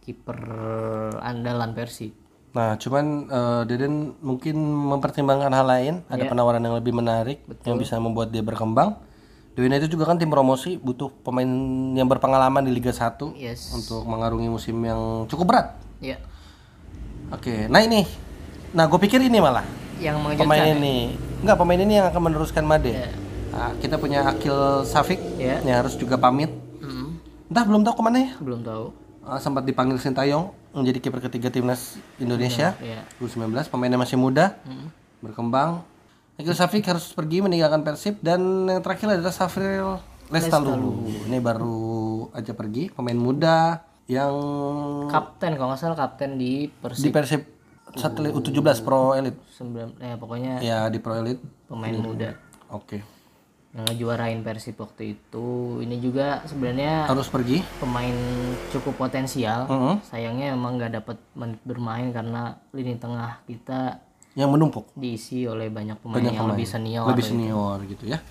kiper 0.04 0.38
andalan 1.18 1.72
Persib. 1.72 2.12
Nah, 2.54 2.76
cuman 2.76 3.06
eh, 3.26 3.62
Deden 3.66 4.14
mungkin 4.20 4.54
mempertimbangkan 4.62 5.50
hal 5.50 5.66
lain, 5.66 5.94
Iya. 6.02 6.12
ada 6.12 6.24
penawaran 6.28 6.62
yang 6.62 6.76
lebih 6.76 6.94
menarik 6.94 7.42
yang 7.64 7.80
bisa 7.80 7.98
membuat 7.98 8.30
dia 8.30 8.44
berkembang. 8.44 9.00
Dewa 9.54 9.66
United 9.68 9.88
juga 9.88 10.06
kan 10.06 10.18
tim 10.18 10.28
promosi, 10.28 10.76
butuh 10.76 11.14
pemain 11.22 11.46
yang 11.94 12.06
berpengalaman 12.06 12.62
di 12.62 12.72
Liga 12.72 12.90
1 12.90 13.34
Yes. 13.34 13.70
untuk 13.72 14.02
mengarungi 14.04 14.50
musim 14.50 14.78
yang 14.78 15.26
cukup 15.26 15.46
berat. 15.48 15.68
Ya. 15.98 16.18
Oke, 17.30 17.66
nah 17.68 17.80
ini. 17.80 18.06
Nah, 18.72 18.86
gue 18.86 19.00
pikir 19.00 19.18
ini 19.20 19.38
malah 19.38 19.66
Yang 19.98 20.18
mengejutkan. 20.20 20.46
pemain 20.46 20.66
ya? 20.68 20.74
ini. 20.76 20.98
Enggak, 21.40 21.58
pemain 21.58 21.80
ini 21.80 21.94
yang 21.96 22.08
akan 22.10 22.22
meneruskan 22.24 22.66
Made. 22.66 22.90
Iya. 22.92 23.10
Nah, 23.50 23.70
kita 23.78 23.96
punya 23.98 24.26
Akil 24.26 24.58
Safik 24.84 25.22
Iya. 25.38 25.62
yang 25.62 25.78
harus 25.80 25.94
juga 25.94 26.18
pamit. 26.18 26.50
Mm, 26.80 27.22
Entah 27.50 27.64
belum 27.64 27.82
tahu 27.82 27.94
ke 27.94 28.04
mana 28.04 28.18
ya. 28.20 28.32
belum 28.40 28.62
tahu. 28.62 28.86
Ah, 29.24 29.40
sempat 29.40 29.64
dipanggil 29.64 29.96
Sintayong 29.96 30.52
menjadi 30.76 31.00
kiper 31.00 31.24
ketiga 31.24 31.48
timnas 31.48 31.96
Indonesia. 32.20 32.76
Iya. 32.84 33.08
2019 33.24 33.72
pemainnya 33.72 33.96
masih 33.96 34.20
muda 34.20 34.60
berkembang. 35.24 35.84
Akil 36.36 36.52
Safik 36.58 36.84
harus 36.90 37.14
pergi 37.14 37.40
meninggalkan 37.40 37.86
Persib. 37.86 38.20
Dan 38.20 38.68
yang 38.68 38.82
terakhir 38.84 39.16
adalah 39.16 39.32
Safril 39.32 40.02
Lestalu. 40.28 40.74
Ini 41.30 41.38
baru 41.40 42.28
aja 42.34 42.52
pergi 42.58 42.90
pemain 42.92 43.16
muda 43.16 43.86
yang 44.10 44.36
kapten 45.08 45.56
kalau 45.56 45.72
nggak 45.72 45.80
salah 45.80 45.96
kapten 45.96 46.36
di 46.36 46.68
di 46.68 46.72
Persib 46.76 47.12
Persib 47.16 47.42
satelit 47.96 48.36
U17 48.36 48.84
Pro 48.84 49.16
Elite 49.16 49.40
sembilan 49.54 49.90
eh 50.04 50.16
pokoknya 50.20 50.54
ya 50.60 50.92
di 50.92 51.00
Pro 51.00 51.16
Elite 51.16 51.70
pemain 51.70 51.96
muda. 51.96 52.36
Oke. 52.74 52.98
yang 53.00 53.13
ngejuarain 53.74 54.38
Persib 54.46 54.78
waktu 54.78 55.18
itu. 55.18 55.82
Ini 55.82 55.98
juga 55.98 56.46
sebenarnya 56.46 57.10
harus 57.10 57.26
pergi. 57.26 57.66
pemain 57.82 58.14
cukup 58.70 59.10
potensial. 59.10 59.66
Mhm. 59.66 59.94
sayangnya 60.06 60.54
memang 60.54 60.78
nggak 60.78 60.94
dapat 61.02 61.18
bermain 61.66 62.14
karena 62.14 62.62
lini 62.70 63.02
tengah 63.02 63.42
kita 63.50 63.98
yang 64.38 64.54
menumpuk. 64.54 64.94
diisi 64.94 65.46
oleh 65.50 65.70
banyak 65.74 65.98
pemain 66.02 66.22
yang 66.22 66.50
lebih 66.50 66.70
senior 66.70 67.06
lebih 67.10 67.26
senior 67.26 67.82
gitu 67.90 68.06
ya. 68.06 68.22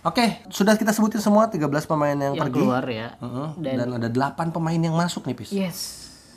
Oke 0.00 0.44
sudah 0.52 0.76
kita 0.76 0.92
sebutin 0.92 1.20
semua 1.20 1.48
13 1.48 1.64
pemain 1.84 2.16
yang, 2.16 2.36
yang 2.36 2.44
pergi. 2.48 2.60
keluar 2.60 2.84
ya. 2.84 3.16
Mhm. 3.20 3.46
dan, 3.60 3.88
ada 3.96 4.08
8 4.08 4.52
pemain 4.52 4.80
yang 4.80 4.96
masuk 4.96 5.24
nih 5.24 5.36
Pis. 5.36 5.52
Yes. 5.52 5.78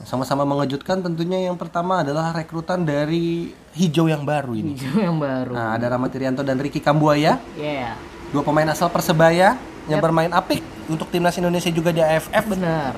Sama-sama 0.03 0.43
mengejutkan 0.43 0.99
tentunya 0.99 1.47
yang 1.47 1.55
pertama 1.55 2.03
adalah 2.03 2.35
rekrutan 2.35 2.83
dari 2.83 3.55
hijau 3.77 4.11
yang 4.11 4.27
baru 4.27 4.51
ini. 4.57 4.75
Yang 4.75 5.15
baru. 5.15 5.51
Nah, 5.53 5.79
ada 5.79 5.85
Rahmat 5.95 6.11
Irianto 6.11 6.43
dan 6.43 6.59
Ricky 6.59 6.83
Kambuaya, 6.83 7.39
ya 7.55 7.95
dua 8.33 8.41
pemain 8.41 8.65
asal 8.65 8.89
Persebaya 8.89 9.55
yang 9.85 10.01
bermain 10.01 10.33
apik 10.33 10.59
untuk 10.89 11.05
timnas 11.07 11.37
Indonesia 11.37 11.69
juga 11.69 11.93
di 11.93 12.01
AFF 12.01 12.49
benar 12.49 12.97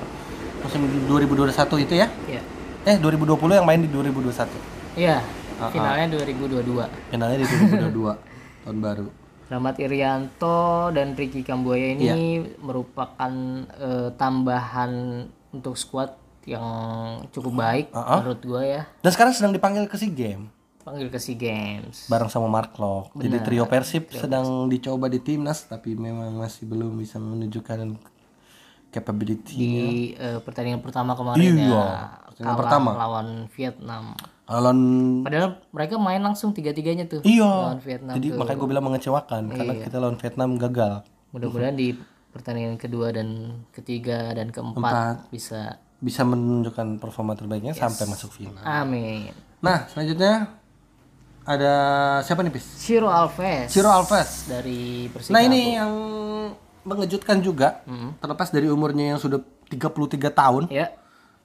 musim 0.58 0.80
2021 1.06 1.84
itu 1.84 1.94
ya. 1.94 2.08
ya 2.26 2.40
Eh 2.82 2.96
2020 2.96 3.36
yang 3.52 3.66
main 3.66 3.78
di 3.78 3.86
2021. 3.86 4.96
ya 4.96 5.20
finalnya 5.68 6.16
2022 6.16 7.12
Finalnya 7.12 7.36
di 7.36 7.46
2022 7.46 8.16
tahun 8.64 8.78
baru. 8.80 9.06
Rahmat 9.46 9.76
Irianto 9.78 10.90
dan 10.90 11.14
Ricky 11.14 11.42
Kambuaya 11.42 11.92
ini 11.92 12.02
Iya. 12.02 12.16
merupakan 12.58 13.32
eh, 13.68 14.08
tambahan 14.16 14.90
untuk 15.52 15.76
skuad 15.76 16.16
yang 16.42 16.66
cukup 17.30 17.52
baik 17.52 17.86
menurut 17.92 18.40
gue 18.40 18.62
ya. 18.64 18.82
Dan 19.00 19.10
sekarang 19.10 19.32
sedang 19.32 19.52
dipanggil 19.52 19.84
ke 19.84 19.94
SEA 19.94 20.08
Games 20.08 20.50
Panggil 20.86 21.10
ke 21.10 21.18
SEA 21.18 21.34
Games. 21.34 22.06
bareng 22.06 22.30
sama 22.30 22.46
Mark 22.46 22.78
Locke. 22.78 23.18
Jadi 23.18 23.42
trio 23.42 23.66
Persib 23.66 24.06
sedang 24.08 24.70
dicoba 24.70 25.10
di 25.10 25.18
timnas 25.18 25.66
tapi 25.66 25.98
memang 25.98 26.30
masih 26.38 26.62
belum 26.62 26.94
bisa 26.94 27.18
menunjukkan 27.18 27.98
capability. 28.88 29.56
Di 29.56 29.74
eh, 30.14 30.38
pertandingan 30.38 30.78
pertama 30.80 31.18
kemarin 31.18 31.42
Iya, 31.42 31.58
ya 31.58 31.82
pertandingan 32.22 32.46
kalah 32.46 32.60
pertama. 32.62 32.90
lawan 32.94 33.28
Vietnam. 33.50 34.04
Alon 34.46 34.78
Padahal 35.26 35.58
mereka 35.74 35.98
main 35.98 36.22
langsung 36.22 36.54
tiga-tiganya 36.54 37.10
tuh 37.10 37.18
Iya. 37.26 37.50
lawan 37.74 37.82
Vietnam. 37.82 38.14
Jadi 38.14 38.26
makanya 38.30 38.58
gue 38.62 38.68
bilang 38.70 38.86
mengecewakan 38.86 39.42
karena 39.50 39.74
kita 39.82 39.96
lawan 39.98 40.16
Vietnam 40.16 40.48
gagal. 40.54 40.92
Mudah-mudahan 41.34 41.74
di 41.74 41.98
pertandingan 42.30 42.78
kedua 42.78 43.10
dan 43.10 43.28
ketiga 43.74 44.30
dan 44.30 44.54
keempat 44.54 44.78
Empat. 44.78 45.16
bisa. 45.34 45.82
Bisa 45.98 46.22
menunjukkan 46.22 47.02
performa 47.02 47.34
terbaiknya 47.34 47.74
sampai 47.74 48.06
masuk 48.06 48.30
final. 48.30 48.62
Amin. 48.62 49.34
Nah, 49.58 49.88
selanjutnya 49.90 50.62
ada 51.46 51.72
siapa 52.20 52.42
nih, 52.42 52.50
Pis? 52.50 52.66
Ciro 52.76 53.06
Alves 53.06 53.70
Ciro 53.70 53.86
Alves. 53.86 54.44
dari 54.44 55.06
Persikabo. 55.06 55.32
Nah, 55.32 55.42
ini 55.42 55.60
yang 55.72 55.92
mengejutkan 56.82 57.38
juga. 57.38 57.86
Terlepas 58.18 58.50
dari 58.50 58.66
umurnya 58.66 59.14
yang 59.14 59.18
sudah 59.18 59.38
33 59.66 59.94
tahun, 60.28 60.66
ya, 60.68 60.90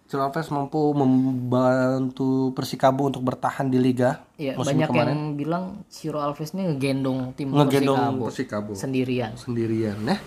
Ciro 0.03 0.21
Alves 0.21 0.49
mampu 0.49 0.91
membantu 0.91 2.29
Persikabo 2.51 3.07
untuk 3.07 3.21
bertahan 3.21 3.65
di 3.65 3.77
liga 3.77 4.21
musim 4.53 4.75
banyak 4.75 4.87
kemarin. 4.87 5.09
yang 5.09 5.23
bilang 5.33 5.63
Ciro 5.87 6.17
Alves 6.17 6.51
ini 6.51 6.67
ngegendong 6.67 7.33
tim 7.33 7.49
Ngegendong 7.49 8.19
Persikabo 8.19 8.25
Persikabo 8.27 8.71
sendirian. 8.73 9.31
sendirian 9.35 9.97
ya. 10.01 10.17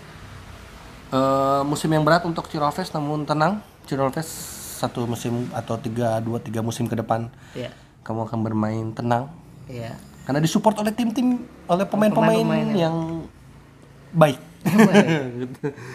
Eh, 1.10 1.62
musim 1.62 1.86
yang 1.88 2.02
berat 2.02 2.24
untuk 2.24 2.46
Ciro 2.46 2.64
Alves 2.64 2.90
namun 2.90 3.22
tenang, 3.22 3.58
Ciro 3.84 4.02
Alves 4.04 4.26
satu 4.74 5.04
musim 5.04 5.46
atau 5.50 5.76
tiga 5.76 6.18
dua 6.18 6.38
tiga 6.38 6.58
musim 6.58 6.84
ke 6.84 6.94
depan 6.94 7.30
Ya, 7.52 7.70
kamu 8.02 8.26
akan 8.26 8.38
bermain 8.40 8.86
tenang 8.90 9.30
ya. 9.66 9.92
karena 10.22 10.40
disupport 10.40 10.76
oleh 10.78 10.90
tim-tim 10.90 11.38
oleh 11.64 11.84
pemain-pemain 11.84 12.38
Pemain-pemain 12.38 12.68
yang 12.74 12.96
baik 14.10 14.38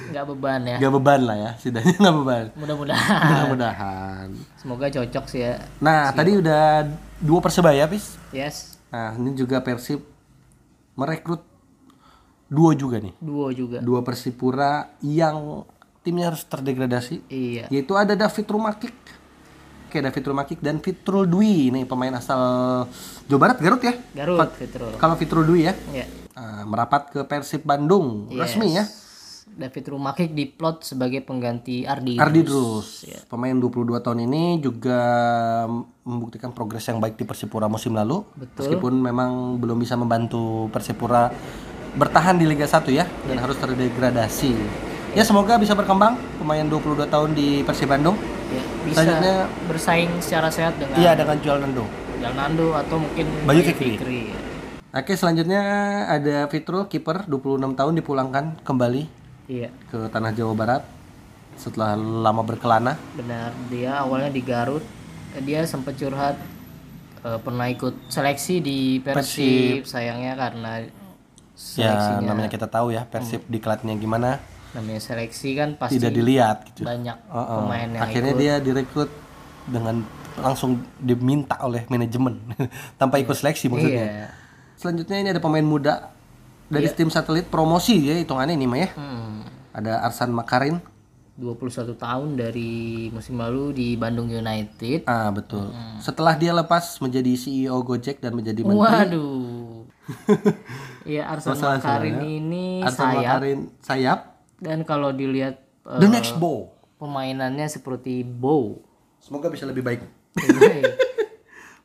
Nggak 0.09 0.25
beban 0.27 0.61
ya. 0.63 0.77
nggak 0.77 0.93
beban 0.93 1.19
lah 1.23 1.35
ya 1.35 1.51
setidaknya 1.55 1.93
nggak 1.97 2.15
beban 2.15 2.45
Mudah-mudahan. 2.55 3.19
mudah-mudahan 3.25 4.27
Semoga 4.55 4.85
cocok 4.87 5.25
sih 5.25 5.41
ya. 5.41 5.57
nah 5.77 6.09
tadi 6.09 6.35
udah 6.35 6.85
dua 7.17 7.39
persebaya 7.39 7.85
pis 7.85 8.13
Yes, 8.29 8.77
nah 8.87 9.13
ini 9.13 9.33
juga 9.33 9.57
persib 9.59 10.05
merekrut 10.93 11.41
dua 12.45 12.73
juga 12.73 12.97
nih 12.99 13.13
duo 13.17 13.49
juga. 13.49 13.77
dua 13.79 14.01
persipura 14.01 14.93
yang 14.99 15.65
timnya 15.99 16.29
harus 16.29 16.41
terdegradasi 16.43 17.25
Iya. 17.25 17.65
yaitu 17.69 17.93
ada 17.93 18.13
David 18.13 18.45
Rumakik 18.45 18.93
Oke 19.89 20.05
David 20.05 20.21
Rumakik 20.21 20.61
dan 20.61 20.77
Fitrul 20.77 21.25
Dwi. 21.25 21.73
Nih 21.73 21.81
pemain 21.89 22.13
asal 22.13 22.37
Jawa 23.25 23.39
Barat 23.41 23.57
Garut 23.57 23.81
ya? 23.81 23.97
Garut, 24.13 24.53
Fitrul. 24.53 24.93
kalau 25.01 25.17
Fitrul 25.17 25.49
Dwi 25.49 25.65
ya? 25.65 25.73
Ya. 25.89 26.05
ah, 26.37 26.61
merapat 26.61 27.09
ke 27.09 27.25
Persib 27.25 27.65
Bandung. 27.65 28.29
Resmi 28.29 28.77
ya? 28.77 28.85
David 29.49 29.89
Rumakik 29.89 30.37
diplot 30.37 30.85
sebagai 30.85 31.25
pengganti 31.25 31.89
Ardi. 31.89 32.21
Ardi 32.21 32.45
Drus 32.45 33.01
pemain 33.33 33.57
22 33.57 33.97
tahun 33.97 34.29
ini 34.29 34.61
juga 34.61 35.01
membuktikan 36.05 36.53
progres 36.53 36.85
yang 36.85 37.01
baik 37.01 37.17
di 37.17 37.25
Persipura 37.25 37.65
musim 37.65 37.97
lalu. 37.97 38.21
Meskipun 38.37 38.93
memang 38.93 39.57
belum 39.57 39.81
bisa 39.81 39.97
membantu 39.97 40.69
Persipura 40.69 41.33
bertahan 41.97 42.37
di 42.37 42.45
Liga 42.45 42.69
1 42.69 42.85
ya 42.93 43.09
dan 43.25 43.41
harus 43.41 43.57
terdegradasi. 43.57 44.53
Ya 45.17 45.25
semoga 45.25 45.57
bisa 45.57 45.73
berkembang 45.73 46.13
pemain 46.37 46.61
22 46.61 47.09
tahun 47.09 47.33
di 47.33 47.65
Persib 47.65 47.89
Bandung 47.89 48.38
Ya, 48.49 48.63
bisa 48.81 48.95
Selanjutnya- 48.99 49.47
bersaing 49.65 50.11
secara 50.17 50.49
sehat 50.49 50.73
dengan 50.75 50.97
iya 50.97 51.13
dengan 51.13 51.37
jual 51.37 51.57
Nando. 51.57 51.85
Jalnando 52.17 52.67
atau 52.73 52.97
mungkin 52.97 53.25
Bayu 53.43 53.61
Bayu 53.61 53.71
Fikri. 53.71 54.21
ya. 54.27 54.39
Oke 54.91 55.13
selanjutnya 55.13 55.61
ada 56.09 56.49
Fitrul 56.49 56.85
kiper 56.85 57.23
26 57.23 57.77
tahun 57.77 57.93
dipulangkan 57.95 58.45
kembali 58.59 59.05
Iya, 59.45 59.69
ke 59.85 60.09
tanah 60.09 60.29
Jawa 60.31 60.53
Barat 60.53 60.83
setelah 61.55 61.93
lama 61.95 62.41
berkelana. 62.41 62.97
Benar. 63.13 63.53
Dia 63.67 63.99
awalnya 63.99 64.29
di 64.29 64.41
Garut, 64.41 64.81
dia 65.39 65.61
sempat 65.63 65.93
curhat 65.93 66.37
eh, 67.19 67.37
pernah 67.37 67.67
ikut 67.67 68.07
seleksi 68.07 68.59
di 68.59 68.97
Persib, 68.97 69.83
sayangnya 69.83 70.33
karena 70.33 70.81
ya 70.81 70.89
seleksinya. 71.53 72.25
namanya 72.25 72.47
kita 72.47 72.65
tahu 72.65 72.89
ya 72.89 73.03
Persib 73.03 73.43
diklatnya 73.45 73.93
gimana 73.93 74.39
namanya 74.69 75.01
seleksi 75.01 75.57
kan 75.57 75.69
pasti 75.81 75.97
tidak 75.97 76.13
dilihat 76.13 76.57
gitu. 76.69 76.85
banyak 76.85 77.17
Oh, 77.33 77.41
oh. 77.41 77.57
pemain 77.65 77.89
yang 77.89 78.03
akhirnya 78.05 78.33
dia 78.37 78.53
direkrut 78.61 79.09
dengan 79.65 80.05
langsung 80.37 80.85
diminta 81.01 81.57
oleh 81.65 81.89
manajemen 81.89 82.37
tanpa 83.01 83.17
ikut 83.17 83.33
seleksi 83.33 83.67
maksudnya. 83.67 84.05
Iya. 84.05 84.27
selanjutnya 84.79 85.17
ini 85.19 85.29
ada 85.35 85.41
pemain 85.41 85.65
muda 85.65 86.13
dari 86.69 86.85
tim 86.93 87.09
satelit 87.09 87.49
promosi 87.49 87.97
ya 87.97 88.15
hitungannya 88.21 88.55
ini 88.55 88.65
mah 88.69 88.79
ya. 88.79 88.89
Hmm. 88.93 89.41
ada 89.73 90.05
Arsan 90.05 90.29
Makarin 90.31 90.77
21 91.39 91.95
tahun 91.95 92.35
dari 92.35 93.07
musim 93.15 93.39
lalu 93.39 93.71
di 93.71 93.87
Bandung 93.95 94.27
United. 94.27 95.07
ah 95.07 95.31
betul. 95.31 95.71
Setelah 96.03 96.35
dia 96.35 96.51
lepas 96.51 96.99
menjadi 96.99 97.31
CEO 97.39 97.79
Gojek 97.79 98.19
dan 98.19 98.35
menjadi 98.35 98.61
menteri. 98.67 99.15
Waduh. 99.15 99.87
Iya 101.09 101.25
Arsan 101.31 101.57
Makarin 101.57 102.17
ini 102.21 102.83
Arsan 102.83 103.07
sayap. 103.09 103.23
Makarin 103.23 103.59
sayap 103.81 104.19
dan 104.59 104.83
kalau 104.83 105.09
dilihat 105.09 105.57
eh, 105.83 105.97
the 105.97 106.07
next 106.07 106.35
bow 106.35 106.71
pemainannya 106.95 107.65
seperti 107.65 108.21
Bow. 108.21 108.79
semoga 109.17 109.47
bisa 109.47 109.63
lebih 109.63 109.81
baik 109.81 110.03
Baik. 110.35 110.83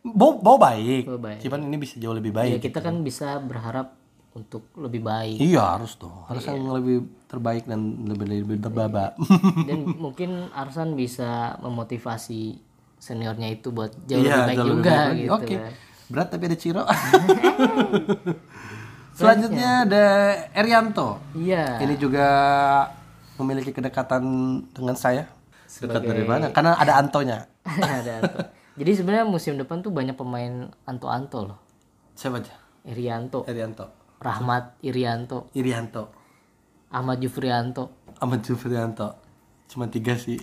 bow 0.05 0.37
bow 0.37 0.57
baik 0.57 1.07
Bow 1.07 1.17
baik. 1.17 1.39
cuman 1.41 1.61
ini 1.65 1.77
bisa 1.77 1.97
jauh 1.97 2.13
lebih 2.13 2.31
ya 2.31 2.37
baik 2.37 2.61
kita 2.61 2.79
kan 2.79 3.01
bisa 3.01 3.39
berharap 3.39 3.95
untuk 4.33 4.67
lebih 4.77 5.01
baik 5.01 5.39
iya 5.39 5.79
harus 5.79 5.95
dong 5.95 6.27
harus 6.27 6.43
yang 6.43 6.67
lebih 6.69 6.97
terbaik 7.25 7.65
dan 7.65 7.81
lebih 8.05 8.27
lebih 8.43 8.59
terbaba 8.59 9.15
dan 9.65 9.79
mungkin 10.05 10.51
Arsan 10.51 10.93
bisa 10.93 11.55
memotivasi 11.59 12.59
seniornya 12.97 13.49
itu 13.49 13.69
buat 13.69 13.95
jauh 14.05 14.19
Iya, 14.19 14.35
lebih 14.35 14.47
baik 14.47 14.57
jauh 14.57 14.67
lebih 14.67 14.77
juga 14.81 14.97
baik. 14.97 15.15
gitu. 15.15 15.31
Oke. 15.31 15.55
kan. 15.55 15.73
Berat 16.05 16.29
tapi 16.29 16.45
ada 16.47 16.57
Ciro. 16.57 16.83
Selanjutnya 19.15 19.87
ada 19.87 20.05
Erianto. 20.51 21.23
Iya. 21.39 21.79
Ini 21.79 21.95
juga 21.95 22.29
memiliki 23.39 23.71
kedekatan 23.71 24.23
dengan 24.75 24.99
saya. 24.99 25.31
Dekat 25.71 26.03
dari 26.03 26.27
mana? 26.27 26.51
Karena 26.51 26.75
ada 26.79 26.99
Antonya. 26.99 27.47
Ada 27.81 28.13
Anto. 28.21 28.41
Jadi 28.75 28.91
sebenarnya 28.93 29.27
musim 29.27 29.55
depan 29.55 29.81
tuh 29.81 29.95
banyak 29.95 30.19
pemain 30.19 30.69
Anto-Anto 30.85 31.41
loh. 31.47 31.59
Siapa 32.19 32.43
aja? 32.43 32.55
Irianto, 32.85 33.47
Erianto. 33.49 33.89
Rahmat 34.21 34.77
Irianto, 34.85 35.49
Irianto. 35.57 36.13
Ahmad 36.93 37.17
Jufrianto. 37.23 38.05
Ahmad 38.21 38.45
Jufrianto. 38.45 39.09
Cuma 39.71 39.89
tiga 39.89 40.15
sih. 40.19 40.37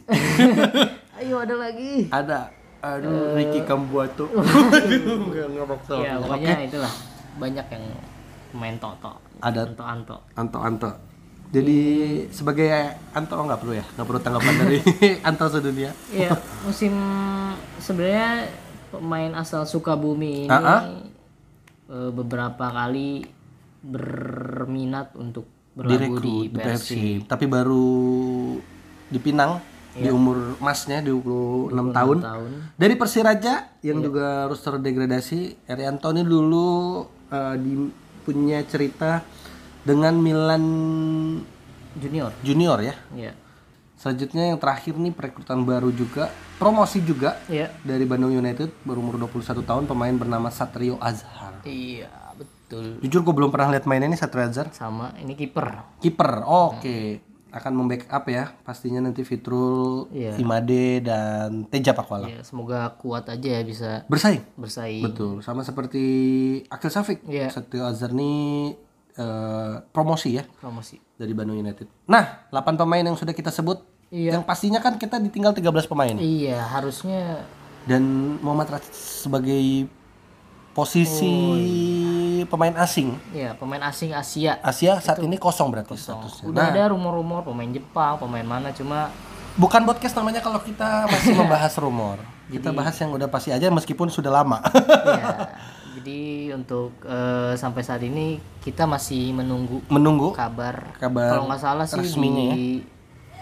Ayo 1.22 1.43
ada 1.43 1.55
lagi. 1.59 2.09
ada. 2.09 2.49
Aduh, 2.82 3.38
Ricky 3.38 3.61
Kambuato. 3.61 4.26
Aduh, 4.80 5.30
nggak 5.30 5.47
ngorok 5.53 5.82
Ya 6.01 6.17
pokoknya 6.17 6.65
itulah 6.65 6.93
banyak 7.38 7.65
yang 7.69 7.86
main 8.54 8.76
toto. 8.76 9.18
Ada 9.39 9.66
Anto-Anto. 9.66 10.18
Anto 10.34 10.60
Anto. 10.60 10.91
Jadi 11.52 11.80
sebagai 12.30 12.72
Anto 13.12 13.36
nggak 13.36 13.60
perlu 13.60 13.74
ya, 13.74 13.84
nggak 13.86 14.08
perlu 14.08 14.20
tanggapan 14.20 14.54
dari 14.58 14.80
Anto 15.28 15.45
sedunia. 15.47 15.91
Ya 16.10 16.32
musim 16.66 16.95
sebenarnya 17.78 18.47
pemain 18.88 19.32
asal 19.34 19.64
Sukabumi 19.64 20.45
ini 20.45 20.52
Ah, 20.52 20.60
ah. 20.60 20.82
eh, 21.88 22.12
beberapa 22.12 22.66
kali 22.68 23.28
berminat 23.82 25.12
untuk 25.16 25.43
berlabuh 25.74 25.91
di 25.93 25.99
direkrut 25.99 26.24
di 26.45 26.56
Persib. 26.56 27.20
Tapi 27.26 27.45
baru 27.45 27.88
dipinang 29.08 29.60
di 29.91 30.08
umur 30.08 30.56
emasnya 30.56 31.04
26 31.04 31.91
tahun 31.91 32.18
tahun. 32.24 32.49
dari 32.80 32.95
Persiraja 32.95 33.54
yang 33.84 33.99
juga 33.99 34.47
harus 34.47 34.64
terdegradasi 34.64 35.68
Erianto 35.68 36.16
ini 36.16 36.24
dulu 36.24 36.70
eh, 37.28 37.56
di- 37.60 37.91
punya 38.22 38.61
cerita 38.63 39.26
dengan 39.82 40.13
Milan 40.15 40.63
Junior. 41.93 42.32
Junior 42.41 42.80
ya 42.80 42.95
Ya. 43.11 43.32
selanjutnya 43.95 44.47
yang 44.47 44.57
terakhir 44.57 44.95
nih 44.95 45.09
perekrutan 45.09 45.61
baru 45.61 45.89
juga 45.89 46.30
promosi 46.55 46.99
juga 46.99 47.38
Ya. 47.45 47.69
dari 47.82 48.03
Bandung 48.03 48.32
United 48.32 48.72
berumur 48.82 49.17
21 49.17 49.41
tahun 49.61 49.84
pemain 49.86 50.13
bernama 50.13 50.47
Satrio 50.47 50.95
Azhar 50.97 51.61
Iya, 51.63 52.09
betul. 52.34 52.97
jujur 52.99 53.22
gue 53.22 53.34
belum 53.36 53.49
pernah 53.49 53.69
lihat 53.72 53.86
mainnya 53.86 54.07
nih 54.07 54.17
Satrio 54.17 54.43
Azhar 54.43 54.69
Sama 54.72 55.11
ini 55.17 55.34
kiper. 55.34 55.99
kiper 55.99 56.32
oke 56.41 56.97
akan 57.52 57.74
membackup 57.74 58.24
ya 58.26 58.56
pastinya 58.62 58.99
nanti 58.99 59.22
Fitrul 59.22 60.08
Iya. 60.10 60.36
Imade 60.36 60.99
dan 61.02 61.64
Teja 61.66 61.91
Pakualam 61.91 62.28
Ya, 62.28 62.39
semoga 62.41 62.88
kuat 62.95 63.28
aja 63.28 63.49
ya 63.52 63.62
bisa 63.62 64.04
bersaing 64.06 64.39
bersaing. 64.56 65.04
betul 65.04 65.39
sama 65.39 65.62
seperti 65.62 66.04
Axel 66.68 66.89
Safik 66.89 67.20
Iya. 67.24 67.47
Satrio 67.47 67.84
Azhar 67.84 68.10
ini 68.10 68.72
eh, 69.14 69.74
promosi 69.89 70.34
ya 70.34 70.47
Promosi. 70.56 70.95
dari 71.14 71.32
Bandung 71.32 71.56
United 71.58 71.91
nah 72.06 72.47
8 72.47 72.76
pemain 72.76 73.04
yang 73.04 73.16
sudah 73.16 73.32
kita 73.32 73.49
sebut 73.49 73.84
Iya. 74.08 74.36
yang 74.36 74.43
pastinya 74.43 74.80
kan 74.80 74.95
kita 74.95 75.20
ditinggal 75.20 75.52
13 75.52 75.68
pemain 75.86 76.16
Iya, 76.16 76.60
harusnya 76.66 77.43
dan 77.82 78.04
Muhammad 78.39 78.72
Rashid 78.72 78.91
sebagai 78.93 79.91
posisi 80.72 81.28
pemain 82.45 82.75
asing 82.79 83.15
ya 83.31 83.53
pemain 83.55 83.81
asing 83.87 84.11
Asia. 84.15 84.57
Asia 84.61 84.97
saat 85.01 85.19
ini 85.21 85.35
kosong 85.39 85.71
berarti 85.71 85.97
statusnya. 85.97 86.45
Udah 86.49 86.71
ada 86.71 86.91
rumor-rumor 86.91 87.45
pemain 87.45 87.69
Jepang, 87.69 88.19
pemain 88.19 88.45
mana 88.45 88.69
cuma 88.71 89.11
Bukan 89.59 89.83
podcast 89.83 90.15
namanya 90.15 90.39
kalau 90.39 90.63
kita 90.63 91.11
masih 91.11 91.35
membahas 91.43 91.73
rumor. 91.75 92.23
Kita 92.47 92.71
bahas 92.71 92.95
yang 92.99 93.11
udah 93.15 93.27
pasti 93.27 93.51
aja 93.51 93.67
meskipun 93.71 94.07
sudah 94.07 94.31
lama. 94.31 94.63
ya. 95.07 95.51
Jadi 95.99 96.51
untuk 96.55 96.95
eh, 97.03 97.53
sampai 97.59 97.83
saat 97.83 97.99
ini 97.99 98.39
kita 98.63 98.87
masih 98.87 99.35
menunggu 99.35 99.83
Menunggu 99.91 100.31
kabar. 100.31 100.95
Kabar 100.95 101.35
Kalau 101.35 101.51
nggak 101.51 101.61
salah 101.61 101.85
sih 101.87 101.99
resminya 101.99 102.55
di 102.55 102.79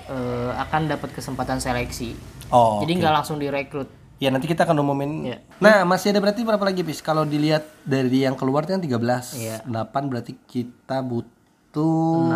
eh, 0.10 0.52
akan 0.58 0.90
dapat 0.90 1.14
kesempatan 1.14 1.62
seleksi. 1.62 2.18
Oh. 2.50 2.82
Jadi 2.82 2.98
nggak 2.98 3.14
langsung 3.14 3.38
direkrut 3.38 3.99
Ya 4.20 4.30
nanti 4.30 4.46
kita 4.46 4.64
akan 4.64 4.78
umumin. 4.78 5.26
Iya. 5.26 5.38
Nah 5.58 5.84
masih 5.84 6.12
ada 6.12 6.20
berarti 6.20 6.44
berapa 6.44 6.60
lagi 6.60 6.84
pis? 6.84 7.00
Kalau 7.00 7.24
dilihat 7.24 7.64
dari 7.82 8.24
yang 8.24 8.36
keluar 8.36 8.64
itu 8.64 8.72
kan 8.72 8.84
13 8.84 9.00
Iya. 9.34 9.58
8 9.64 9.72
berarti 10.06 10.36
kita 10.38 11.00
butuh 11.00 12.28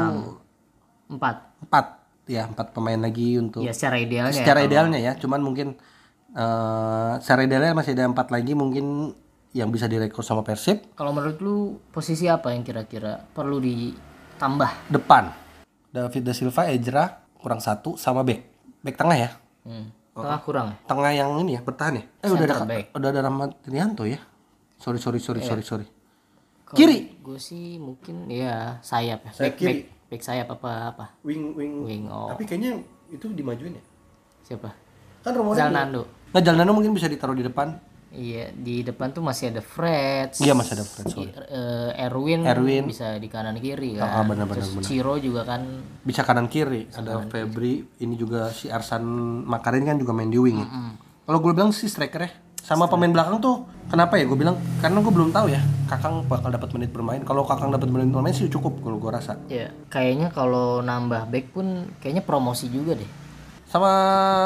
Empat. 1.05 1.35
4 1.61 2.03
ya 2.25 2.47
4 2.47 2.55
pemain 2.71 2.95
lagi 2.97 3.35
untuk 3.35 3.61
Ya 3.61 3.71
secara 3.71 3.99
idealnya. 3.99 4.31
ya. 4.31 4.39
secara 4.39 4.59
idealnya 4.61 4.95
ya 4.97 5.11
cuman 5.13 5.39
mungkin 5.39 5.75
eh 6.31 7.13
secara 7.19 7.43
idealnya 7.43 7.73
masih 7.73 7.93
ada 7.93 8.07
empat 8.07 8.27
lagi 8.29 8.51
mungkin 8.53 9.11
yang 9.51 9.69
bisa 9.69 9.85
direkrut 9.85 10.23
sama 10.23 10.41
Persib 10.41 10.81
Kalau 10.93 11.11
menurut 11.11 11.37
lu 11.37 11.55
posisi 11.87 12.25
apa 12.25 12.49
yang 12.49 12.63
kira-kira 12.63 13.21
perlu 13.27 13.59
ditambah? 13.59 14.89
depan 14.89 15.29
David 15.89 16.23
da 16.23 16.33
Silva 16.33 16.65
Ejra 16.65 17.05
kurang 17.35 17.59
satu 17.59 17.93
sama 17.95 18.23
back 18.23 18.41
back 18.79 18.95
tengah 18.95 19.17
ya 19.19 19.29
Hmm. 19.61 19.87
Tengah 20.13 20.39
kurang. 20.41 20.67
tengah 20.85 21.09
yang 21.09 21.41
ini 21.41 21.57
ya 21.57 21.61
bertahan 21.61 21.93
ya 21.95 22.03
eh 22.21 22.29
udah 22.29 22.45
ada 22.45 22.55
Center 22.55 22.69
back. 22.69 22.85
udah 22.93 23.09
ada 23.09 23.21
Rahmat 23.23 23.49
Trianto 23.61 24.03
ya 24.05 24.19
sorry 24.77 24.97
sorry 24.97 25.17
sorry 25.17 25.41
Iya. 25.41 25.49
sorry 25.49 25.63
sorry 25.63 25.85
kiri 26.69 27.17
Gue 27.19 27.37
sih 27.37 27.77
mungkin 27.77 28.25
ya 28.27 28.77
sayap 28.79 29.23
ya. 29.23 29.31
Sayap 29.31 29.41
Back, 29.43 29.55
kiri. 29.55 29.73
back, 29.73 29.79
back 30.09 30.21
sayap 30.21 30.47
apa 30.49 30.71
apa? 30.89 31.05
wing 31.21 31.53
wing 31.53 31.73
Wing 31.81 32.03
oh. 32.07 32.33
kayaknya 32.35 32.77
itu 33.07 33.25
dimajuin 33.27 33.73
ya 33.73 33.83
Siapa? 34.43 34.69
kan 35.21 35.31
rumornya 35.31 35.69
Zalnando. 35.69 36.01
nah 36.29 36.41
Jalnano 36.41 36.71
mungkin 36.71 36.91
bisa 36.91 37.05
ditaruh 37.05 37.33
di 37.33 37.41
depan 37.41 37.73
Iya, 38.13 38.53
di 38.53 38.85
depan 38.85 39.09
tuh 39.09 39.25
masih 39.25 39.49
ada 39.49 39.59
Freds. 39.59 40.37
Iya, 40.37 40.53
masih 40.53 40.77
ada 40.77 40.85
Freds, 40.85 41.09
sorry. 41.11 41.33
Eh, 41.33 42.05
Erwin, 42.05 42.45
Erwin. 42.45 42.85
bisa 42.85 43.17
di 43.17 43.25
kanan 43.25 43.57
kiri 43.57 43.97
Ah, 43.97 44.21
kan. 44.21 44.29
benar, 44.29 44.45
benar, 44.45 44.61
Terus 44.61 44.85
Ciro 44.85 45.17
juga 45.17 45.41
kan 45.43 45.65
bisa 45.99 46.21
kanan 46.21 46.45
kiri 46.45 46.85
ada 46.91 47.25
Febri 47.25 47.81
ini 47.97 48.13
juga 48.13 48.53
si 48.53 48.69
Arsan 48.69 49.01
Makarin 49.43 49.81
kan 49.83 49.97
juga 49.97 50.13
main 50.13 50.27
di 50.27 50.37
wing 50.37 50.57
ya. 50.57 50.67
kalau 51.23 51.39
gue 51.39 51.51
bilang 51.51 51.71
sih 51.71 51.87
striker 51.87 52.21
ya 52.21 52.31
sama 52.59 52.85
pemain 52.85 53.09
belakang 53.09 53.39
tuh 53.39 53.63
kenapa 53.87 54.15
ya 54.15 54.23
gue 54.23 54.35
bilang 54.35 54.53
karena 54.77 54.99
gue 54.99 55.09
belum 55.09 55.31
tahu 55.31 55.47
ya 55.47 55.59
kakang 55.85 56.23
bakal 56.23 56.47
dapat 56.47 56.69
menit 56.71 56.91
bermain 56.91 57.21
kalau 57.21 57.43
kakang 57.43 57.71
dapat 57.71 57.87
menit 57.87 58.07
bermain 58.09 58.31
sih 58.31 58.47
cukup 58.47 58.79
kalau 58.79 58.99
gue 58.99 59.09
rasa 59.09 59.39
ya 59.47 59.71
kayaknya 59.87 60.27
kalau 60.29 60.79
nambah 60.79 61.27
back 61.27 61.51
pun 61.51 61.67
kayaknya 61.97 62.21
promosi 62.21 62.67
juga 62.67 62.93
deh. 62.93 63.22
Sama 63.73 63.89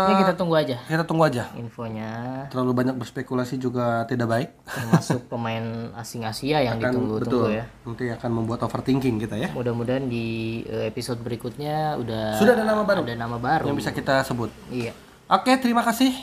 Ya 0.07 0.23
kita 0.23 0.33
tunggu 0.33 0.55
aja 0.55 0.79
kita 0.81 1.03
tunggu 1.03 1.27
aja 1.27 1.51
infonya 1.53 2.47
terlalu 2.47 2.71
banyak 2.73 2.95
berspekulasi 2.95 3.59
juga 3.59 4.07
tidak 4.07 4.23
baik 4.25 4.49
termasuk 4.63 5.27
pemain 5.27 5.91
asing 5.95 6.23
Asia 6.23 6.63
yang 6.63 6.79
kan 6.79 6.95
ditunggu-tunggu 6.95 7.27
betul 7.43 7.51
ya. 7.51 7.67
nanti 7.83 8.07
akan 8.07 8.31
membuat 8.33 8.63
overthinking 8.63 9.19
kita 9.19 9.35
ya 9.35 9.51
Mudah-mudahan 9.51 10.07
di 10.07 10.25
eh, 10.63 10.87
episode 10.87 11.19
berikutnya 11.19 11.99
udah 11.99 12.39
Sudah 12.39 12.55
ada 12.55 12.63
nama 12.63 12.81
baru? 12.81 13.03
Ada 13.03 13.19
nama 13.19 13.35
baru. 13.37 13.67
yang 13.67 13.75
bisa 13.75 13.91
kita 13.91 14.23
sebut 14.23 14.47
Iya. 14.71 14.95
oke 15.27 15.51
terima 15.59 15.83
kasih 15.83 16.15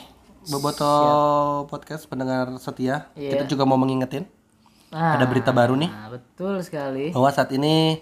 Boboto 0.47 0.89
podcast 1.65 2.05
pendengar 2.05 2.57
setia 2.57 3.13
Iya. 3.13 3.37
kita 3.37 3.45
juga 3.47 3.63
mau 3.63 3.77
mengingetin 3.77 4.25
Ah, 4.89 5.13
ada 5.13 5.27
berita 5.27 5.51
baru 5.51 5.75
nih 5.75 5.93
betul 6.09 6.57
sekali. 6.59 7.11
bahwa 7.11 7.29
saat 7.29 7.51
ini 7.51 8.01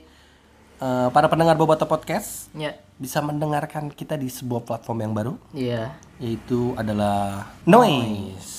eh, 0.84 1.08
para 1.10 1.26
pendengar 1.26 1.56
Boboto 1.56 1.86
Podcast 1.86 2.52
Ya. 2.52 2.76
bisa 2.94 3.20
mendengarkan 3.20 3.88
kita 3.88 4.14
di 4.14 4.28
sebuah 4.28 4.62
platform 4.62 5.00
yang 5.02 5.14
baru 5.14 5.34
Iya. 5.50 5.96
yaitu 6.18 6.76
adalah 6.76 7.48
Noise. 7.64 8.52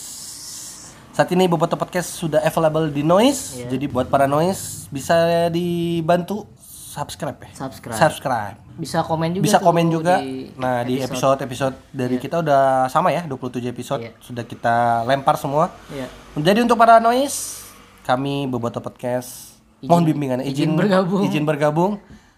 Saat 1.13 1.31
ini 1.31 1.47
Boboto 1.47 1.77
Podcast 1.77 2.11
sudah 2.13 2.41
available 2.41 2.89
di 2.89 3.03
Noise. 3.03 3.55
Iya. 3.57 3.67
Jadi 3.71 3.87
buat 3.87 4.09
para 4.09 4.27
Noise 4.27 4.89
bisa 4.89 5.15
dibantu 5.49 6.49
subscribe 6.91 7.39
ya. 7.41 7.51
Subscribe. 7.55 7.95
Subscribe. 7.97 8.57
Bisa 8.75 9.03
komen 9.03 9.31
juga 9.33 9.45
Bisa 9.45 9.59
komen 9.61 9.87
juga. 9.87 10.15
di 10.19 10.51
nah, 10.55 10.83
di 10.83 10.99
episode-episode 10.99 11.75
dari 11.91 12.19
kita 12.19 12.39
udah 12.41 12.87
sama 12.89 13.11
ya, 13.11 13.23
27 13.23 13.39
episode 13.65 14.03
Iya. 14.03 14.11
sudah 14.19 14.43
kita 14.43 14.75
lempar 15.03 15.35
semua. 15.35 15.71
Iya. 15.89 16.11
Jadi 16.35 16.63
untuk 16.63 16.75
para 16.75 16.99
noise, 16.99 17.63
kami 18.03 18.47
Boboto 18.47 18.79
Podcast 18.79 19.54
mohon 19.89 20.05
bimbingan 20.05 20.41
izin, 20.45 20.53
izin 20.53 20.71
bergabung. 20.77 21.23
izin 21.27 21.45
bergabung. 21.45 21.93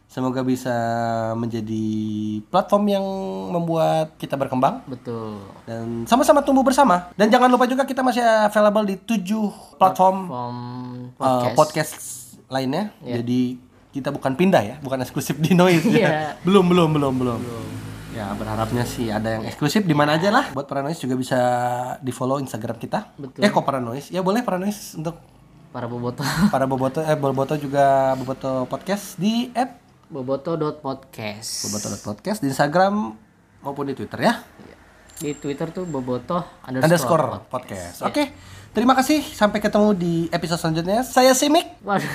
Semoga 0.06 0.40
bisa 0.46 0.72
menjadi 1.34 1.84
platform 2.46 2.84
yang 2.88 3.04
membuat 3.52 4.14
kita 4.16 4.38
berkembang 4.38 4.80
Betul. 4.86 5.42
dan 5.66 6.06
sama-sama 6.06 6.46
tumbuh 6.46 6.62
bersama. 6.62 7.10
Dan 7.18 7.26
jangan 7.26 7.50
lupa 7.50 7.66
juga 7.66 7.82
kita 7.82 8.06
masih 8.06 8.22
available 8.22 8.86
di 8.86 8.96
tujuh 9.02 9.50
platform 9.76 10.16
From 10.30 10.56
uh, 11.18 11.50
podcast. 11.50 11.54
podcast 11.58 11.94
lainnya. 12.46 12.94
Jadi 13.02 13.58
kita 13.90 14.14
bukan 14.14 14.38
pindah 14.38 14.62
ya, 14.62 14.76
bukan 14.78 15.02
eksklusif 15.02 15.36
di 15.42 15.52
noise. 15.58 15.84
ya. 15.90 15.98
Iya. 15.98 16.10
Belum, 16.46 16.64
belum, 16.70 16.96
belum, 16.96 17.14
belum. 17.20 17.40
Ya 18.16 18.32
berharapnya 18.32 18.88
sih 18.88 19.12
ada 19.12 19.36
yang 19.36 19.44
eksklusif 19.44 19.84
di 19.84 19.92
mana 19.92 20.16
aja 20.16 20.32
lah. 20.32 20.48
Buat 20.56 20.70
para 20.70 20.80
noise 20.80 21.02
juga 21.02 21.18
bisa 21.18 21.40
di 22.00 22.14
follow 22.14 22.40
Instagram 22.40 22.80
kita. 22.80 23.12
Betul. 23.20 23.44
Eh 23.44 23.50
kok 23.52 23.66
para 23.66 23.82
noise? 23.82 24.08
Ya 24.08 24.24
boleh 24.24 24.40
para 24.40 24.56
noise 24.56 24.96
untuk 24.96 25.20
Para 25.76 25.92
boboto. 25.92 26.24
para 26.56 26.64
boboto 26.64 27.04
eh 27.04 27.12
boboto 27.20 27.52
juga 27.60 28.16
boboto 28.16 28.64
podcast 28.64 29.20
di 29.20 29.52
at 29.52 29.76
boboto.podcast. 30.08 31.68
boboto.podcast 31.68 32.40
di 32.40 32.48
Instagram 32.48 33.12
maupun 33.60 33.84
di 33.84 33.92
Twitter 33.92 34.24
ya. 34.24 34.40
Di 35.20 35.36
Twitter 35.36 35.68
tuh 35.76 35.84
boboto 35.84 36.40
underscore. 36.64 36.80
Underscore 36.80 37.24
podcast. 37.52 38.08
Oke, 38.08 38.32
terima 38.72 38.96
kasih. 38.96 39.20
Sampai 39.20 39.60
ketemu 39.60 39.92
di 39.92 40.14
episode 40.32 40.64
selanjutnya. 40.64 41.04
Saya 41.04 41.36
Simik. 41.36 41.68
Waduh. 41.84 42.08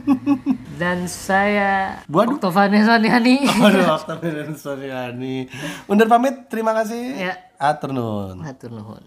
Dan 0.80 1.12
saya 1.12 2.00
Waduh. 2.08 2.40
Oktovania 2.40 2.88
Saniani. 2.88 3.44
Aduh, 3.68 3.84
Oktavian 4.00 4.56
Soriani. 4.56 5.44
Undur 5.92 6.08
pamit. 6.08 6.48
Terima 6.48 6.72
kasih. 6.72 7.20
Ya. 7.20 7.52
Atur 7.60 7.92
nuhun. 7.92 8.40
Hatur 8.48 8.72
nuhun. 8.72 9.04